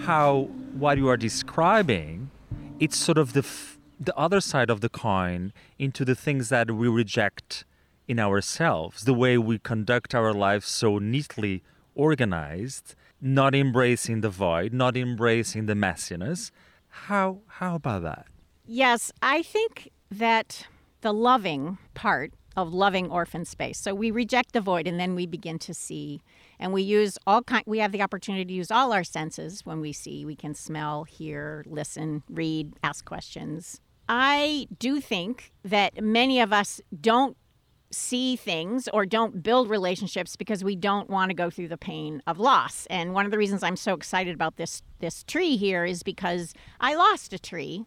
How 0.00 0.48
what 0.76 0.98
you 0.98 1.08
are 1.08 1.16
describing, 1.16 2.30
it's 2.80 2.96
sort 2.96 3.18
of 3.18 3.34
the 3.34 3.40
f- 3.40 3.78
the 4.00 4.16
other 4.16 4.40
side 4.40 4.68
of 4.68 4.80
the 4.80 4.88
coin 4.88 5.52
into 5.78 6.04
the 6.04 6.16
things 6.16 6.48
that 6.48 6.72
we 6.72 6.88
reject 6.88 7.64
in 8.08 8.18
ourselves, 8.18 9.04
the 9.04 9.14
way 9.14 9.36
we 9.38 9.58
conduct 9.58 10.14
our 10.14 10.32
lives 10.32 10.66
so 10.66 10.98
neatly 10.98 11.62
organized, 11.94 12.94
not 13.20 13.54
embracing 13.54 14.20
the 14.20 14.30
void, 14.30 14.72
not 14.72 14.96
embracing 14.96 15.66
the 15.66 15.74
messiness. 15.74 16.50
How 16.88 17.40
how 17.46 17.74
about 17.76 18.02
that? 18.02 18.26
Yes, 18.66 19.12
I 19.22 19.42
think 19.42 19.90
that 20.10 20.66
the 21.00 21.12
loving 21.12 21.78
part 21.94 22.32
of 22.56 22.72
loving 22.72 23.10
orphan 23.10 23.44
space. 23.44 23.78
So 23.78 23.94
we 23.94 24.10
reject 24.10 24.52
the 24.52 24.60
void 24.60 24.86
and 24.86 24.98
then 24.98 25.14
we 25.14 25.26
begin 25.26 25.58
to 25.60 25.74
see 25.74 26.22
and 26.58 26.72
we 26.72 26.82
use 26.82 27.18
all 27.26 27.42
kind 27.42 27.62
we 27.66 27.78
have 27.80 27.92
the 27.92 28.00
opportunity 28.00 28.46
to 28.46 28.52
use 28.52 28.70
all 28.70 28.92
our 28.92 29.04
senses 29.04 29.66
when 29.66 29.80
we 29.80 29.92
see. 29.92 30.24
We 30.24 30.36
can 30.36 30.54
smell, 30.54 31.04
hear, 31.04 31.64
listen, 31.68 32.22
read, 32.30 32.72
ask 32.82 33.04
questions. 33.04 33.80
I 34.08 34.68
do 34.78 35.00
think 35.00 35.52
that 35.64 36.02
many 36.02 36.40
of 36.40 36.52
us 36.52 36.80
don't 36.98 37.36
see 37.96 38.36
things 38.36 38.88
or 38.92 39.06
don't 39.06 39.42
build 39.42 39.70
relationships 39.70 40.36
because 40.36 40.62
we 40.62 40.76
don't 40.76 41.08
want 41.08 41.30
to 41.30 41.34
go 41.34 41.50
through 41.50 41.68
the 41.68 41.78
pain 41.78 42.22
of 42.26 42.38
loss. 42.38 42.86
And 42.90 43.14
one 43.14 43.24
of 43.24 43.30
the 43.30 43.38
reasons 43.38 43.62
I'm 43.62 43.76
so 43.76 43.94
excited 43.94 44.34
about 44.34 44.56
this 44.56 44.82
this 45.00 45.24
tree 45.24 45.56
here 45.56 45.84
is 45.84 46.02
because 46.02 46.54
I 46.80 46.94
lost 46.94 47.32
a 47.32 47.38
tree 47.38 47.86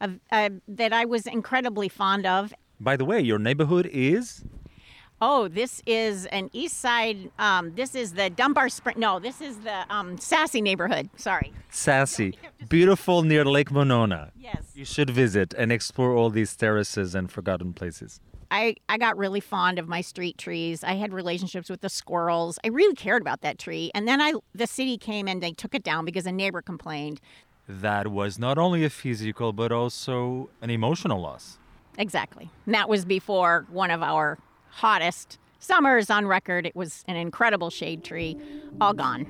of, 0.00 0.18
uh, 0.32 0.50
that 0.68 0.92
I 0.92 1.04
was 1.04 1.26
incredibly 1.26 1.88
fond 1.88 2.26
of. 2.26 2.52
By 2.78 2.96
the 2.96 3.04
way, 3.04 3.20
your 3.20 3.38
neighborhood 3.38 3.88
is 3.92 4.44
Oh, 5.22 5.48
this 5.48 5.82
is 5.84 6.24
an 6.26 6.48
east 6.54 6.78
side. 6.78 7.30
Um, 7.38 7.74
this 7.74 7.94
is 7.94 8.14
the 8.14 8.30
Dunbar 8.30 8.70
Spring. 8.70 8.98
No, 8.98 9.18
this 9.18 9.42
is 9.42 9.58
the 9.58 9.84
um, 9.94 10.16
SASY 10.16 10.62
neighborhood. 10.62 11.10
Sorry. 11.16 11.52
SASY, 11.68 12.38
beautiful 12.70 13.22
near 13.22 13.44
Lake 13.44 13.70
Monona. 13.70 14.32
Yes. 14.38 14.62
You 14.74 14.86
should 14.86 15.10
visit 15.10 15.52
and 15.58 15.70
explore 15.70 16.14
all 16.14 16.30
these 16.30 16.56
terraces 16.56 17.14
and 17.14 17.30
forgotten 17.30 17.74
places. 17.74 18.18
I, 18.50 18.76
I 18.88 18.98
got 18.98 19.16
really 19.16 19.40
fond 19.40 19.78
of 19.78 19.86
my 19.88 20.00
street 20.00 20.36
trees. 20.36 20.82
I 20.82 20.94
had 20.94 21.12
relationships 21.12 21.70
with 21.70 21.80
the 21.80 21.88
squirrels. 21.88 22.58
I 22.64 22.68
really 22.68 22.94
cared 22.94 23.22
about 23.22 23.42
that 23.42 23.58
tree. 23.58 23.90
And 23.94 24.08
then 24.08 24.20
I 24.20 24.34
the 24.54 24.66
city 24.66 24.98
came 24.98 25.28
and 25.28 25.42
they 25.42 25.52
took 25.52 25.74
it 25.74 25.82
down 25.82 26.04
because 26.04 26.26
a 26.26 26.32
neighbor 26.32 26.60
complained. 26.62 27.20
That 27.68 28.08
was 28.08 28.38
not 28.38 28.58
only 28.58 28.84
a 28.84 28.90
physical 28.90 29.52
but 29.52 29.70
also 29.70 30.50
an 30.60 30.70
emotional 30.70 31.20
loss. 31.20 31.58
Exactly. 31.98 32.50
And 32.66 32.74
that 32.74 32.88
was 32.88 33.04
before 33.04 33.66
one 33.70 33.90
of 33.90 34.02
our 34.02 34.38
hottest 34.70 35.38
summers 35.60 36.10
on 36.10 36.26
record. 36.26 36.66
It 36.66 36.74
was 36.74 37.04
an 37.06 37.16
incredible 37.16 37.70
shade 37.70 38.02
tree, 38.02 38.36
all 38.80 38.94
gone. 38.94 39.26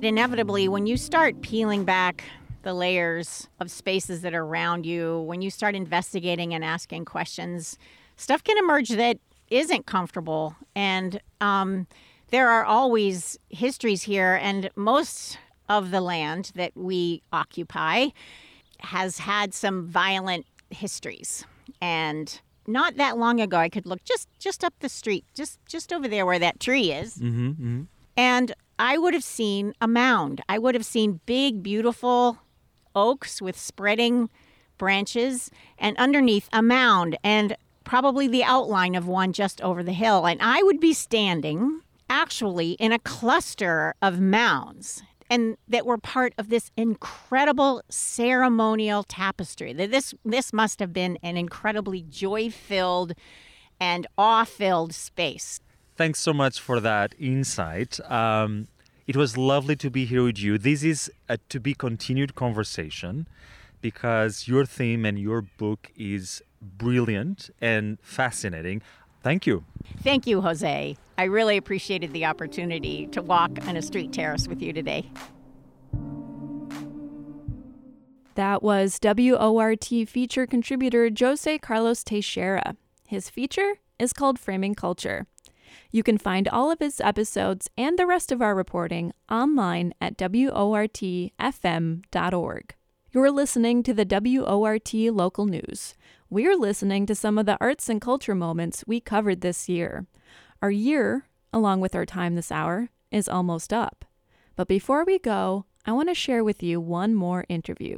Inevitably, 0.00 0.68
when 0.68 0.86
you 0.86 0.96
start 0.96 1.40
peeling 1.40 1.84
back 1.84 2.24
the 2.64 2.74
layers 2.74 3.48
of 3.60 3.70
spaces 3.70 4.22
that 4.22 4.34
are 4.34 4.44
around 4.44 4.84
you, 4.84 5.20
when 5.20 5.40
you 5.40 5.50
start 5.50 5.74
investigating 5.74 6.52
and 6.52 6.64
asking 6.64 7.04
questions, 7.04 7.78
stuff 8.16 8.42
can 8.42 8.58
emerge 8.58 8.88
that 8.88 9.18
isn't 9.50 9.86
comfortable. 9.86 10.56
And 10.74 11.20
um, 11.40 11.86
there 12.30 12.48
are 12.48 12.64
always 12.64 13.38
histories 13.50 14.02
here, 14.02 14.38
and 14.42 14.70
most 14.74 15.38
of 15.68 15.90
the 15.90 16.00
land 16.00 16.52
that 16.56 16.72
we 16.74 17.22
occupy 17.32 18.08
has 18.80 19.18
had 19.18 19.54
some 19.54 19.86
violent 19.86 20.46
histories. 20.70 21.44
And 21.80 22.40
not 22.66 22.96
that 22.96 23.18
long 23.18 23.40
ago, 23.40 23.58
I 23.58 23.68
could 23.68 23.86
look 23.86 24.02
just 24.04 24.28
just 24.38 24.64
up 24.64 24.74
the 24.80 24.88
street, 24.88 25.24
just 25.34 25.58
just 25.66 25.92
over 25.92 26.08
there 26.08 26.26
where 26.26 26.38
that 26.38 26.60
tree 26.60 26.92
is, 26.92 27.16
Mm-hmm, 27.16 27.48
mm-hmm. 27.48 27.82
and 28.16 28.54
I 28.78 28.98
would 28.98 29.14
have 29.14 29.24
seen 29.24 29.74
a 29.80 29.86
mound. 29.86 30.40
I 30.48 30.58
would 30.58 30.74
have 30.74 30.84
seen 30.84 31.20
big, 31.26 31.62
beautiful 31.62 32.38
oaks 32.94 33.42
with 33.42 33.58
spreading 33.58 34.30
branches, 34.78 35.50
and 35.78 35.96
underneath 35.98 36.48
a 36.52 36.62
mound, 36.62 37.16
and 37.22 37.56
probably 37.84 38.26
the 38.26 38.42
outline 38.42 38.94
of 38.94 39.06
one 39.06 39.32
just 39.32 39.60
over 39.60 39.82
the 39.82 39.92
hill. 39.92 40.26
And 40.26 40.40
I 40.42 40.62
would 40.62 40.80
be 40.80 40.92
standing 40.92 41.80
actually 42.08 42.72
in 42.72 42.92
a 42.92 42.98
cluster 42.98 43.94
of 44.02 44.20
mounds 44.20 45.02
and 45.30 45.56
that 45.68 45.86
were 45.86 45.98
part 45.98 46.34
of 46.38 46.48
this 46.48 46.70
incredible 46.76 47.82
ceremonial 47.88 49.02
tapestry. 49.04 49.72
This 49.72 50.14
this 50.24 50.52
must 50.52 50.80
have 50.80 50.92
been 50.92 51.18
an 51.22 51.36
incredibly 51.36 52.02
joy-filled 52.02 53.14
and 53.80 54.06
awe-filled 54.18 54.94
space. 54.94 55.60
Thanks 55.96 56.20
so 56.20 56.32
much 56.32 56.60
for 56.60 56.80
that 56.80 57.14
insight. 57.18 58.00
Um, 58.10 58.68
it 59.06 59.16
was 59.16 59.36
lovely 59.36 59.76
to 59.76 59.90
be 59.90 60.04
here 60.04 60.24
with 60.24 60.38
you. 60.38 60.58
This 60.58 60.82
is 60.82 61.10
a 61.28 61.38
to 61.48 61.60
be 61.60 61.74
continued 61.74 62.34
conversation 62.34 63.28
because 63.80 64.48
your 64.48 64.64
theme 64.64 65.04
and 65.04 65.18
your 65.18 65.42
book 65.42 65.90
is 65.96 66.42
brilliant 66.62 67.50
and 67.60 67.98
fascinating. 68.00 68.80
Thank 69.22 69.46
you. 69.46 69.64
Thank 70.02 70.26
you, 70.26 70.40
Jose. 70.40 70.96
I 71.18 71.24
really 71.24 71.56
appreciated 71.56 72.12
the 72.12 72.24
opportunity 72.24 73.06
to 73.08 73.22
walk 73.22 73.50
on 73.66 73.76
a 73.76 73.82
street 73.82 74.12
terrace 74.12 74.48
with 74.48 74.62
you 74.62 74.72
today. 74.72 75.10
That 78.34 78.62
was 78.62 78.98
WORT 79.02 79.84
feature 80.08 80.46
contributor 80.46 81.08
Jose 81.16 81.58
Carlos 81.58 82.02
Teixeira. 82.02 82.76
His 83.06 83.30
feature 83.30 83.74
is 83.98 84.12
called 84.12 84.38
Framing 84.38 84.74
Culture. 84.74 85.26
You 85.90 86.02
can 86.02 86.18
find 86.18 86.48
all 86.48 86.70
of 86.70 86.78
his 86.80 87.00
episodes 87.00 87.70
and 87.76 87.98
the 87.98 88.06
rest 88.06 88.32
of 88.32 88.42
our 88.42 88.54
reporting 88.54 89.12
online 89.30 89.94
at 90.00 90.16
WORTFM.org. 90.16 91.34
You're 93.12 93.30
listening 93.30 93.82
to 93.84 93.94
the 93.94 94.04
WORT 94.04 94.94
local 94.94 95.46
news. 95.46 95.94
We're 96.28 96.56
listening 96.56 97.06
to 97.06 97.14
some 97.14 97.38
of 97.38 97.46
the 97.46 97.56
arts 97.60 97.88
and 97.88 98.00
culture 98.00 98.34
moments 98.34 98.82
we 98.86 98.98
covered 98.98 99.40
this 99.40 99.68
year. 99.68 100.06
Our 100.60 100.70
year, 100.72 101.28
along 101.52 101.80
with 101.80 101.94
our 101.94 102.04
time 102.04 102.34
this 102.34 102.50
hour, 102.50 102.88
is 103.12 103.28
almost 103.28 103.72
up. 103.72 104.04
But 104.56 104.66
before 104.66 105.04
we 105.04 105.18
go, 105.18 105.66
I 105.86 105.92
want 105.92 106.08
to 106.08 106.14
share 106.14 106.42
with 106.42 106.62
you 106.62 106.80
one 106.80 107.14
more 107.14 107.44
interview. 107.48 107.96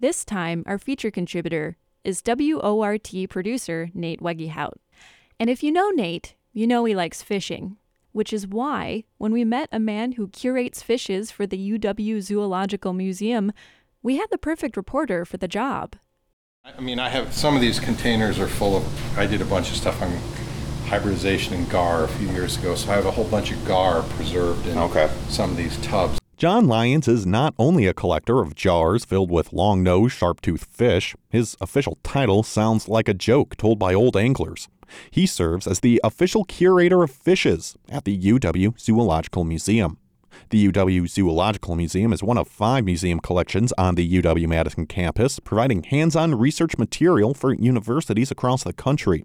This 0.00 0.24
time, 0.24 0.64
our 0.66 0.78
feature 0.78 1.10
contributor 1.10 1.76
is 2.04 2.22
WORT 2.26 3.10
producer 3.30 3.90
Nate 3.94 4.20
Wegehout. 4.20 4.74
And 5.40 5.48
if 5.48 5.62
you 5.62 5.72
know 5.72 5.90
Nate, 5.90 6.34
you 6.58 6.66
know 6.66 6.84
he 6.84 6.96
likes 6.96 7.22
fishing, 7.22 7.76
which 8.10 8.32
is 8.32 8.44
why, 8.44 9.04
when 9.16 9.30
we 9.30 9.44
met 9.44 9.68
a 9.70 9.78
man 9.78 10.10
who 10.12 10.26
curates 10.26 10.82
fishes 10.82 11.30
for 11.30 11.46
the 11.46 11.78
UW 11.78 12.20
Zoological 12.20 12.92
Museum, 12.92 13.52
we 14.02 14.16
had 14.16 14.26
the 14.32 14.38
perfect 14.38 14.76
reporter 14.76 15.24
for 15.24 15.36
the 15.36 15.46
job. 15.46 15.94
I 16.64 16.80
mean, 16.80 16.98
I 16.98 17.10
have 17.10 17.32
some 17.32 17.54
of 17.54 17.60
these 17.60 17.78
containers 17.78 18.40
are 18.40 18.48
full 18.48 18.76
of. 18.76 19.16
I 19.18 19.24
did 19.24 19.40
a 19.40 19.44
bunch 19.44 19.70
of 19.70 19.76
stuff 19.76 20.02
on 20.02 20.10
hybridization 20.88 21.54
and 21.54 21.70
gar 21.70 22.02
a 22.02 22.08
few 22.08 22.28
years 22.30 22.58
ago, 22.58 22.74
so 22.74 22.90
I 22.90 22.96
have 22.96 23.06
a 23.06 23.12
whole 23.12 23.28
bunch 23.28 23.52
of 23.52 23.64
gar 23.64 24.02
preserved 24.02 24.66
in 24.66 24.78
okay. 24.78 25.08
some 25.28 25.52
of 25.52 25.56
these 25.56 25.76
tubs. 25.76 26.18
John 26.36 26.66
Lyons 26.66 27.06
is 27.06 27.24
not 27.24 27.54
only 27.56 27.86
a 27.86 27.94
collector 27.94 28.40
of 28.40 28.56
jars 28.56 29.04
filled 29.04 29.30
with 29.30 29.52
long 29.52 29.84
nosed, 29.84 30.16
sharp 30.16 30.40
toothed 30.40 30.66
fish, 30.66 31.14
his 31.28 31.56
official 31.60 31.98
title 32.02 32.42
sounds 32.42 32.88
like 32.88 33.08
a 33.08 33.14
joke 33.14 33.56
told 33.56 33.78
by 33.78 33.94
old 33.94 34.16
anglers. 34.16 34.66
He 35.10 35.26
serves 35.26 35.66
as 35.66 35.80
the 35.80 36.00
official 36.02 36.44
curator 36.44 37.02
of 37.02 37.10
fishes 37.10 37.76
at 37.88 38.04
the 38.04 38.18
UW 38.18 38.78
Zoological 38.78 39.44
Museum. 39.44 39.98
The 40.50 40.70
UW 40.70 41.08
Zoological 41.08 41.74
Museum 41.74 42.12
is 42.12 42.22
one 42.22 42.38
of 42.38 42.48
five 42.48 42.84
museum 42.84 43.20
collections 43.20 43.72
on 43.76 43.94
the 43.94 44.22
UW 44.22 44.46
Madison 44.48 44.86
campus, 44.86 45.40
providing 45.40 45.82
hands 45.82 46.16
on 46.16 46.34
research 46.34 46.78
material 46.78 47.34
for 47.34 47.52
universities 47.54 48.30
across 48.30 48.64
the 48.64 48.72
country. 48.72 49.24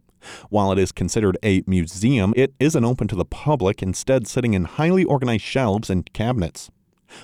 While 0.49 0.71
it 0.71 0.79
is 0.79 0.91
considered 0.91 1.37
a 1.43 1.63
museum, 1.67 2.33
it 2.35 2.53
isn't 2.59 2.85
open 2.85 3.07
to 3.09 3.15
the 3.15 3.25
public, 3.25 3.81
instead, 3.83 4.27
sitting 4.27 4.53
in 4.53 4.65
highly 4.65 5.03
organized 5.03 5.43
shelves 5.43 5.89
and 5.89 6.11
cabinets. 6.13 6.71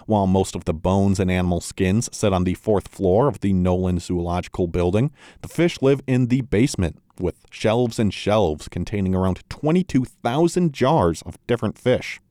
While 0.05 0.27
most 0.27 0.55
of 0.55 0.65
the 0.65 0.73
bones 0.73 1.19
and 1.19 1.31
animal 1.31 1.61
skins 1.61 2.09
sit 2.11 2.33
on 2.33 2.43
the 2.43 2.53
fourth 2.53 2.87
floor 2.87 3.27
of 3.27 3.39
the 3.39 3.53
Noland 3.53 4.01
Zoological 4.01 4.67
Building, 4.67 5.11
the 5.41 5.47
fish 5.47 5.81
live 5.81 6.01
in 6.07 6.27
the 6.27 6.41
basement, 6.41 6.97
with 7.19 7.35
shelves 7.51 7.99
and 7.99 8.13
shelves 8.13 8.69
containing 8.69 9.13
around 9.13 9.43
22,000 9.49 10.73
jars 10.73 11.21
of 11.23 11.37
different 11.47 11.77
fish. 11.77 12.21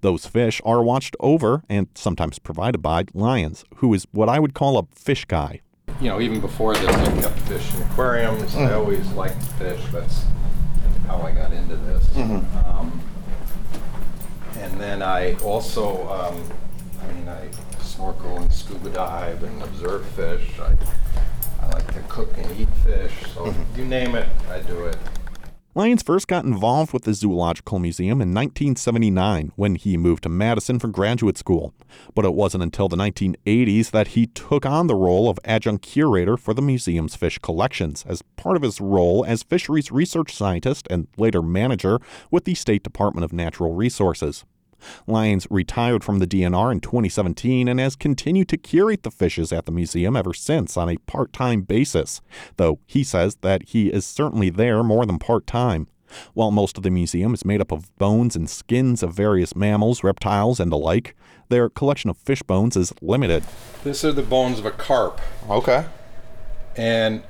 Those 0.00 0.26
fish 0.26 0.60
are 0.64 0.82
watched 0.82 1.16
over 1.20 1.62
and 1.68 1.88
sometimes 1.94 2.38
provided 2.38 2.78
by 2.78 3.04
Lyons, 3.14 3.64
who 3.76 3.94
is 3.94 4.06
what 4.12 4.28
I 4.28 4.38
would 4.38 4.54
call 4.54 4.78
a 4.78 4.86
fish 4.94 5.24
guy. 5.24 5.60
You 6.00 6.08
know, 6.08 6.20
even 6.20 6.40
before 6.40 6.74
this, 6.74 6.88
I 6.88 7.20
kept 7.20 7.38
fish 7.40 7.74
in 7.74 7.82
aquariums. 7.82 8.52
Mm-hmm. 8.52 8.58
I 8.60 8.72
always 8.72 9.06
liked 9.12 9.42
fish. 9.58 9.80
That's 9.92 10.24
how 11.06 11.20
I 11.20 11.32
got 11.32 11.52
into 11.52 11.76
this. 11.76 12.04
Mm-hmm. 12.08 12.68
Um, 12.70 13.00
and 14.58 14.80
then 14.80 15.02
I 15.02 15.34
also, 15.36 16.08
um, 16.08 16.42
I 17.02 17.12
mean, 17.12 17.28
I 17.28 17.50
snorkel 17.82 18.38
and 18.38 18.52
scuba 18.52 18.90
dive 18.90 19.42
and 19.42 19.62
observe 19.62 20.06
fish. 20.10 20.58
I 20.60 20.76
I 21.62 21.68
like 21.68 21.92
to 21.94 22.00
cook 22.08 22.36
and 22.38 22.58
eat 22.58 22.68
fish. 22.84 23.12
So 23.34 23.46
mm-hmm. 23.46 23.78
you 23.78 23.84
name 23.84 24.14
it, 24.14 24.28
I 24.48 24.60
do 24.60 24.84
it. 24.86 24.96
Lyons 25.72 26.02
first 26.02 26.26
got 26.26 26.44
involved 26.44 26.92
with 26.92 27.04
the 27.04 27.14
Zoological 27.14 27.78
Museum 27.78 28.20
in 28.20 28.34
1979 28.34 29.52
when 29.54 29.76
he 29.76 29.96
moved 29.96 30.24
to 30.24 30.28
Madison 30.28 30.80
for 30.80 30.88
graduate 30.88 31.38
school. 31.38 31.72
But 32.12 32.24
it 32.24 32.34
wasn't 32.34 32.64
until 32.64 32.88
the 32.88 32.96
1980s 32.96 33.92
that 33.92 34.08
he 34.08 34.26
took 34.26 34.66
on 34.66 34.88
the 34.88 34.96
role 34.96 35.30
of 35.30 35.38
adjunct 35.44 35.84
curator 35.84 36.36
for 36.36 36.54
the 36.54 36.62
museum's 36.62 37.14
fish 37.14 37.38
collections 37.38 38.04
as 38.08 38.22
part 38.34 38.56
of 38.56 38.62
his 38.62 38.80
role 38.80 39.24
as 39.24 39.44
fisheries 39.44 39.92
research 39.92 40.34
scientist 40.34 40.88
and 40.90 41.06
later 41.16 41.40
manager 41.40 42.00
with 42.32 42.46
the 42.46 42.54
State 42.56 42.82
Department 42.82 43.24
of 43.24 43.32
Natural 43.32 43.72
Resources. 43.72 44.44
Lyons 45.06 45.46
retired 45.50 46.04
from 46.04 46.18
the 46.18 46.26
DNR 46.26 46.72
in 46.72 46.80
2017 46.80 47.68
and 47.68 47.80
has 47.80 47.96
continued 47.96 48.48
to 48.48 48.56
curate 48.56 49.02
the 49.02 49.10
fishes 49.10 49.52
at 49.52 49.66
the 49.66 49.72
museum 49.72 50.16
ever 50.16 50.34
since 50.34 50.76
on 50.76 50.88
a 50.88 50.96
part 50.98 51.32
time 51.32 51.62
basis, 51.62 52.20
though 52.56 52.78
he 52.86 53.04
says 53.04 53.36
that 53.42 53.68
he 53.68 53.88
is 53.88 54.04
certainly 54.04 54.50
there 54.50 54.82
more 54.82 55.06
than 55.06 55.18
part 55.18 55.46
time. 55.46 55.88
While 56.34 56.50
most 56.50 56.76
of 56.76 56.82
the 56.82 56.90
museum 56.90 57.34
is 57.34 57.44
made 57.44 57.60
up 57.60 57.70
of 57.70 57.96
bones 57.96 58.34
and 58.34 58.50
skins 58.50 59.02
of 59.02 59.12
various 59.12 59.54
mammals, 59.54 60.02
reptiles, 60.02 60.58
and 60.58 60.72
the 60.72 60.76
like, 60.76 61.14
their 61.48 61.68
collection 61.68 62.10
of 62.10 62.16
fish 62.16 62.42
bones 62.42 62.76
is 62.76 62.92
limited. 63.00 63.44
These 63.84 64.04
are 64.04 64.12
the 64.12 64.22
bones 64.22 64.58
of 64.58 64.66
a 64.66 64.70
carp. 64.70 65.20
Okay. 65.48 65.86
And 66.76 67.22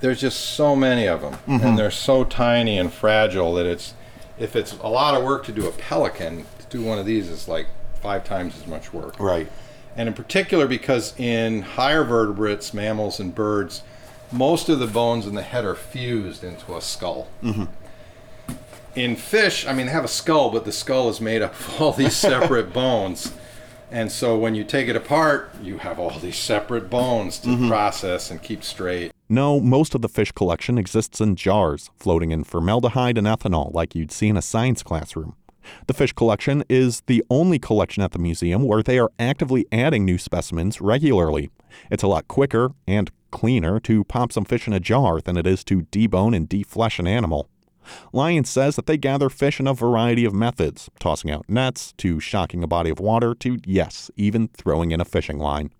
there's 0.00 0.20
just 0.20 0.40
so 0.40 0.74
many 0.74 1.06
of 1.06 1.20
them, 1.20 1.34
mm-hmm. 1.34 1.64
and 1.64 1.78
they're 1.78 1.90
so 1.90 2.24
tiny 2.24 2.76
and 2.76 2.92
fragile 2.92 3.54
that 3.54 3.66
it's 3.66 3.94
if 4.38 4.56
it's 4.56 4.72
a 4.80 4.88
lot 4.88 5.14
of 5.14 5.22
work 5.22 5.44
to 5.44 5.52
do 5.52 5.68
a 5.68 5.72
pelican, 5.72 6.46
do 6.72 6.82
one 6.82 6.98
of 6.98 7.06
these 7.06 7.28
is 7.28 7.46
like 7.46 7.68
five 8.00 8.24
times 8.24 8.56
as 8.56 8.66
much 8.66 8.92
work. 8.92 9.18
Right. 9.20 9.48
And 9.96 10.08
in 10.08 10.14
particular, 10.14 10.66
because 10.66 11.18
in 11.18 11.62
higher 11.62 12.02
vertebrates, 12.02 12.72
mammals, 12.72 13.20
and 13.20 13.34
birds, 13.34 13.82
most 14.32 14.68
of 14.68 14.78
the 14.78 14.86
bones 14.86 15.26
in 15.26 15.34
the 15.34 15.42
head 15.42 15.64
are 15.64 15.74
fused 15.74 16.42
into 16.42 16.74
a 16.74 16.80
skull. 16.80 17.28
Mm-hmm. 17.42 17.64
In 18.94 19.16
fish, 19.16 19.66
I 19.66 19.72
mean, 19.72 19.86
they 19.86 19.92
have 19.92 20.04
a 20.04 20.08
skull, 20.08 20.50
but 20.50 20.64
the 20.64 20.72
skull 20.72 21.08
is 21.08 21.20
made 21.20 21.42
up 21.42 21.52
of 21.52 21.80
all 21.80 21.92
these 21.92 22.16
separate 22.16 22.72
bones. 22.74 23.32
And 23.90 24.10
so 24.10 24.38
when 24.38 24.54
you 24.54 24.64
take 24.64 24.88
it 24.88 24.96
apart, 24.96 25.54
you 25.62 25.78
have 25.78 25.98
all 25.98 26.18
these 26.18 26.38
separate 26.38 26.88
bones 26.88 27.38
to 27.40 27.48
mm-hmm. 27.48 27.68
process 27.68 28.30
and 28.30 28.42
keep 28.42 28.64
straight. 28.64 29.12
No, 29.28 29.60
most 29.60 29.94
of 29.94 30.00
the 30.00 30.08
fish 30.08 30.32
collection 30.32 30.78
exists 30.78 31.20
in 31.20 31.36
jars, 31.36 31.90
floating 31.96 32.32
in 32.32 32.44
formaldehyde 32.44 33.18
and 33.18 33.26
ethanol, 33.26 33.72
like 33.74 33.94
you'd 33.94 34.12
see 34.12 34.28
in 34.28 34.36
a 34.38 34.42
science 34.42 34.82
classroom. 34.82 35.36
The 35.86 35.94
fish 35.94 36.12
collection 36.12 36.64
is 36.68 37.02
the 37.06 37.24
only 37.30 37.58
collection 37.58 38.02
at 38.02 38.12
the 38.12 38.18
museum 38.18 38.64
where 38.64 38.82
they 38.82 38.98
are 38.98 39.12
actively 39.18 39.66
adding 39.72 40.04
new 40.04 40.18
specimens 40.18 40.80
regularly. 40.80 41.50
It's 41.90 42.02
a 42.02 42.08
lot 42.08 42.28
quicker 42.28 42.72
and 42.86 43.10
cleaner 43.30 43.80
to 43.80 44.04
pop 44.04 44.32
some 44.32 44.44
fish 44.44 44.66
in 44.66 44.72
a 44.72 44.80
jar 44.80 45.20
than 45.20 45.36
it 45.36 45.46
is 45.46 45.64
to 45.64 45.82
debone 45.82 46.36
and 46.36 46.48
deflesh 46.48 46.98
an 46.98 47.06
animal. 47.06 47.48
Lyons 48.12 48.48
says 48.48 48.76
that 48.76 48.86
they 48.86 48.96
gather 48.96 49.28
fish 49.28 49.58
in 49.58 49.66
a 49.66 49.74
variety 49.74 50.24
of 50.24 50.32
methods, 50.32 50.88
tossing 51.00 51.30
out 51.30 51.48
nets, 51.48 51.92
to 51.98 52.20
shocking 52.20 52.62
a 52.62 52.68
body 52.68 52.90
of 52.90 53.00
water, 53.00 53.34
to, 53.34 53.58
yes, 53.64 54.10
even 54.16 54.48
throwing 54.48 54.92
in 54.92 55.00
a 55.00 55.04
fishing 55.04 55.38
line. 55.38 55.70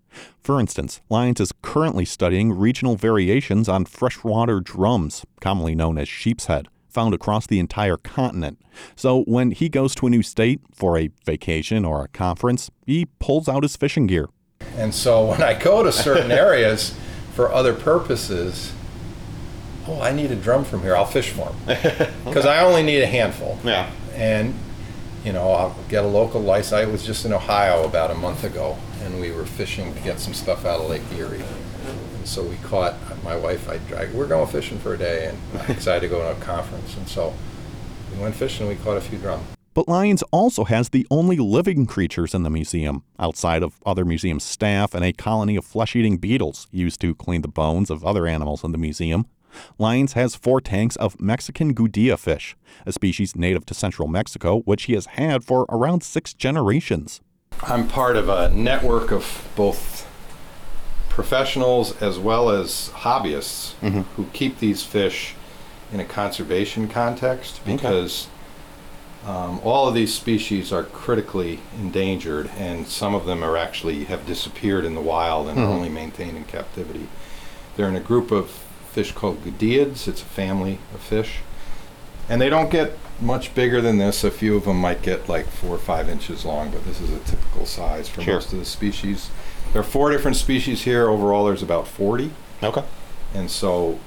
For 0.41 0.59
instance, 0.59 1.01
Lyons 1.09 1.41
is 1.41 1.53
currently 1.62 2.05
studying 2.05 2.53
regional 2.53 2.97
variations 2.97 3.68
on 3.68 3.85
freshwater 3.85 4.61
drums, 4.61 5.24
commonly 5.41 5.74
known 5.74 5.97
as 5.97 6.09
sheep's 6.09 6.47
head 6.47 6.68
found 6.93 7.14
across 7.14 7.47
the 7.47 7.59
entire 7.59 7.97
continent. 7.97 8.61
So 8.97 9.22
when 9.24 9.51
he 9.51 9.68
goes 9.68 9.95
to 9.97 10.07
a 10.07 10.11
new 10.11 10.22
state 10.22 10.61
for 10.72 10.99
a 10.99 11.11
vacation 11.24 11.84
or 11.84 12.05
a 12.05 12.09
conference, 12.09 12.70
he 12.86 13.07
pulls 13.18 13.49
out 13.49 13.62
his 13.62 13.76
fishing 13.76 14.07
gear. 14.07 14.28
And 14.76 14.95
so 14.95 15.26
when 15.26 15.43
I 15.43 15.55
go 15.55 15.82
to 15.82 15.93
certain 15.93 16.30
areas 16.47 16.95
for 17.34 17.53
other 17.53 17.74
purposes, 17.74 18.72
oh, 19.86 20.01
I 20.01 20.12
need 20.12 20.30
a 20.30 20.36
drum 20.36 20.64
from 20.64 20.82
here. 20.82 20.97
I'll 20.97 21.05
fish 21.05 21.30
for 21.30 21.53
him 21.53 22.12
because 22.24 22.47
I 22.47 22.61
only 22.61 22.82
need 22.82 23.03
a 23.03 23.07
handful. 23.07 23.59
Yeah. 23.64 23.90
And 24.14 24.55
you 25.24 25.32
know, 25.32 25.53
I'll 25.53 25.76
get 25.88 26.05
a 26.05 26.09
local 26.09 26.40
license. 26.40 26.72
I 26.72 26.84
was 26.84 27.05
just 27.05 27.24
in 27.24 27.32
Ohio 27.32 27.84
about 27.84 28.11
a 28.11 28.14
month 28.14 28.45
ago, 28.45 28.76
and 29.03 29.20
we 29.20 29.30
were 29.30 29.47
fishing 29.47 29.95
to 29.95 30.01
get 30.01 30.18
some 30.18 30.34
stuff 30.34 30.64
out 30.64 30.80
of 30.80 30.90
Lake 30.90 31.03
Erie. 31.16 31.45
And 32.22 32.28
so 32.28 32.44
we 32.44 32.54
caught 32.58 32.94
my 33.24 33.34
wife. 33.34 33.68
I 33.68 33.78
dragged. 33.78 34.14
We're 34.14 34.28
going 34.28 34.46
fishing 34.46 34.78
for 34.78 34.94
a 34.94 34.96
day, 34.96 35.26
and 35.26 35.60
I 35.60 35.66
decided 35.72 36.02
to 36.02 36.08
go 36.08 36.20
to 36.20 36.40
a 36.40 36.40
conference. 36.40 36.96
And 36.96 37.08
so 37.08 37.34
we 38.14 38.22
went 38.22 38.36
fishing. 38.36 38.68
and 38.68 38.78
We 38.78 38.84
caught 38.84 38.96
a 38.96 39.00
few 39.00 39.18
drum. 39.18 39.44
But 39.74 39.88
Lyons 39.88 40.22
also 40.30 40.62
has 40.62 40.90
the 40.90 41.04
only 41.10 41.36
living 41.38 41.84
creatures 41.84 42.32
in 42.32 42.44
the 42.44 42.48
museum, 42.48 43.02
outside 43.18 43.64
of 43.64 43.82
other 43.84 44.04
museum 44.04 44.38
staff 44.38 44.94
and 44.94 45.04
a 45.04 45.12
colony 45.12 45.56
of 45.56 45.64
flesh 45.64 45.96
eating 45.96 46.16
beetles 46.16 46.68
used 46.70 47.00
to 47.00 47.12
clean 47.16 47.42
the 47.42 47.48
bones 47.48 47.90
of 47.90 48.04
other 48.04 48.28
animals 48.28 48.62
in 48.62 48.70
the 48.70 48.78
museum. 48.78 49.26
Lyons 49.76 50.12
has 50.12 50.36
four 50.36 50.60
tanks 50.60 50.94
of 50.94 51.20
Mexican 51.20 51.74
goodeid 51.74 52.20
fish, 52.20 52.56
a 52.86 52.92
species 52.92 53.34
native 53.34 53.66
to 53.66 53.74
central 53.74 54.06
Mexico, 54.06 54.60
which 54.60 54.84
he 54.84 54.92
has 54.92 55.06
had 55.06 55.42
for 55.42 55.66
around 55.68 56.04
six 56.04 56.32
generations. 56.32 57.20
I'm 57.64 57.88
part 57.88 58.14
of 58.14 58.28
a 58.28 58.48
network 58.50 59.10
of 59.10 59.48
both 59.56 60.06
professionals 61.16 62.00
as 62.00 62.18
well 62.18 62.48
as 62.48 62.90
hobbyists 62.94 63.74
who 64.16 64.24
keep 64.32 64.58
these 64.60 64.82
fish 64.82 65.34
in 65.92 66.00
a 66.00 66.04
conservation 66.06 66.88
context 66.88 67.60
because 67.66 68.28
um, 69.26 69.60
all 69.62 69.86
of 69.86 69.94
these 69.94 70.12
species 70.14 70.72
are 70.72 70.84
critically 70.84 71.60
endangered 71.78 72.50
and 72.58 72.86
some 72.88 73.14
of 73.14 73.26
them 73.26 73.44
are 73.44 73.58
actually 73.58 74.04
have 74.04 74.26
disappeared 74.26 74.86
in 74.86 74.94
the 74.94 75.02
wild 75.02 75.48
and 75.48 75.58
are 75.60 75.66
Mhm. 75.66 75.74
only 75.74 75.88
maintained 75.90 76.34
in 76.36 76.44
captivity. 76.44 77.06
They're 77.76 77.88
in 77.88 77.94
a 77.94 78.00
group 78.00 78.30
of 78.30 78.50
fish 78.90 79.12
called 79.12 79.44
Goodeids. 79.44 80.08
It's 80.08 80.22
a 80.22 80.24
family 80.24 80.78
of 80.94 81.00
fish. 81.02 81.40
And 82.26 82.40
they 82.40 82.48
don't 82.48 82.70
get 82.70 82.98
much 83.20 83.54
bigger 83.54 83.82
than 83.82 83.98
this. 83.98 84.24
A 84.24 84.30
few 84.30 84.56
of 84.56 84.64
them 84.64 84.78
might 84.80 85.02
get 85.02 85.28
like 85.28 85.46
four 85.50 85.74
or 85.74 85.78
five 85.78 86.08
inches 86.08 86.46
long, 86.46 86.70
but 86.70 86.86
this 86.86 87.00
is 87.02 87.10
a 87.10 87.18
typical 87.18 87.66
size 87.66 88.08
for 88.08 88.22
Sure. 88.22 88.34
most 88.34 88.52
of 88.54 88.58
the 88.58 88.64
species. 88.64 89.28
There 89.72 89.80
are 89.80 89.84
four 89.84 90.10
different 90.10 90.36
species 90.36 90.82
here. 90.82 91.08
Overall, 91.08 91.46
there's 91.46 91.62
about 91.62 91.88
40. 91.88 92.30
Okay. 92.62 92.84
And 93.34 93.50
so 93.50 93.98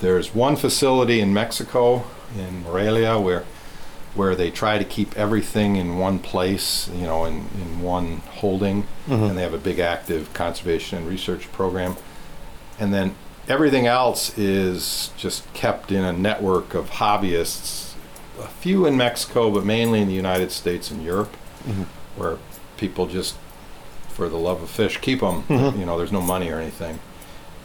there's 0.00 0.34
one 0.34 0.56
facility 0.56 1.20
in 1.20 1.32
Mexico, 1.34 2.04
in 2.38 2.62
Morelia, 2.62 3.18
where 3.18 3.44
where 4.14 4.36
they 4.36 4.48
try 4.48 4.78
to 4.78 4.84
keep 4.84 5.16
everything 5.18 5.74
in 5.74 5.98
one 5.98 6.20
place, 6.20 6.88
you 6.94 7.02
know, 7.02 7.24
in, 7.24 7.34
in 7.60 7.82
one 7.82 8.18
holding, 8.36 8.86
Mhm. 9.08 9.30
and 9.30 9.36
they 9.36 9.42
have 9.42 9.52
a 9.54 9.58
big 9.58 9.80
active 9.80 10.32
conservation 10.32 10.98
and 10.98 11.08
research 11.08 11.50
program. 11.50 11.96
And 12.78 12.94
then 12.94 13.16
everything 13.48 13.88
else 13.88 14.38
is 14.38 15.10
just 15.16 15.52
kept 15.52 15.90
in 15.90 16.04
a 16.04 16.12
network 16.12 16.74
of 16.74 16.90
hobbyists, 16.92 17.94
a 18.40 18.46
few 18.46 18.86
in 18.86 18.96
Mexico, 18.96 19.50
but 19.50 19.64
mainly 19.64 20.00
in 20.00 20.06
the 20.06 20.14
United 20.14 20.52
States 20.52 20.92
and 20.92 21.02
Europe, 21.02 21.36
Mhm. 21.68 21.86
where 22.14 22.36
people 22.76 23.06
just, 23.08 23.34
for 24.14 24.28
the 24.28 24.36
love 24.38 24.62
of 24.62 24.70
fish, 24.70 24.98
keep 25.00 25.20
them. 25.20 25.42
Mhm. 25.48 25.78
You 25.78 25.84
know, 25.86 25.98
there's 25.98 26.12
no 26.12 26.20
money 26.20 26.50
or 26.50 26.58
anything. 26.58 26.98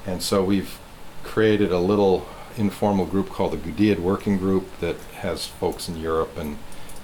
And 0.06 0.22
so 0.24 0.44
we've 0.44 0.80
created 1.24 1.72
a 1.72 1.80
little 1.80 2.28
informal 2.58 3.06
group 3.06 3.30
called 3.30 3.52
the 3.54 3.58
Goodeid 3.58 4.00
Working 4.00 4.38
Group 4.38 4.66
that 4.80 4.96
has 5.22 5.46
folks 5.46 5.88
in 5.88 5.98
Europe 5.98 6.38
and 6.38 6.58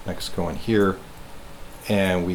Mexico 0.06 0.48
and 0.48 0.58
here. 0.58 0.98
And 1.88 2.26
we, 2.26 2.34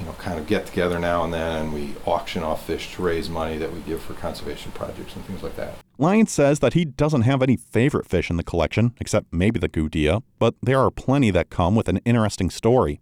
you 0.00 0.04
know, 0.04 0.12
kind 0.18 0.38
of 0.38 0.46
get 0.48 0.66
together 0.66 0.98
now 0.98 1.22
and 1.24 1.32
then 1.32 1.56
and 1.62 1.72
we 1.72 1.94
auction 2.04 2.42
off 2.42 2.66
fish 2.66 2.92
to 2.94 3.02
raise 3.02 3.30
money 3.30 3.56
that 3.58 3.72
we 3.72 3.80
give 3.80 4.02
for 4.02 4.14
conservation 4.14 4.72
projects 4.72 5.14
and 5.14 5.24
things 5.24 5.42
like 5.42 5.54
that. 5.56 5.74
Lyons 5.98 6.32
says 6.32 6.58
that 6.58 6.74
he 6.74 6.84
doesn't 6.84 7.22
have 7.22 7.40
any 7.42 7.56
favorite 7.56 8.06
fish 8.06 8.28
in 8.28 8.36
the 8.36 8.42
collection, 8.42 8.92
except 9.00 9.32
maybe 9.32 9.58
the 9.58 9.68
Goodeid, 9.68 10.22
but 10.38 10.54
there 10.62 10.80
are 10.80 10.90
plenty 10.90 11.30
that 11.30 11.48
come 11.48 11.74
with 11.76 11.88
an 11.88 11.98
interesting 12.04 12.50
story. 12.50 13.00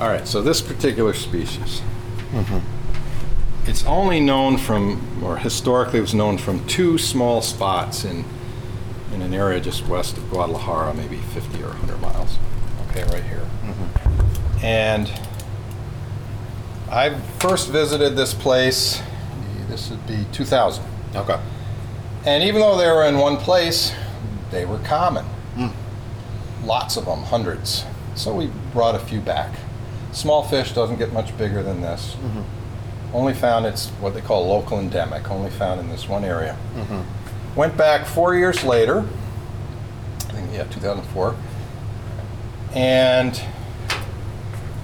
All 0.00 0.08
right, 0.08 0.26
so 0.26 0.42
this 0.42 0.60
particular 0.60 1.12
species, 1.12 1.82
Mm-hmm. 2.32 3.68
it's 3.68 3.84
only 3.84 4.18
known 4.18 4.56
from, 4.56 5.22
or 5.22 5.36
historically 5.36 5.98
it 5.98 6.02
was 6.02 6.14
known 6.14 6.38
from 6.38 6.66
two 6.66 6.96
small 6.96 7.42
spots 7.42 8.06
in, 8.06 8.24
in 9.12 9.20
an 9.20 9.34
area 9.34 9.60
just 9.60 9.86
west 9.86 10.16
of 10.16 10.30
Guadalajara, 10.30 10.94
maybe 10.94 11.18
50 11.18 11.62
or 11.62 11.68
100 11.68 12.00
miles. 12.00 12.38
Okay, 12.88 13.04
right 13.04 13.22
here. 13.22 13.46
Mm-hmm. 13.62 14.64
And 14.64 15.12
I 16.90 17.18
first 17.38 17.68
visited 17.70 18.16
this 18.16 18.32
place, 18.32 19.02
this 19.68 19.90
would 19.90 20.06
be 20.06 20.26
2000. 20.32 20.84
Okay. 21.14 21.40
And 22.24 22.44
even 22.44 22.60
though 22.60 22.78
they 22.78 22.86
were 22.86 23.04
in 23.04 23.18
one 23.18 23.36
place, 23.36 23.94
they 24.50 24.64
were 24.64 24.78
common. 24.78 25.24
Mm. 25.56 25.72
Lots 26.64 26.96
of 26.96 27.06
them, 27.06 27.20
hundreds. 27.24 27.84
So 28.14 28.34
we 28.34 28.50
brought 28.72 28.94
a 28.94 28.98
few 28.98 29.20
back. 29.20 29.54
Small 30.12 30.42
fish 30.42 30.72
doesn't 30.72 30.96
get 30.98 31.12
much 31.12 31.36
bigger 31.38 31.62
than 31.62 31.80
this. 31.80 32.14
Mm-hmm. 32.14 33.14
Only 33.16 33.34
found 33.34 33.66
it's 33.66 33.88
what 34.00 34.14
they 34.14 34.20
call 34.20 34.46
local 34.46 34.78
endemic, 34.78 35.30
only 35.30 35.50
found 35.50 35.80
in 35.80 35.88
this 35.88 36.08
one 36.08 36.24
area. 36.24 36.56
Mm-hmm. 36.74 37.54
Went 37.56 37.76
back 37.76 38.06
four 38.06 38.34
years 38.34 38.64
later, 38.64 39.00
I 40.28 40.32
think, 40.32 40.50
yeah, 40.52 40.64
2004. 40.64 41.34
And, 42.74 43.38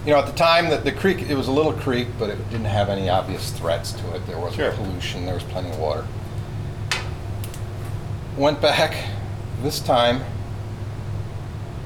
you 0.05 0.13
know, 0.13 0.19
at 0.19 0.27
the 0.27 0.33
time 0.33 0.69
that 0.69 0.85
the 0.85 0.93
creek, 0.93 1.23
it 1.23 1.35
was 1.35 1.49
a 1.49 1.53
little 1.53 1.73
creek, 1.73 2.09
but 2.19 2.29
it 2.29 2.51
didn't 2.51 2.67
have 2.67 2.91
any 2.91 3.09
obvious 3.09 3.51
threats 3.51 3.93
to 3.93 4.15
it. 4.15 4.27
There 4.27 4.39
wasn't 4.39 4.57
Sure. 4.57 4.73
pollution, 4.73 5.25
there 5.25 5.35
was 5.35 5.45
plenty 5.45 5.71
of 5.71 5.79
water. 5.79 6.07
Went 8.37 8.61
back 8.61 8.95
this 9.63 9.81
time, 9.81 10.23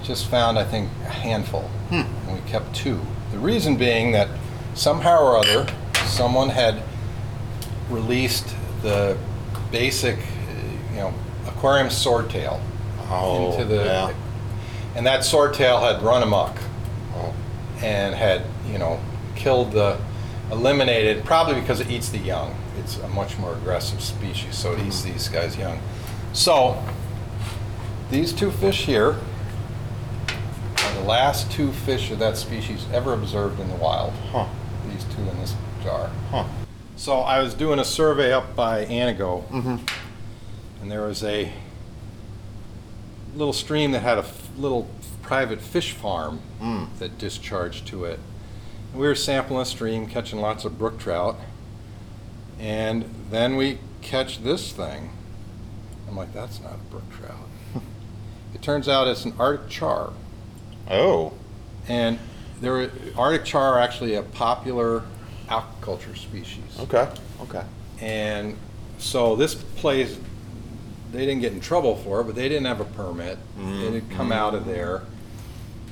just 0.03 0.27
found, 0.27 0.59
I 0.59 0.65
think, 0.65 0.91
a 1.05 1.11
handful. 1.11 1.63
Hmm. 1.91 2.03
And 2.29 2.43
we 2.43 2.51
kept 2.51 2.75
two. 2.75 3.01
The 3.31 3.39
reason 3.39 3.77
being 3.77 4.13
that 4.13 4.29
somehow 4.75 5.23
or 5.23 5.37
other, 5.39 5.67
someone 6.07 6.49
had 6.49 6.83
released 7.89 8.55
the 8.83 9.17
basic, 9.71 10.19
you 10.91 10.97
know, 10.97 11.15
aquarium 11.47 11.89
swordtail 11.89 12.61
Oh, 13.09 13.53
into 13.53 13.65
the, 13.67 13.85
yeah. 13.85 14.15
and 14.95 15.07
that 15.07 15.21
swordtail 15.21 15.81
had 15.81 16.03
run 16.03 16.23
amok 16.23 16.57
oh. 17.15 17.35
and 17.83 18.15
had, 18.15 18.43
you 18.71 18.79
know, 18.79 19.01
killed 19.35 19.73
the, 19.73 19.99
eliminated, 20.51 21.25
probably 21.25 21.61
because 21.61 21.81
it 21.81 21.91
eats 21.91 22.09
the 22.09 22.19
young. 22.19 22.55
It's 22.79 22.99
a 22.99 23.09
much 23.09 23.39
more 23.39 23.53
aggressive 23.55 24.03
species, 24.03 24.55
so 24.57 24.73
it 24.73 24.81
eats 24.87 25.03
hmm. 25.03 25.13
these 25.13 25.29
guys 25.29 25.57
young. 25.57 25.79
So, 26.33 26.83
these 28.11 28.33
two 28.33 28.51
fish 28.51 28.87
here 28.87 29.19
last 31.03 31.51
two 31.51 31.73
fish 31.73 32.11
of 32.11 32.19
that 32.19 32.37
species 32.37 32.87
ever 32.93 33.13
observed 33.15 33.61
in 33.61 33.69
the 33.69 33.77
wild. 33.77 34.13
Huh. 34.31 34.47
These 34.91 35.05
two 35.15 35.23
in 35.23 35.39
this 35.41 35.55
jar. 35.83 36.11
Huh. 36.31 36.45
So 36.97 37.19
I 37.21 37.43
was 37.43 37.55
doing 37.55 37.79
a 37.79 37.85
survey 37.85 38.33
up 38.33 38.55
by 38.55 38.85
Antigo, 38.85 39.47
Mm-hmm. 39.49 39.77
and 40.83 40.91
there 40.91 41.03
was 41.03 41.23
a 41.25 41.53
little 43.35 43.53
stream 43.53 43.93
that 43.93 44.01
had 44.01 44.19
a 44.19 44.23
f- 44.23 44.49
little 44.57 44.89
private 45.23 45.61
fish 45.61 45.93
farm 45.93 46.41
Mm. 46.61 46.89
that 46.99 47.19
discharged 47.19 47.87
to 47.89 48.05
it. 48.05 48.21
And 48.93 49.01
we 49.01 49.07
were 49.07 49.15
sampling 49.15 49.59
the 49.61 49.65
stream, 49.65 50.07
catching 50.07 50.41
lots 50.41 50.65
of 50.65 50.79
brook 50.79 50.99
trout, 50.99 51.37
and 52.61 53.05
then 53.31 53.57
we 53.57 53.79
catch 54.03 54.43
this 54.43 54.71
thing. 54.73 55.11
I'm 56.09 56.17
like, 56.17 56.33
that's 56.35 56.61
not 56.61 56.75
a 56.75 56.91
brook 56.91 57.05
trout. 57.11 57.49
it 58.55 58.61
turns 58.63 58.87
out 58.89 59.09
it's 59.09 59.25
an 59.25 59.33
Arctic 59.39 59.71
char. 59.71 60.13
Oh. 60.93 61.33
And 61.89 62.19
there, 62.61 62.91
Arctic 63.17 63.45
char 63.45 63.75
are 63.75 63.81
actually 63.81 64.15
a 64.15 64.23
popular 64.23 65.03
aquaculture 65.49 66.17
species. 66.17 66.63
Okay. 66.81 67.09
Okay. 67.43 67.65
And 68.01 68.57
so 68.99 69.35
this 69.37 69.55
place, 69.55 70.17
they 71.13 71.27
didn't 71.27 71.41
get 71.41 71.53
in 71.53 71.61
trouble 71.61 71.97
for 71.97 72.21
it, 72.21 72.25
but 72.25 72.35
they 72.35 72.49
didn't 72.49 72.67
have 72.67 72.81
a 72.81 72.85
permit. 72.85 73.39
It 73.59 73.93
had 73.95 74.11
come 74.11 74.31
out 74.33 74.55
of 74.55 74.65
there, 74.67 75.03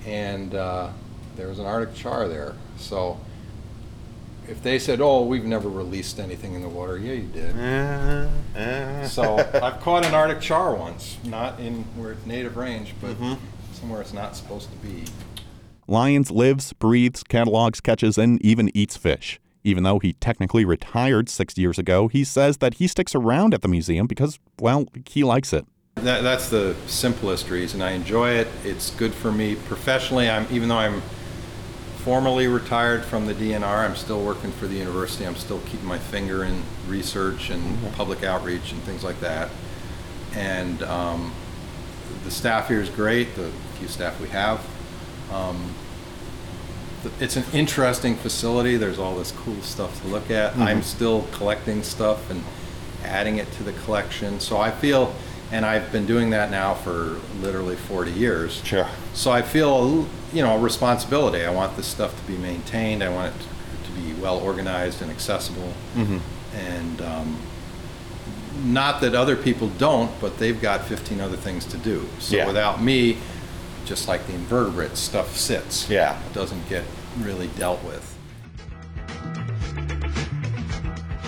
and 0.06 0.54
uh, 0.54 0.90
there 1.36 1.48
was 1.48 1.58
an 1.58 1.66
Arctic 1.66 1.94
char 1.94 2.28
there. 2.28 2.54
So 2.78 3.18
if 4.48 4.62
they 4.62 4.78
said, 4.78 5.00
"Oh, 5.00 5.22
we've 5.24 5.44
never 5.44 5.68
released 5.68 6.18
anything 6.18 6.54
in 6.54 6.62
the 6.62 6.68
water," 6.68 6.96
yeah, 6.98 7.12
you 7.12 7.28
did. 7.28 9.08
So 9.08 9.36
I've 9.62 9.80
caught 9.80 10.04
an 10.06 10.14
Arctic 10.14 10.40
char 10.40 10.74
once, 10.74 11.18
not 11.24 11.58
in 11.60 11.84
where 11.96 12.12
it's 12.12 12.26
native 12.26 12.56
range, 12.56 12.94
but 13.00 13.20
Mhm. 13.20 13.38
Somewhere 13.80 14.02
it's 14.02 14.12
not 14.12 14.36
supposed 14.36 14.68
to 14.70 14.76
be. 14.86 15.04
Lyons 15.88 16.30
lives, 16.30 16.72
breathes, 16.74 17.22
catalogs, 17.24 17.80
catches, 17.80 18.18
and 18.18 18.40
even 18.44 18.70
eats 18.76 18.96
fish. 18.96 19.40
Even 19.64 19.82
though 19.82 19.98
he 19.98 20.12
technically 20.14 20.64
retired 20.64 21.28
six 21.28 21.58
years 21.58 21.78
ago, 21.78 22.08
he 22.08 22.22
says 22.22 22.58
that 22.58 22.74
he 22.74 22.86
sticks 22.86 23.14
around 23.14 23.52
at 23.52 23.62
the 23.62 23.68
museum 23.68 24.06
because, 24.06 24.38
well, 24.60 24.86
he 25.06 25.24
likes 25.24 25.52
it. 25.52 25.66
That, 25.96 26.22
that's 26.22 26.48
the 26.48 26.76
simplest 26.86 27.50
reason. 27.50 27.82
I 27.82 27.90
enjoy 27.90 28.30
it. 28.30 28.48
It's 28.64 28.90
good 28.90 29.12
for 29.12 29.32
me 29.32 29.56
professionally. 29.56 30.30
I'm 30.30 30.46
even 30.50 30.68
though 30.68 30.78
I'm 30.78 31.02
formally 31.98 32.46
retired 32.46 33.04
from 33.04 33.26
the 33.26 33.34
DNR, 33.34 33.62
I'm 33.62 33.96
still 33.96 34.24
working 34.24 34.52
for 34.52 34.66
the 34.66 34.76
university. 34.76 35.26
I'm 35.26 35.36
still 35.36 35.60
keeping 35.66 35.86
my 35.86 35.98
finger 35.98 36.44
in 36.44 36.62
research 36.88 37.50
and 37.50 37.92
public 37.94 38.22
outreach 38.22 38.72
and 38.72 38.80
things 38.84 39.04
like 39.04 39.20
that. 39.20 39.50
And 40.34 40.82
um, 40.84 41.34
the 42.24 42.30
staff 42.30 42.68
here 42.68 42.80
is 42.80 42.88
great. 42.88 43.34
The 43.34 43.50
few 43.80 43.88
staff 43.88 44.20
we 44.20 44.28
have. 44.28 44.60
Um, 45.32 45.74
th- 47.02 47.14
it's 47.18 47.36
an 47.36 47.44
interesting 47.54 48.14
facility. 48.14 48.76
There's 48.76 48.98
all 48.98 49.16
this 49.16 49.32
cool 49.32 49.60
stuff 49.62 50.00
to 50.02 50.08
look 50.08 50.30
at. 50.30 50.56
I'm 50.58 50.82
still 50.82 51.26
collecting 51.32 51.82
stuff 51.82 52.30
and 52.30 52.44
adding 53.04 53.38
it 53.38 53.50
to 53.52 53.62
the 53.62 53.72
collection. 53.72 54.38
So 54.38 54.58
I 54.58 54.70
feel, 54.70 55.14
and 55.50 55.64
I've 55.64 55.90
been 55.90 56.04
doing 56.06 56.30
that 56.30 56.50
now 56.50 56.74
for 56.74 57.18
literally 57.40 57.76
40 57.76 58.12
years. 58.12 58.60
Sure. 58.64 58.86
So 59.14 59.30
I 59.30 59.40
feel, 59.42 60.06
you 60.32 60.42
know, 60.42 60.56
a 60.56 60.60
responsibility. 60.60 61.42
I 61.44 61.50
want 61.50 61.76
this 61.76 61.86
stuff 61.86 62.14
to 62.20 62.30
be 62.30 62.36
maintained. 62.36 63.02
I 63.02 63.08
want 63.08 63.34
it 63.34 63.84
to 63.86 63.90
be 63.92 64.12
well 64.20 64.38
organized 64.38 65.00
and 65.00 65.10
accessible. 65.10 65.72
Mhm. 65.96 66.20
And 66.54 67.00
um, 67.00 67.36
not 68.64 69.00
that 69.00 69.14
other 69.14 69.36
people 69.36 69.68
don't, 69.78 70.10
but 70.20 70.38
they've 70.38 70.60
got 70.60 70.84
15 70.84 71.18
other 71.20 71.36
things 71.38 71.64
to 71.66 71.78
do. 71.78 72.06
So 72.18 72.36
Yeah. 72.36 72.46
without 72.46 72.82
me, 72.82 73.16
just 73.84 74.08
like 74.08 74.26
the 74.26 74.34
invertebrates, 74.34 75.00
stuff 75.00 75.36
sits. 75.36 75.88
Yeah. 75.88 76.20
It 76.26 76.32
doesn't 76.32 76.68
get 76.68 76.84
really 77.18 77.48
dealt 77.56 77.82
with. 77.84 78.06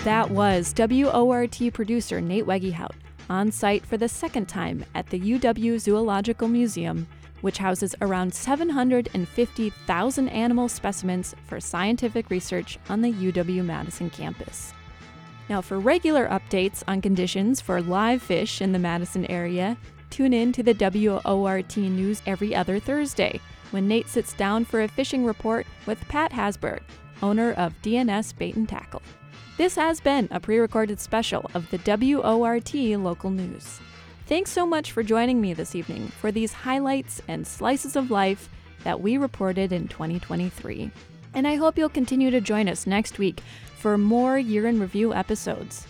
That 0.03 0.29
was 0.31 0.73
WORT 0.77 1.73
producer 1.73 2.19
Nate 2.19 2.45
Wegehout 2.45 2.91
on 3.29 3.51
site 3.51 3.85
for 3.85 3.97
the 3.97 4.09
second 4.09 4.47
time 4.47 4.83
at 4.95 5.07
the 5.07 5.19
UW 5.19 5.79
Zoological 5.79 6.47
Museum, 6.47 7.07
which 7.41 7.57
houses 7.57 7.95
around 8.01 8.33
750,000 8.33 10.29
animal 10.29 10.69
specimens 10.69 11.35
for 11.45 11.59
scientific 11.59 12.29
research 12.29 12.77
on 12.89 13.01
the 13.01 13.11
UW 13.11 13.63
Madison 13.63 14.09
campus. 14.09 14.73
Now, 15.49 15.61
for 15.61 15.79
regular 15.79 16.27
updates 16.27 16.83
on 16.87 17.01
conditions 17.01 17.59
for 17.59 17.81
live 17.81 18.21
fish 18.21 18.61
in 18.61 18.71
the 18.71 18.79
Madison 18.79 19.25
area, 19.25 19.77
tune 20.13 20.31
in 20.31 20.51
to 20.51 20.61
the 20.61 20.75
WORT 21.25 21.75
News 21.75 22.21
every 22.27 22.53
other 22.53 22.79
Thursday 22.79 23.41
when 23.71 23.87
Nate 23.87 24.07
sits 24.07 24.33
down 24.33 24.63
for 24.63 24.83
a 24.83 24.87
fishing 24.87 25.25
report 25.25 25.65
with 25.87 26.07
Pat 26.07 26.31
Hasberg, 26.31 26.81
owner 27.23 27.53
of 27.53 27.73
D&S 27.81 28.31
Bait 28.31 28.55
and 28.55 28.69
Tackle. 28.69 29.01
This 29.57 29.73
has 29.73 29.99
been 29.99 30.27
a 30.29 30.39
pre 30.39 30.59
recorded 30.59 30.99
special 30.99 31.49
of 31.55 31.67
the 31.71 31.79
WORT 31.79 32.75
local 33.01 33.31
news. 33.31 33.79
Thanks 34.27 34.51
so 34.51 34.67
much 34.67 34.91
for 34.91 35.01
joining 35.01 35.41
me 35.41 35.55
this 35.55 35.73
evening 35.73 36.09
for 36.09 36.31
these 36.31 36.53
highlights 36.53 37.19
and 37.27 37.47
slices 37.47 37.95
of 37.95 38.11
life 38.11 38.49
that 38.83 39.01
we 39.01 39.17
reported 39.17 39.71
in 39.71 39.87
2023. 39.87 40.91
And 41.33 41.47
I 41.47 41.55
hope 41.55 41.75
you'll 41.75 41.89
continue 41.89 42.29
to 42.29 42.39
join 42.39 42.69
us 42.69 42.85
next 42.85 43.17
week 43.17 43.41
for 43.79 43.97
more 43.97 44.37
year 44.37 44.67
in 44.67 44.79
review 44.79 45.11
episodes. 45.11 45.87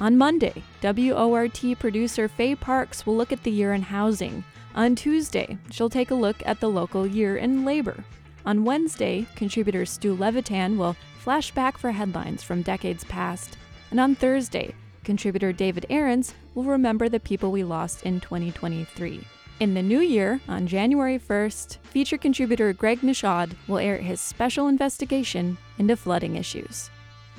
On 0.00 0.16
Monday, 0.16 0.62
WORT 0.80 1.76
producer 1.80 2.28
Faye 2.28 2.54
Parks 2.54 3.04
will 3.04 3.16
look 3.16 3.32
at 3.32 3.42
the 3.42 3.50
year 3.50 3.74
in 3.74 3.82
housing. 3.82 4.44
On 4.76 4.94
Tuesday, 4.94 5.58
she'll 5.72 5.90
take 5.90 6.12
a 6.12 6.14
look 6.14 6.40
at 6.46 6.60
the 6.60 6.70
local 6.70 7.04
year 7.04 7.36
in 7.36 7.64
labor. 7.64 8.04
On 8.46 8.64
Wednesday, 8.64 9.26
contributor 9.34 9.84
Stu 9.84 10.14
Levitan 10.14 10.78
will 10.78 10.94
flash 11.18 11.50
back 11.50 11.76
for 11.76 11.90
headlines 11.90 12.44
from 12.44 12.62
decades 12.62 13.02
past. 13.04 13.58
And 13.90 13.98
on 13.98 14.14
Thursday, 14.14 14.72
contributor 15.02 15.52
David 15.52 15.84
Aarons 15.90 16.32
will 16.54 16.62
remember 16.62 17.08
the 17.08 17.18
people 17.18 17.50
we 17.50 17.64
lost 17.64 18.04
in 18.04 18.20
2023. 18.20 19.26
In 19.58 19.74
the 19.74 19.82
new 19.82 19.98
year, 19.98 20.40
on 20.46 20.68
January 20.68 21.18
1st, 21.18 21.78
feature 21.78 22.18
contributor 22.18 22.72
Greg 22.72 23.00
Nishad 23.00 23.50
will 23.66 23.78
air 23.78 23.98
his 23.98 24.20
special 24.20 24.68
investigation 24.68 25.58
into 25.76 25.96
flooding 25.96 26.36
issues. 26.36 26.88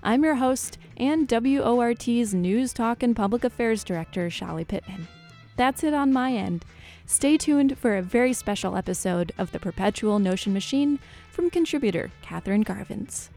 I'm 0.02 0.22
your 0.22 0.36
host 0.36 0.78
and 0.96 1.28
WORT's 1.28 2.32
News 2.32 2.72
Talk 2.72 3.02
and 3.02 3.16
Public 3.16 3.42
Affairs 3.42 3.82
Director, 3.82 4.30
Chali 4.30 4.64
Pittman. 4.64 5.08
That's 5.56 5.82
it 5.82 5.92
on 5.92 6.12
my 6.12 6.32
end. 6.32 6.64
Stay 7.04 7.36
tuned 7.36 7.76
for 7.76 7.96
a 7.96 8.02
very 8.02 8.32
special 8.32 8.76
episode 8.76 9.32
of 9.38 9.50
the 9.50 9.58
Perpetual 9.58 10.20
Notion 10.20 10.52
Machine 10.52 11.00
from 11.30 11.50
contributor 11.50 12.12
Katherine 12.22 12.64
Garvins. 12.64 13.30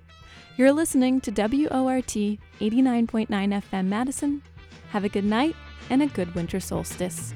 You're 0.55 0.71
listening 0.71 1.19
to 1.21 1.31
WORT 1.31 2.05
89.9 2.05 3.27
FM 3.27 3.85
Madison. 3.87 4.43
Have 4.91 5.03
a 5.03 5.09
good 5.09 5.25
night 5.25 5.55
and 5.89 6.03
a 6.03 6.07
good 6.07 6.35
winter 6.35 6.59
solstice. 6.59 7.33